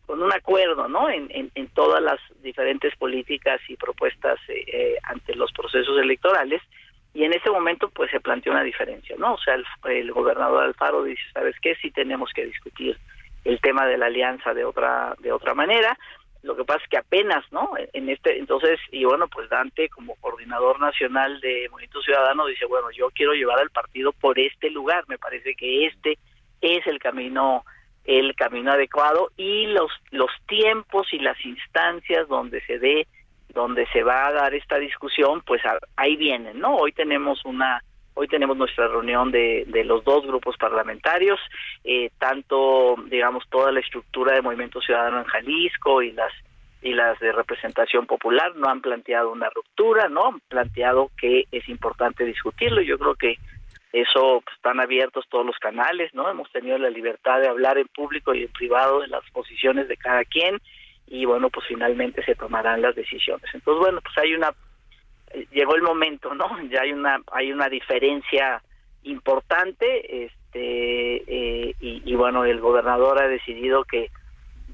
con 0.06 0.22
un 0.24 0.32
acuerdo, 0.32 0.88
¿no? 0.88 1.08
En, 1.08 1.28
en, 1.30 1.68
todas 1.68 2.02
las 2.02 2.18
diferentes 2.42 2.96
políticas 2.96 3.60
y 3.68 3.76
propuestas 3.76 4.40
eh, 4.48 4.64
eh, 4.66 4.96
ante 5.04 5.36
los 5.36 5.52
procesos 5.52 5.96
electorales 6.00 6.60
y 7.14 7.22
en 7.22 7.32
ese 7.32 7.48
momento 7.48 7.88
pues 7.90 8.10
se 8.10 8.18
planteó 8.18 8.50
una 8.50 8.64
diferencia, 8.64 9.14
¿no? 9.16 9.34
O 9.34 9.38
sea, 9.38 9.54
el, 9.54 9.64
el 9.84 10.10
gobernador 10.10 10.64
Alfaro 10.64 11.04
dice, 11.04 11.22
¿sabes 11.32 11.54
qué? 11.62 11.76
Sí 11.76 11.92
tenemos 11.92 12.32
que 12.32 12.44
discutir 12.44 12.98
el 13.44 13.60
tema 13.60 13.86
de 13.86 13.98
la 13.98 14.06
alianza 14.06 14.52
de 14.52 14.64
otra 14.64 15.14
de 15.20 15.30
otra 15.30 15.54
manera 15.54 15.96
lo 16.42 16.56
que 16.56 16.64
pasa 16.64 16.82
es 16.82 16.88
que 16.88 16.96
apenas, 16.96 17.44
¿no? 17.52 17.70
En 17.92 18.08
este, 18.08 18.38
entonces, 18.38 18.80
y 18.90 19.04
bueno, 19.04 19.28
pues 19.28 19.48
Dante 19.50 19.88
como 19.90 20.16
coordinador 20.16 20.80
nacional 20.80 21.40
de 21.40 21.68
Movimiento 21.70 22.00
Ciudadano 22.00 22.46
dice, 22.46 22.64
bueno, 22.64 22.90
yo 22.92 23.10
quiero 23.10 23.32
llevar 23.34 23.60
al 23.60 23.70
partido 23.70 24.12
por 24.12 24.38
este 24.38 24.70
lugar, 24.70 25.04
me 25.08 25.18
parece 25.18 25.54
que 25.54 25.86
este 25.86 26.18
es 26.60 26.86
el 26.86 26.98
camino 26.98 27.64
el 28.04 28.34
camino 28.34 28.72
adecuado 28.72 29.30
y 29.36 29.66
los 29.66 29.90
los 30.10 30.30
tiempos 30.48 31.12
y 31.12 31.18
las 31.18 31.36
instancias 31.44 32.26
donde 32.28 32.62
se 32.62 32.78
dé 32.78 33.06
donde 33.52 33.86
se 33.92 34.02
va 34.02 34.26
a 34.26 34.32
dar 34.32 34.54
esta 34.54 34.78
discusión 34.78 35.42
pues 35.42 35.60
ahí 35.96 36.16
vienen 36.16 36.58
no 36.58 36.76
hoy 36.76 36.92
tenemos 36.92 37.44
una 37.44 37.82
Hoy 38.20 38.28
tenemos 38.28 38.54
nuestra 38.54 38.86
reunión 38.86 39.30
de, 39.30 39.64
de 39.68 39.82
los 39.82 40.04
dos 40.04 40.26
grupos 40.26 40.54
parlamentarios, 40.58 41.40
eh, 41.84 42.10
tanto, 42.18 42.96
digamos, 43.06 43.48
toda 43.48 43.72
la 43.72 43.80
estructura 43.80 44.34
de 44.34 44.42
Movimiento 44.42 44.78
Ciudadano 44.82 45.20
en 45.20 45.24
Jalisco 45.24 46.02
y 46.02 46.12
las 46.12 46.30
y 46.82 46.92
las 46.92 47.18
de 47.18 47.32
representación 47.32 48.04
popular 48.04 48.54
no 48.56 48.68
han 48.68 48.82
planteado 48.82 49.32
una 49.32 49.48
ruptura, 49.48 50.10
no 50.10 50.26
han 50.26 50.40
planteado 50.40 51.10
que 51.18 51.44
es 51.50 51.66
importante 51.70 52.26
discutirlo. 52.26 52.82
Yo 52.82 52.98
creo 52.98 53.14
que 53.14 53.38
eso 53.90 54.42
pues, 54.44 54.54
están 54.54 54.80
abiertos 54.80 55.24
todos 55.30 55.46
los 55.46 55.56
canales, 55.56 56.12
¿no? 56.12 56.28
Hemos 56.28 56.52
tenido 56.52 56.76
la 56.76 56.90
libertad 56.90 57.40
de 57.40 57.48
hablar 57.48 57.78
en 57.78 57.88
público 57.88 58.34
y 58.34 58.42
en 58.42 58.52
privado 58.52 59.00
de 59.00 59.08
las 59.08 59.24
posiciones 59.30 59.88
de 59.88 59.96
cada 59.96 60.26
quien 60.26 60.58
y 61.06 61.24
bueno, 61.24 61.48
pues 61.48 61.66
finalmente 61.66 62.22
se 62.22 62.34
tomarán 62.34 62.82
las 62.82 62.94
decisiones. 62.94 63.48
Entonces, 63.54 63.80
bueno, 63.80 64.02
pues 64.02 64.18
hay 64.18 64.34
una 64.34 64.52
llegó 65.50 65.74
el 65.74 65.82
momento, 65.82 66.34
¿no? 66.34 66.48
Ya 66.70 66.82
hay 66.82 66.92
una 66.92 67.20
hay 67.32 67.52
una 67.52 67.68
diferencia 67.68 68.62
importante, 69.02 70.24
este 70.24 71.70
eh, 71.70 71.74
y, 71.80 72.14
bueno 72.14 72.44
el 72.44 72.60
gobernador 72.60 73.22
ha 73.22 73.28
decidido 73.28 73.84
que 73.84 74.10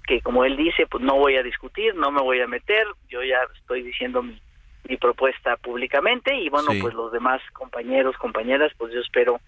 que 0.07 0.21
como 0.21 0.45
él 0.45 0.57
dice, 0.57 0.87
pues 0.87 1.03
no 1.03 1.17
voy 1.17 1.37
a 1.37 1.43
discutir, 1.43 1.95
no 1.97 2.13
me 2.13 2.23
voy 2.23 2.41
a 2.41 2.47
meter, 2.47 2.87
yo 3.09 3.25
ya 3.25 3.39
estoy 3.59 3.83
diciendo 3.83 4.23
mi, 4.23 4.41
mi 4.89 4.97
propuesta 4.97 5.57
públicamente 5.57 6.35
y 6.37 6.49
bueno 6.49 6.71
pues 6.81 6.95
los 6.95 7.13
demás 7.13 7.43
compañeros 7.53 8.17
compañeras 8.17 8.73
pues 8.77 8.93
yo 8.93 9.01
espero 9.01 9.41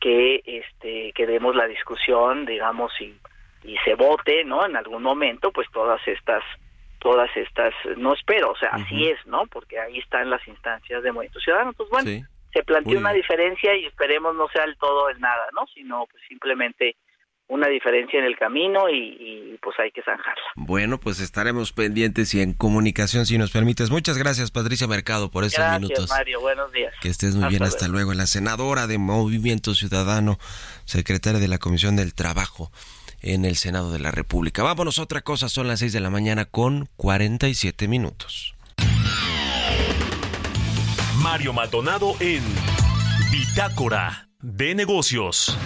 que 0.00 0.42
este 0.44 1.12
que 1.12 1.26
demos 1.26 1.54
la 1.54 1.66
discusión 1.66 2.46
digamos 2.46 2.92
y 3.00 3.14
y 3.64 3.76
se 3.84 3.94
vote 3.94 4.44
no 4.44 4.66
en 4.66 4.76
algún 4.76 5.02
momento 5.02 5.52
pues 5.52 5.68
todas 5.72 6.00
estas 6.08 6.42
todas 7.02 7.30
estas, 7.36 7.74
no 7.96 8.14
espero, 8.14 8.52
o 8.52 8.56
sea, 8.56 8.70
así 8.70 9.08
es, 9.08 9.18
¿no? 9.26 9.46
Porque 9.46 9.78
ahí 9.78 9.98
están 9.98 10.30
las 10.30 10.46
instancias 10.46 11.02
de 11.02 11.10
Movimiento 11.10 11.40
Ciudadano. 11.40 11.70
Entonces, 11.70 11.90
bueno, 11.90 12.26
se 12.52 12.62
plantea 12.62 12.98
una 12.98 13.12
diferencia 13.12 13.74
y 13.74 13.86
esperemos 13.86 14.34
no 14.36 14.48
sea 14.48 14.64
el 14.64 14.76
todo 14.78 15.08
el 15.08 15.20
nada, 15.20 15.48
¿no? 15.52 15.66
Sino 15.74 16.06
pues 16.10 16.22
simplemente 16.28 16.96
una 17.48 17.68
diferencia 17.68 18.18
en 18.18 18.24
el 18.24 18.38
camino 18.38 18.88
y, 18.88 19.58
pues 19.60 19.78
hay 19.78 19.90
que 19.90 20.02
zanjarla. 20.02 20.42
Bueno, 20.56 20.98
pues 20.98 21.20
estaremos 21.20 21.72
pendientes 21.72 22.34
y 22.34 22.40
en 22.40 22.54
comunicación 22.54 23.26
si 23.26 23.36
nos 23.36 23.50
permites. 23.50 23.90
Muchas 23.90 24.16
gracias, 24.16 24.50
Patricia 24.50 24.86
Mercado, 24.86 25.30
por 25.30 25.44
esos 25.44 25.58
gracias, 25.58 25.80
minutos. 25.80 26.08
Mario, 26.08 26.40
buenos 26.40 26.72
días. 26.72 26.94
Que 27.02 27.08
estés 27.08 27.34
muy 27.34 27.48
bien, 27.48 27.62
hasta 27.62 27.88
luego. 27.88 28.14
La 28.14 28.26
senadora 28.26 28.86
de 28.86 28.98
Movimiento 28.98 29.74
Ciudadano, 29.74 30.38
secretaria 30.84 31.40
de 31.40 31.48
la 31.48 31.58
Comisión 31.58 31.96
del 31.96 32.14
Trabajo 32.14 32.70
en 33.22 33.44
el 33.44 33.56
Senado 33.56 33.92
de 33.92 33.98
la 33.98 34.10
República. 34.10 34.62
Vámonos 34.62 34.98
a 34.98 35.02
otra 35.02 35.22
cosa, 35.22 35.48
son 35.48 35.68
las 35.68 35.80
6 35.80 35.92
de 35.92 36.00
la 36.00 36.10
mañana 36.10 36.44
con 36.44 36.88
47 36.96 37.88
minutos. 37.88 38.54
Mario 41.16 41.52
Maldonado 41.52 42.16
en 42.20 42.42
Bitácora 43.30 44.28
de 44.40 44.74
Negocios. 44.74 45.56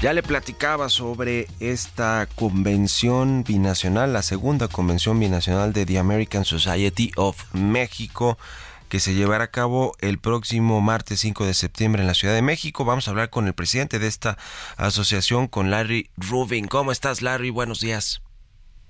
Ya 0.00 0.14
le 0.14 0.22
platicaba 0.22 0.88
sobre 0.88 1.46
esta 1.58 2.26
convención 2.34 3.44
binacional, 3.44 4.14
la 4.14 4.22
segunda 4.22 4.66
convención 4.68 5.20
binacional 5.20 5.74
de 5.74 5.84
The 5.84 5.98
American 5.98 6.46
Society 6.46 7.10
of 7.16 7.44
México 7.52 8.38
que 8.90 9.00
se 9.00 9.14
llevará 9.14 9.44
a 9.44 9.50
cabo 9.50 9.94
el 10.00 10.18
próximo 10.18 10.82
martes 10.82 11.20
5 11.20 11.46
de 11.46 11.54
septiembre 11.54 12.02
en 12.02 12.08
la 12.08 12.14
Ciudad 12.14 12.34
de 12.34 12.42
México. 12.42 12.84
Vamos 12.84 13.08
a 13.08 13.12
hablar 13.12 13.30
con 13.30 13.46
el 13.46 13.54
presidente 13.54 13.98
de 13.98 14.08
esta 14.08 14.36
asociación, 14.76 15.46
con 15.46 15.70
Larry 15.70 16.10
Rubin. 16.16 16.66
¿Cómo 16.66 16.92
estás, 16.92 17.22
Larry? 17.22 17.50
Buenos 17.50 17.80
días. 17.80 18.20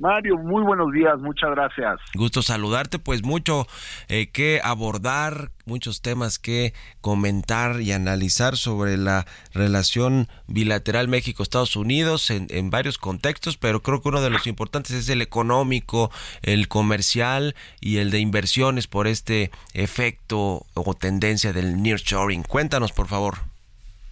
Mario, 0.00 0.38
muy 0.38 0.62
buenos 0.62 0.90
días, 0.92 1.18
muchas 1.20 1.50
gracias. 1.50 2.00
Gusto 2.14 2.40
saludarte, 2.40 2.98
pues 2.98 3.22
mucho 3.22 3.66
eh, 4.08 4.30
que 4.30 4.58
abordar, 4.64 5.50
muchos 5.66 6.00
temas 6.00 6.38
que 6.38 6.72
comentar 7.02 7.82
y 7.82 7.92
analizar 7.92 8.56
sobre 8.56 8.96
la 8.96 9.26
relación 9.52 10.28
bilateral 10.46 11.08
México-Estados 11.08 11.76
Unidos 11.76 12.30
en, 12.30 12.46
en, 12.48 12.70
varios 12.70 12.96
contextos, 12.96 13.58
pero 13.58 13.82
creo 13.82 14.00
que 14.00 14.08
uno 14.08 14.22
de 14.22 14.30
los 14.30 14.46
importantes 14.46 14.92
es 14.92 15.10
el 15.10 15.20
económico, 15.20 16.10
el 16.40 16.66
comercial 16.68 17.54
y 17.82 17.98
el 17.98 18.10
de 18.10 18.20
inversiones 18.20 18.86
por 18.86 19.06
este 19.06 19.50
efecto 19.74 20.64
o 20.72 20.94
tendencia 20.94 21.52
del 21.52 21.82
nearshoring. 21.82 22.42
Cuéntanos, 22.42 22.92
por 22.92 23.06
favor. 23.06 23.49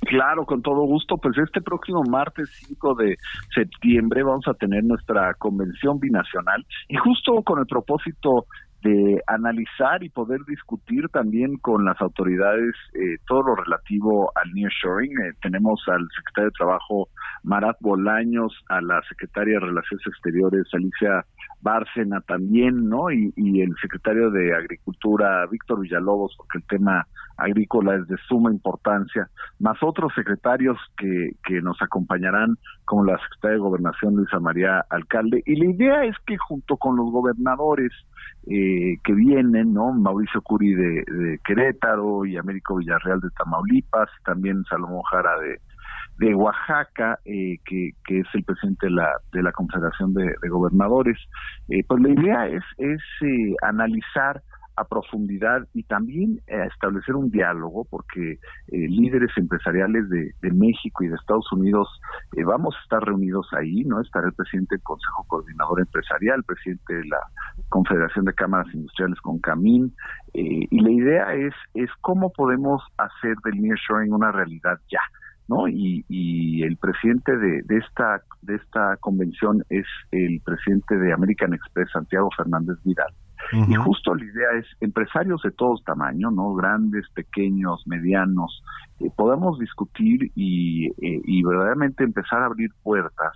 Claro, 0.09 0.46
con 0.46 0.62
todo 0.62 0.86
gusto. 0.86 1.18
Pues 1.18 1.36
este 1.36 1.61
próximo 1.61 2.02
martes 2.02 2.48
5 2.66 2.94
de 2.94 3.18
septiembre 3.54 4.22
vamos 4.22 4.48
a 4.48 4.54
tener 4.54 4.82
nuestra 4.82 5.34
convención 5.34 6.00
binacional 6.00 6.64
y 6.88 6.96
justo 6.96 7.42
con 7.42 7.59
el 7.59 7.66
propósito 7.66 8.46
de 8.82 9.20
analizar 9.26 10.02
y 10.02 10.09
poder 10.09 10.40
discutir 10.46 11.09
también 11.12 11.59
con 11.59 11.84
las 11.84 12.00
autoridades 12.00 12.74
eh, 12.94 13.18
todo 13.26 13.42
lo 13.42 13.56
relativo 13.56 14.32
al 14.34 14.50
nearshoring. 14.54 15.12
Eh, 15.12 15.32
tenemos 15.42 15.82
al 15.88 16.09
secretario 16.16 16.50
de 16.50 16.56
Trabajo 16.56 17.09
Marat 17.42 17.76
Bolaños, 17.80 18.52
a 18.70 18.80
la 18.80 19.02
secretaria 19.11 19.54
de 19.54 19.66
Relaciones 19.66 20.06
Exteriores 20.06 20.64
Alicia 20.72 21.26
Bárcena 21.61 22.20
también, 22.20 22.88
¿no? 22.88 23.11
Y, 23.11 23.32
y 23.36 23.62
el 23.62 23.74
secretario 23.80 24.30
de 24.30 24.54
Agricultura 24.54 25.46
Víctor 25.46 25.80
Villalobos, 25.80 26.34
porque 26.36 26.59
el 26.59 26.64
tema 26.64 27.06
agrícola 27.38 27.94
es 27.94 28.06
de 28.09 28.16
suma 28.28 28.50
importancia, 28.50 29.28
más 29.61 29.80
otros 29.82 30.12
secretarios 30.14 30.76
que, 30.96 31.30
que 31.44 31.62
nos 31.62 31.80
acompañarán, 31.80 32.56
como 32.84 33.04
la 33.04 33.18
secretaria 33.18 33.54
de 33.56 33.62
Gobernación 33.62 34.16
Luisa 34.16 34.40
María 34.40 34.84
Alcalde. 34.90 35.42
Y 35.46 35.56
la 35.56 35.70
idea 35.70 36.04
es 36.04 36.16
que 36.26 36.36
junto 36.36 36.76
con 36.76 36.96
los 36.96 37.11
gobernadores 37.11 37.92
eh, 38.46 38.96
que 39.04 39.12
vienen, 39.12 39.72
¿no? 39.72 39.92
Mauricio 39.92 40.42
Curi 40.42 40.74
de, 40.74 41.38
Querétaro 41.44 42.24
y 42.24 42.36
Américo 42.36 42.76
Villarreal 42.76 43.20
de 43.20 43.30
Tamaulipas, 43.30 44.09
también 44.24 44.64
Salomón 44.64 45.02
Jara 45.11 45.38
de, 45.38 45.61
de 46.18 46.34
Oaxaca, 46.34 47.18
eh, 47.24 47.58
que, 47.64 47.90
que, 48.04 48.20
es 48.20 48.26
el 48.34 48.44
presidente 48.44 48.86
de 48.86 48.92
la, 48.92 49.10
de 49.32 49.42
la 49.42 49.52
Confederación 49.52 50.14
de, 50.14 50.34
Gobernadores. 50.48 51.18
Eh, 51.68 51.84
pues 51.86 52.02
la 52.02 52.10
idea 52.10 52.46
es, 52.46 52.64
es 52.78 53.00
eh, 53.22 53.54
analizar 53.62 54.42
a 54.78 54.84
profundidad 54.84 55.66
y 55.74 55.82
también 55.82 56.40
eh, 56.46 56.66
establecer 56.72 57.16
un 57.16 57.30
diálogo, 57.30 57.84
porque 57.90 58.32
eh, 58.32 58.88
líderes 58.88 59.30
empresariales 59.36 60.08
de, 60.08 60.32
México 60.52 61.04
y 61.04 61.08
de 61.08 61.14
Estados 61.14 61.50
Unidos 61.52 61.88
eh, 62.36 62.44
vamos 62.44 62.74
a 62.74 62.82
estar 62.82 63.02
reunidos 63.02 63.46
ahí, 63.52 63.84
¿no? 63.84 64.00
Estará 64.00 64.26
el 64.26 64.32
presidente 64.32 64.76
del 64.76 64.82
Consejo 64.82 65.24
Coordinador 65.28 65.80
Empresarial, 65.80 66.42
presidente 66.44 66.94
de 66.94 67.04
la 67.06 67.20
Confederación 67.68 68.24
de 68.24 68.34
Cámaras 68.34 68.72
Industriales 68.74 69.20
con 69.20 69.38
Camín, 69.40 69.94
y 70.32 70.80
la 70.80 70.90
idea 70.90 71.34
es, 71.34 71.54
es 71.74 71.90
cómo 72.00 72.30
podemos 72.32 72.82
hacer 72.96 73.34
del 73.44 73.60
nearshoring 73.60 74.12
una 74.12 74.30
realidad 74.30 74.78
ya. 74.90 75.00
¿No? 75.49 75.66
Y, 75.66 76.05
y 76.09 76.62
el 76.62 76.76
presidente 76.76 77.36
de, 77.36 77.62
de, 77.62 77.78
esta 77.78 78.22
de 78.42 78.57
esta 78.57 78.96
convención 78.99 79.64
es 79.70 79.86
el 80.12 80.40
presidente 80.44 80.96
de 80.96 81.12
American 81.12 81.55
Express, 81.55 81.90
Santiago 81.92 82.30
Fernández 82.36 82.76
Vidal. 82.84 83.12
Y 83.53 83.74
justo 83.76 84.14
la 84.14 84.24
idea 84.24 84.49
es 84.59 84.66
empresarios 84.80 85.40
de 85.42 85.51
todos 85.53 85.82
tamaños, 85.84 86.32
¿no? 86.34 86.53
Grandes, 86.55 87.09
pequeños, 87.14 87.82
medianos, 87.86 88.62
eh, 89.01 89.11
podamos 89.16 89.59
discutir 89.59 90.30
y, 90.34 90.88
eh, 90.88 91.22
y 91.24 91.42
verdaderamente 91.42 92.05
empezar 92.05 92.42
a 92.42 92.46
abrir 92.46 92.70
puertas 92.82 93.32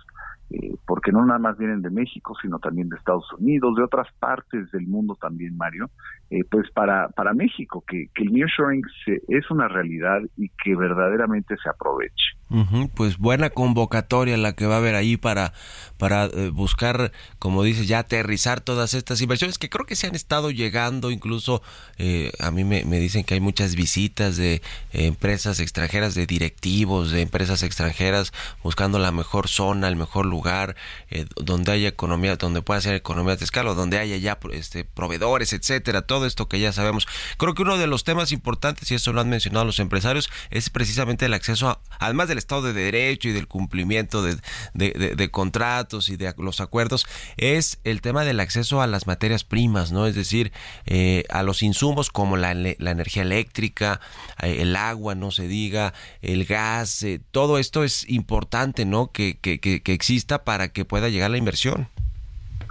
eh, 0.53 0.75
porque 0.85 1.11
no 1.11 1.25
nada 1.25 1.39
más 1.39 1.57
vienen 1.57 1.81
de 1.81 1.89
México, 1.89 2.35
sino 2.39 2.59
también 2.59 2.87
de 2.87 2.95
Estados 2.95 3.25
Unidos, 3.39 3.75
de 3.75 3.83
otras 3.83 4.07
partes 4.19 4.71
del 4.71 4.85
mundo 4.85 5.17
también, 5.19 5.57
Mario, 5.57 5.89
eh, 6.29 6.43
pues 6.49 6.69
para, 6.71 7.09
para 7.09 7.33
México, 7.33 7.83
que, 7.87 8.09
que 8.13 8.23
el 8.23 8.33
nearshoring 8.33 8.83
es 9.27 9.49
una 9.49 9.67
realidad 9.67 10.21
y 10.37 10.49
que 10.63 10.75
verdaderamente 10.75 11.55
se 11.57 11.69
aproveche. 11.69 12.37
Pues 12.95 13.17
buena 13.17 13.49
convocatoria 13.49 14.37
la 14.37 14.53
que 14.53 14.65
va 14.65 14.75
a 14.75 14.77
haber 14.77 14.95
ahí 14.95 15.17
para, 15.17 15.53
para 15.97 16.25
eh, 16.25 16.49
buscar, 16.53 17.11
como 17.39 17.63
dices, 17.63 17.87
ya 17.87 17.99
aterrizar 17.99 18.61
todas 18.61 18.93
estas 18.93 19.21
inversiones 19.21 19.57
que 19.57 19.69
creo 19.69 19.85
que 19.85 19.95
se 19.95 20.07
han 20.07 20.15
estado 20.15 20.51
llegando, 20.51 21.11
incluso 21.11 21.61
a 22.39 22.51
mí 22.51 22.63
me, 22.63 22.83
me, 22.85 22.99
dicen 22.99 23.23
que 23.23 23.35
hay 23.35 23.39
muchas 23.39 23.75
visitas 23.75 24.35
de 24.37 24.61
empresas 24.91 25.59
extranjeras, 25.59 26.15
de 26.15 26.25
directivos, 26.25 27.11
de 27.11 27.21
empresas 27.21 27.63
extranjeras, 27.63 28.33
buscando 28.63 28.99
la 28.99 29.11
mejor 29.11 29.47
zona, 29.47 29.87
el 29.87 29.95
mejor 29.95 30.25
lugar 30.25 30.75
eh, 31.09 31.25
donde 31.35 31.71
haya 31.71 31.87
economía, 31.87 32.35
donde 32.35 32.61
pueda 32.61 32.81
ser 32.81 32.95
economía 32.95 33.35
de 33.35 33.45
escala, 33.45 33.73
donde 33.73 33.99
haya 33.99 34.17
ya 34.17 34.37
este, 34.51 34.83
proveedores, 34.83 35.53
etcétera, 35.53 36.01
todo 36.03 36.25
esto 36.25 36.47
que 36.47 36.59
ya 36.59 36.73
sabemos. 36.73 37.07
Creo 37.37 37.53
que 37.53 37.61
uno 37.61 37.77
de 37.77 37.87
los 37.87 38.03
temas 38.03 38.31
importantes, 38.31 38.91
y 38.91 38.95
eso 38.95 39.13
lo 39.13 39.21
han 39.21 39.29
mencionado 39.29 39.65
los 39.65 39.79
empresarios, 39.79 40.29
es 40.49 40.69
precisamente 40.69 41.25
el 41.25 41.33
acceso, 41.33 41.79
además 41.99 42.27
del 42.27 42.37
Estado 42.43 42.61
de 42.61 42.73
Derecho 42.73 43.29
y 43.29 43.31
del 43.31 43.47
cumplimiento 43.47 44.21
de, 44.21 44.35
de, 44.73 45.31
contratos 45.31 46.09
y 46.09 46.17
de 46.17 46.33
los 46.37 46.59
acuerdos, 46.59 47.07
es 47.37 47.79
el 47.83 48.01
tema 48.01 48.25
del 48.25 48.39
acceso 48.39 48.81
a 48.81 48.87
las 48.87 49.07
materias 49.07 49.43
primas, 49.43 49.91
¿no? 49.91 50.05
Es 50.07 50.15
decir, 50.15 50.51
eh, 50.85 51.23
a 51.29 51.41
los 51.41 51.63
insumos 51.63 52.11
como 52.11 52.35
la, 52.37 52.53
la 52.53 52.91
energía 52.91 53.23
eléctrica, 53.23 54.01
eh, 54.41 54.57
el 54.59 54.75
agua, 54.75 55.15
no 55.15 55.31
se 55.31 55.47
diga, 55.47 55.93
el 56.21 56.45
gas, 56.45 57.03
eh, 57.03 57.21
todo 57.31 57.57
esto 57.57 57.83
es 57.83 58.09
importante, 58.09 58.85
¿no? 58.85 59.11
Que, 59.11 59.37
que, 59.39 59.59
que, 59.59 59.81
que 59.81 59.93
exista 59.93 60.43
para 60.43 60.67
que 60.67 60.85
pueda 60.85 61.09
llegar 61.09 61.31
la 61.31 61.37
inversión. 61.37 61.87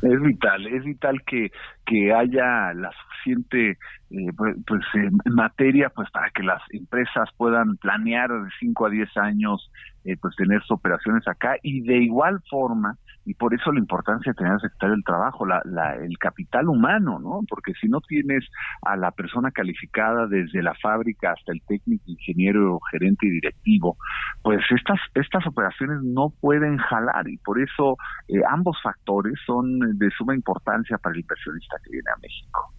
Es 0.02 0.20
vital, 0.20 0.66
es 0.66 0.84
vital 0.84 1.22
que, 1.24 1.50
que 1.86 2.12
haya 2.12 2.74
la 2.74 2.90
suficiente 3.22 3.78
eh, 4.10 4.32
pues, 4.36 4.56
pues 4.66 4.82
materia 5.24 5.90
pues 5.90 6.10
para 6.10 6.30
que 6.30 6.42
las 6.42 6.60
empresas 6.70 7.28
puedan 7.36 7.76
planear 7.76 8.30
de 8.30 8.50
5 8.60 8.86
a 8.86 8.90
10 8.90 9.16
años 9.16 9.70
eh, 10.04 10.16
pues 10.20 10.34
tener 10.36 10.60
sus 10.62 10.72
operaciones 10.72 11.26
acá 11.28 11.56
y 11.62 11.82
de 11.82 11.98
igual 11.98 12.42
forma 12.50 12.98
y 13.24 13.34
por 13.34 13.54
eso 13.54 13.70
la 13.72 13.78
importancia 13.78 14.32
de 14.32 14.36
tener 14.36 14.52
al 14.52 14.60
secretario 14.60 14.96
del 14.96 15.04
trabajo, 15.04 15.46
la, 15.46 15.62
la, 15.64 15.94
el 15.94 16.18
capital 16.18 16.68
humano, 16.68 17.20
¿no? 17.20 17.40
Porque 17.48 17.72
si 17.80 17.88
no 17.88 18.00
tienes 18.00 18.44
a 18.82 18.96
la 18.96 19.12
persona 19.12 19.52
calificada 19.52 20.26
desde 20.26 20.60
la 20.60 20.74
fábrica 20.74 21.32
hasta 21.32 21.52
el 21.52 21.62
técnico, 21.62 22.02
ingeniero, 22.06 22.80
gerente 22.90 23.26
y 23.26 23.30
directivo, 23.30 23.96
pues 24.42 24.60
estas 24.70 24.98
estas 25.14 25.46
operaciones 25.46 26.02
no 26.02 26.30
pueden 26.40 26.78
jalar 26.78 27.28
y 27.28 27.36
por 27.38 27.60
eso 27.60 27.96
eh, 28.28 28.42
ambos 28.50 28.76
factores 28.82 29.34
son 29.46 29.78
de 29.98 30.10
suma 30.10 30.34
importancia 30.34 30.98
para 30.98 31.14
el 31.14 31.20
inversionista 31.20 31.76
que 31.84 31.90
viene 31.90 32.10
a 32.10 32.20
México. 32.20 32.72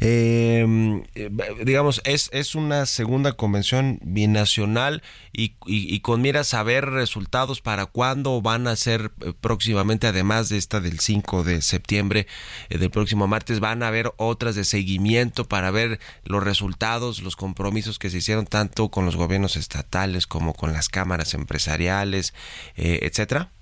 Em, 0.00 1.04
eh, 1.14 1.30
digamos, 1.64 2.00
es, 2.04 2.28
es 2.32 2.54
una 2.54 2.86
segunda 2.86 3.32
convención 3.32 4.00
binacional 4.02 5.02
y, 5.32 5.54
y, 5.66 6.00
con 6.00 6.22
miras 6.22 6.54
a 6.54 6.62
ver 6.62 6.86
resultados 6.86 7.60
para 7.60 7.86
cuándo 7.86 8.42
van 8.42 8.66
a 8.66 8.74
ser 8.74 9.12
eh, 9.20 9.32
próximamente, 9.40 10.06
además 10.08 10.48
de 10.48 10.58
esta 10.58 10.80
del 10.80 10.98
5 10.98 11.44
de 11.44 11.62
septiembre, 11.62 12.26
eh, 12.68 12.78
del 12.78 12.90
próximo 12.90 13.28
martes, 13.28 13.60
van 13.60 13.82
a 13.82 13.88
haber 13.88 14.12
otras 14.16 14.56
de 14.56 14.64
seguimiento 14.64 15.46
para 15.46 15.70
ver 15.70 16.00
los 16.24 16.42
resultados, 16.42 17.22
los 17.22 17.36
compromisos 17.36 17.98
que 17.98 18.10
se 18.10 18.18
hicieron 18.18 18.46
tanto 18.46 18.90
con 18.90 19.06
los 19.06 19.16
gobiernos 19.16 19.56
estatales 19.56 20.26
como 20.26 20.52
con 20.54 20.72
las 20.72 20.88
cámaras 20.88 21.34
empresariales, 21.34 22.34
etcétera. 22.76 23.52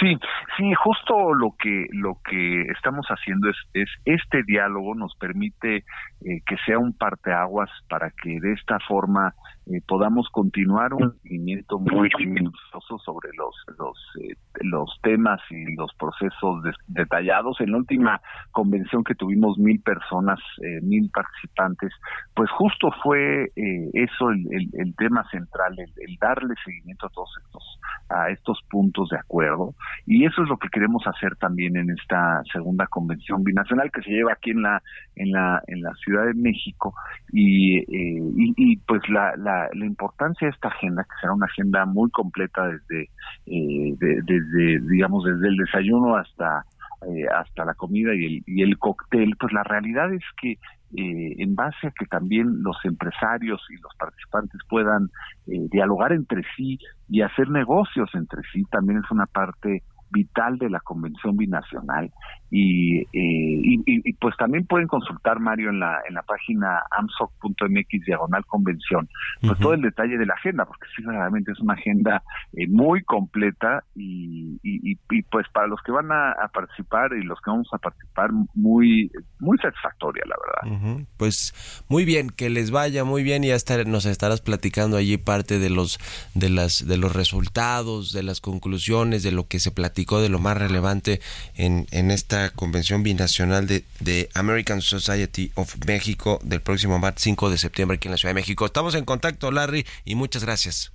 Sí, 0.00 0.18
sí, 0.56 0.74
justo 0.74 1.34
lo 1.34 1.54
que 1.58 1.86
lo 1.92 2.18
que 2.24 2.62
estamos 2.62 3.06
haciendo 3.06 3.50
es, 3.50 3.56
es 3.74 3.88
este 4.04 4.42
diálogo 4.42 4.94
nos 4.94 5.14
permite 5.16 5.76
eh, 5.76 6.40
que 6.46 6.56
sea 6.66 6.78
un 6.78 6.92
parteaguas 6.96 7.70
para 7.88 8.10
que 8.10 8.40
de 8.40 8.52
esta 8.52 8.78
forma 8.80 9.34
eh, 9.66 9.80
podamos 9.86 10.28
continuar 10.30 10.92
un 10.94 11.12
seguimiento 11.22 11.78
muy 11.78 12.10
minucioso 12.18 12.98
sobre 12.98 13.30
los 13.36 13.54
los 13.78 13.96
eh, 14.20 14.34
los 14.62 14.98
temas 15.02 15.40
y 15.50 15.74
los 15.74 15.92
procesos 15.94 16.62
detallados. 16.86 17.60
En 17.60 17.72
la 17.72 17.78
última 17.78 18.20
convención 18.52 19.04
que 19.04 19.14
tuvimos 19.14 19.58
mil 19.58 19.80
personas, 19.80 20.38
mil 20.82 21.10
participantes, 21.10 21.92
pues 22.34 22.50
justo 22.50 22.90
fue 23.02 23.50
eso 23.54 24.30
el, 24.30 24.70
el, 24.72 24.94
tema 24.96 25.28
central, 25.30 25.74
el, 25.78 25.92
el 25.96 26.16
darle 26.16 26.54
seguimiento 26.64 27.06
a 27.06 27.10
todos 27.10 27.30
estos 27.44 27.80
a 28.08 28.30
estos 28.30 28.60
puntos 28.70 29.08
de 29.10 29.18
acuerdo. 29.18 29.74
Y 30.06 30.24
eso 30.24 30.42
es 30.42 30.48
lo 30.48 30.58
que 30.58 30.68
queremos 30.68 31.06
hacer 31.06 31.36
también 31.36 31.76
en 31.76 31.90
esta 31.90 32.42
segunda 32.52 32.86
convención 32.86 33.42
binacional 33.42 33.90
que 33.90 34.02
se 34.02 34.10
lleva 34.10 34.32
aquí 34.32 34.50
en 34.50 34.62
la 34.62 34.82
en 35.16 35.32
la 35.32 35.62
en 35.66 35.82
la 35.82 35.94
Ciudad 35.94 36.26
de 36.26 36.34
México. 36.34 36.94
Y, 37.32 37.78
eh, 37.78 38.22
y, 38.56 38.76
pues 38.78 39.02
la, 39.08 39.34
la, 39.36 39.53
la, 39.72 39.86
importancia 39.86 40.46
de 40.46 40.52
esta 40.52 40.68
agenda 40.68 41.04
que 41.04 41.20
será 41.20 41.32
una 41.32 41.46
agenda 41.46 41.84
muy 41.86 42.10
completa 42.10 42.66
desde 42.66 43.10
eh, 43.46 43.94
desde 43.98 44.80
digamos 44.88 45.24
desde 45.24 45.48
el 45.48 45.56
desayuno 45.56 46.16
hasta 46.16 46.64
eh, 47.06 47.26
hasta 47.34 47.64
la 47.64 47.74
comida 47.74 48.14
y 48.14 48.24
el, 48.24 48.42
y 48.46 48.62
el 48.62 48.78
cóctel, 48.78 49.36
pues 49.38 49.52
la 49.52 49.62
realidad 49.62 50.10
es 50.12 50.22
que 50.40 50.52
eh, 50.96 51.34
en 51.38 51.54
base 51.54 51.88
a 51.88 51.90
que 51.90 52.06
también 52.06 52.62
los 52.62 52.76
empresarios 52.84 53.60
y 53.68 53.80
los 53.82 53.92
participantes 53.98 54.60
puedan 54.68 55.10
eh, 55.46 55.66
dialogar 55.70 56.12
entre 56.12 56.42
sí 56.56 56.78
y 57.08 57.20
hacer 57.20 57.50
negocios 57.50 58.08
entre 58.14 58.42
sí, 58.52 58.64
también 58.70 59.00
es 59.04 59.10
una 59.10 59.26
parte 59.26 59.82
vital 60.14 60.56
de 60.58 60.70
la 60.70 60.80
convención 60.80 61.36
binacional. 61.36 62.10
Y, 62.50 63.00
eh, 63.00 63.06
y, 63.12 64.12
pues 64.12 64.36
también 64.36 64.64
pueden 64.66 64.86
consultar 64.86 65.40
Mario 65.40 65.70
en 65.70 65.80
la 65.80 65.98
en 66.08 66.14
la 66.14 66.22
página 66.22 66.82
amsoc.mx 66.96 68.04
diagonal 68.06 68.44
convención 68.46 69.08
pues 69.40 69.58
todo 69.58 69.74
el 69.74 69.80
detalle 69.80 70.16
de 70.16 70.24
la 70.24 70.34
agenda 70.34 70.64
porque 70.64 70.86
sí 70.94 71.02
realmente 71.02 71.50
es 71.50 71.58
una 71.58 71.74
agenda 71.74 72.22
eh, 72.52 72.68
muy 72.68 73.02
completa 73.02 73.82
y, 73.96 74.60
y, 74.62 75.22
pues 75.32 75.48
para 75.52 75.66
los 75.66 75.80
que 75.82 75.90
van 75.90 76.12
a, 76.12 76.34
participar 76.52 77.10
y 77.14 77.24
los 77.24 77.40
que 77.40 77.50
vamos 77.50 77.68
a 77.72 77.78
participar 77.78 78.30
muy 78.54 79.10
muy 79.40 79.58
satisfactoria 79.58 80.22
la 80.24 80.36
verdad. 80.70 81.06
Pues 81.16 81.84
muy 81.88 82.04
bien 82.04 82.30
que 82.30 82.50
les 82.50 82.70
vaya 82.70 83.02
muy 83.02 83.24
bien 83.24 83.42
y 83.42 83.50
hasta 83.50 83.82
nos 83.82 84.06
estarás 84.06 84.42
platicando 84.42 84.96
allí 84.96 85.16
parte 85.16 85.58
de 85.58 85.70
los 85.70 85.98
de 86.34 86.50
las 86.50 86.86
de 86.86 86.98
los 86.98 87.12
resultados 87.12 88.12
de 88.12 88.22
las 88.22 88.40
conclusiones 88.40 89.24
de 89.24 89.32
lo 89.32 89.48
que 89.48 89.58
se 89.58 89.72
platicó 90.04 90.20
de 90.20 90.28
lo 90.28 90.38
más 90.38 90.56
relevante 90.56 91.20
en, 91.54 91.86
en 91.90 92.10
esta 92.10 92.50
convención 92.50 93.02
binacional 93.02 93.66
de, 93.66 93.84
de, 94.00 94.28
American 94.34 94.80
Society 94.80 95.50
of 95.54 95.76
México 95.86 96.38
del 96.42 96.60
próximo 96.60 96.98
martes 96.98 97.22
5 97.24 97.50
de 97.50 97.58
septiembre 97.58 97.96
aquí 97.96 98.08
en 98.08 98.12
la 98.12 98.18
Ciudad 98.18 98.30
de 98.34 98.40
México. 98.40 98.66
Estamos 98.66 98.94
en 98.94 99.04
contacto, 99.04 99.50
Larry, 99.50 99.86
y 100.04 100.14
muchas 100.14 100.44
gracias. 100.44 100.92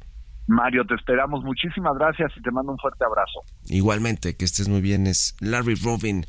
Mario, 0.47 0.85
te 0.85 0.95
esperamos. 0.95 1.43
Muchísimas 1.43 1.95
gracias 1.97 2.31
y 2.37 2.41
te 2.41 2.51
mando 2.51 2.71
un 2.71 2.77
fuerte 2.77 3.03
abrazo. 3.05 3.43
Igualmente, 3.67 4.35
que 4.35 4.45
estés 4.45 4.67
muy 4.67 4.81
bien. 4.81 5.05
Es 5.05 5.35
Larry 5.39 5.75
Robin, 5.75 6.25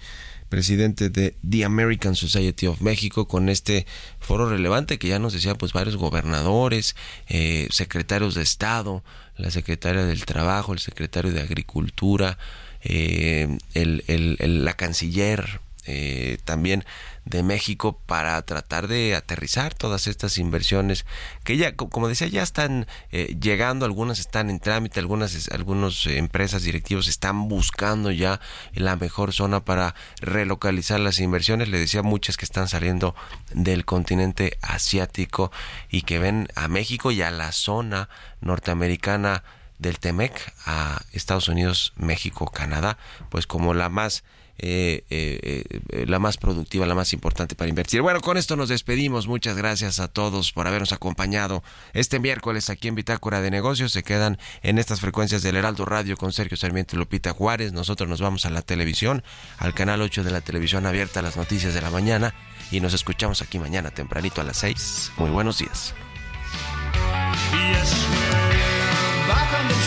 presidente 0.51 1.09
de 1.09 1.37
The 1.49 1.65
American 1.65 2.15
Society 2.15 2.67
of 2.67 2.83
México, 2.83 3.27
con 3.27 3.49
este 3.49 3.87
foro 4.19 4.49
relevante 4.49 4.99
que 4.99 5.09
ya 5.09 5.19
nos 5.19 5.33
decía 5.33 5.55
pues 5.55 5.73
varios 5.73 5.97
gobernadores, 5.97 6.97
eh, 7.29 7.67
secretarios 7.71 8.35
de 8.35 8.43
Estado, 8.43 9.03
la 9.37 9.51
secretaria 9.51 10.05
del 10.05 10.27
Trabajo, 10.27 10.75
el 10.75 10.81
secretario 10.81 11.33
de 11.33 11.41
Agricultura, 11.41 12.37
eh, 12.83 13.59
el, 13.75 14.65
la 14.65 14.75
canciller 14.75 15.61
eh, 15.87 16.39
también 16.45 16.85
de 17.25 17.43
México 17.43 17.99
para 18.07 18.41
tratar 18.43 18.87
de 18.87 19.15
aterrizar 19.15 19.73
todas 19.75 20.07
estas 20.07 20.37
inversiones 20.39 21.07
que 21.43 21.57
ya, 21.57 21.75
como 21.75 22.09
decía, 22.09 22.27
ya 22.29 22.43
están 22.43 22.87
eh, 23.13 23.37
llegando, 23.41 23.87
algunas 23.87 24.19
están 24.19 24.51
en 24.51 24.61
trámite, 24.61 25.01
algunas 25.01 25.49
algunas 25.51 26.07
empresas 26.07 26.63
directivos 26.63 27.09
están 27.09 27.49
buscando 27.49 28.11
ya 28.11 28.41
la 28.75 28.97
mejor 28.97 29.33
zona 29.33 29.65
para 29.65 29.95
relocalizar 30.21 31.01
las 31.01 31.19
inversiones. 31.19 31.69
Le 31.69 31.79
decía 31.79 32.03
muchas 32.03 32.37
que 32.37 32.45
están 32.45 32.69
saliendo 32.69 33.15
del 33.55 33.85
continente 33.85 34.59
asiático 34.63 35.51
y 35.89 36.03
que 36.03 36.19
ven 36.19 36.49
a 36.57 36.69
México 36.69 37.11
y 37.11 37.23
a 37.23 37.31
la 37.31 37.53
zona 37.53 38.09
norteamericana 38.41 39.45
del 39.81 39.99
TEMEC 39.99 40.53
a 40.67 41.03
Estados 41.13 41.49
Unidos, 41.49 41.93
México, 41.97 42.47
Canadá, 42.47 42.99
pues 43.31 43.47
como 43.47 43.75
la 43.75 43.89
más 43.89 44.23
eh, 44.63 45.05
eh, 45.09 45.65
eh, 45.89 46.05
la 46.07 46.19
más 46.19 46.37
productiva, 46.37 46.85
la 46.85 46.95
más 46.95 47.15
importante 47.15 47.55
para 47.55 47.71
invertir. 47.71 48.03
Bueno, 48.03 48.21
con 48.21 48.37
esto 48.37 48.57
nos 48.57 48.69
despedimos. 48.69 49.27
Muchas 49.27 49.57
gracias 49.57 50.01
a 50.01 50.09
todos 50.09 50.53
por 50.53 50.67
habernos 50.67 50.93
acompañado 50.93 51.63
este 51.95 52.19
miércoles 52.19 52.69
aquí 52.69 52.89
en 52.89 52.95
Bitácora 52.95 53.41
de 53.41 53.51
Negocios. 53.51 53.91
Se 53.93 54.03
quedan 54.03 54.39
en 54.63 54.79
estas 54.79 55.01
frecuencias 55.01 55.43
del 55.43 55.57
Heraldo 55.57 55.87
Radio 55.87 56.19
con 56.19 56.35
Sergio 56.35 56.59
Sarmiento 56.59 56.95
y 56.95 56.99
Lupita 56.99 57.33
Juárez. 57.33 57.73
Nosotros 57.73 58.07
nos 58.07 58.21
vamos 58.21 58.45
a 58.45 58.51
la 58.51 58.61
televisión, 58.61 59.25
al 59.57 59.73
canal 59.73 60.03
8 60.03 60.25
de 60.25 60.31
la 60.31 60.43
televisión 60.43 60.85
abierta, 60.85 61.23
las 61.23 61.39
noticias 61.39 61.73
de 61.73 61.81
la 61.81 61.91
mañana. 61.91 62.35
Y 62.71 62.81
nos 62.81 62.93
escuchamos 62.93 63.41
aquí 63.41 63.59
mañana 63.59 63.91
tempranito 63.91 64.43
a 64.43 64.45
las 64.45 64.59
6. 64.59 65.13
Muy 65.17 65.31
buenos 65.31 65.59
días. 65.59 65.95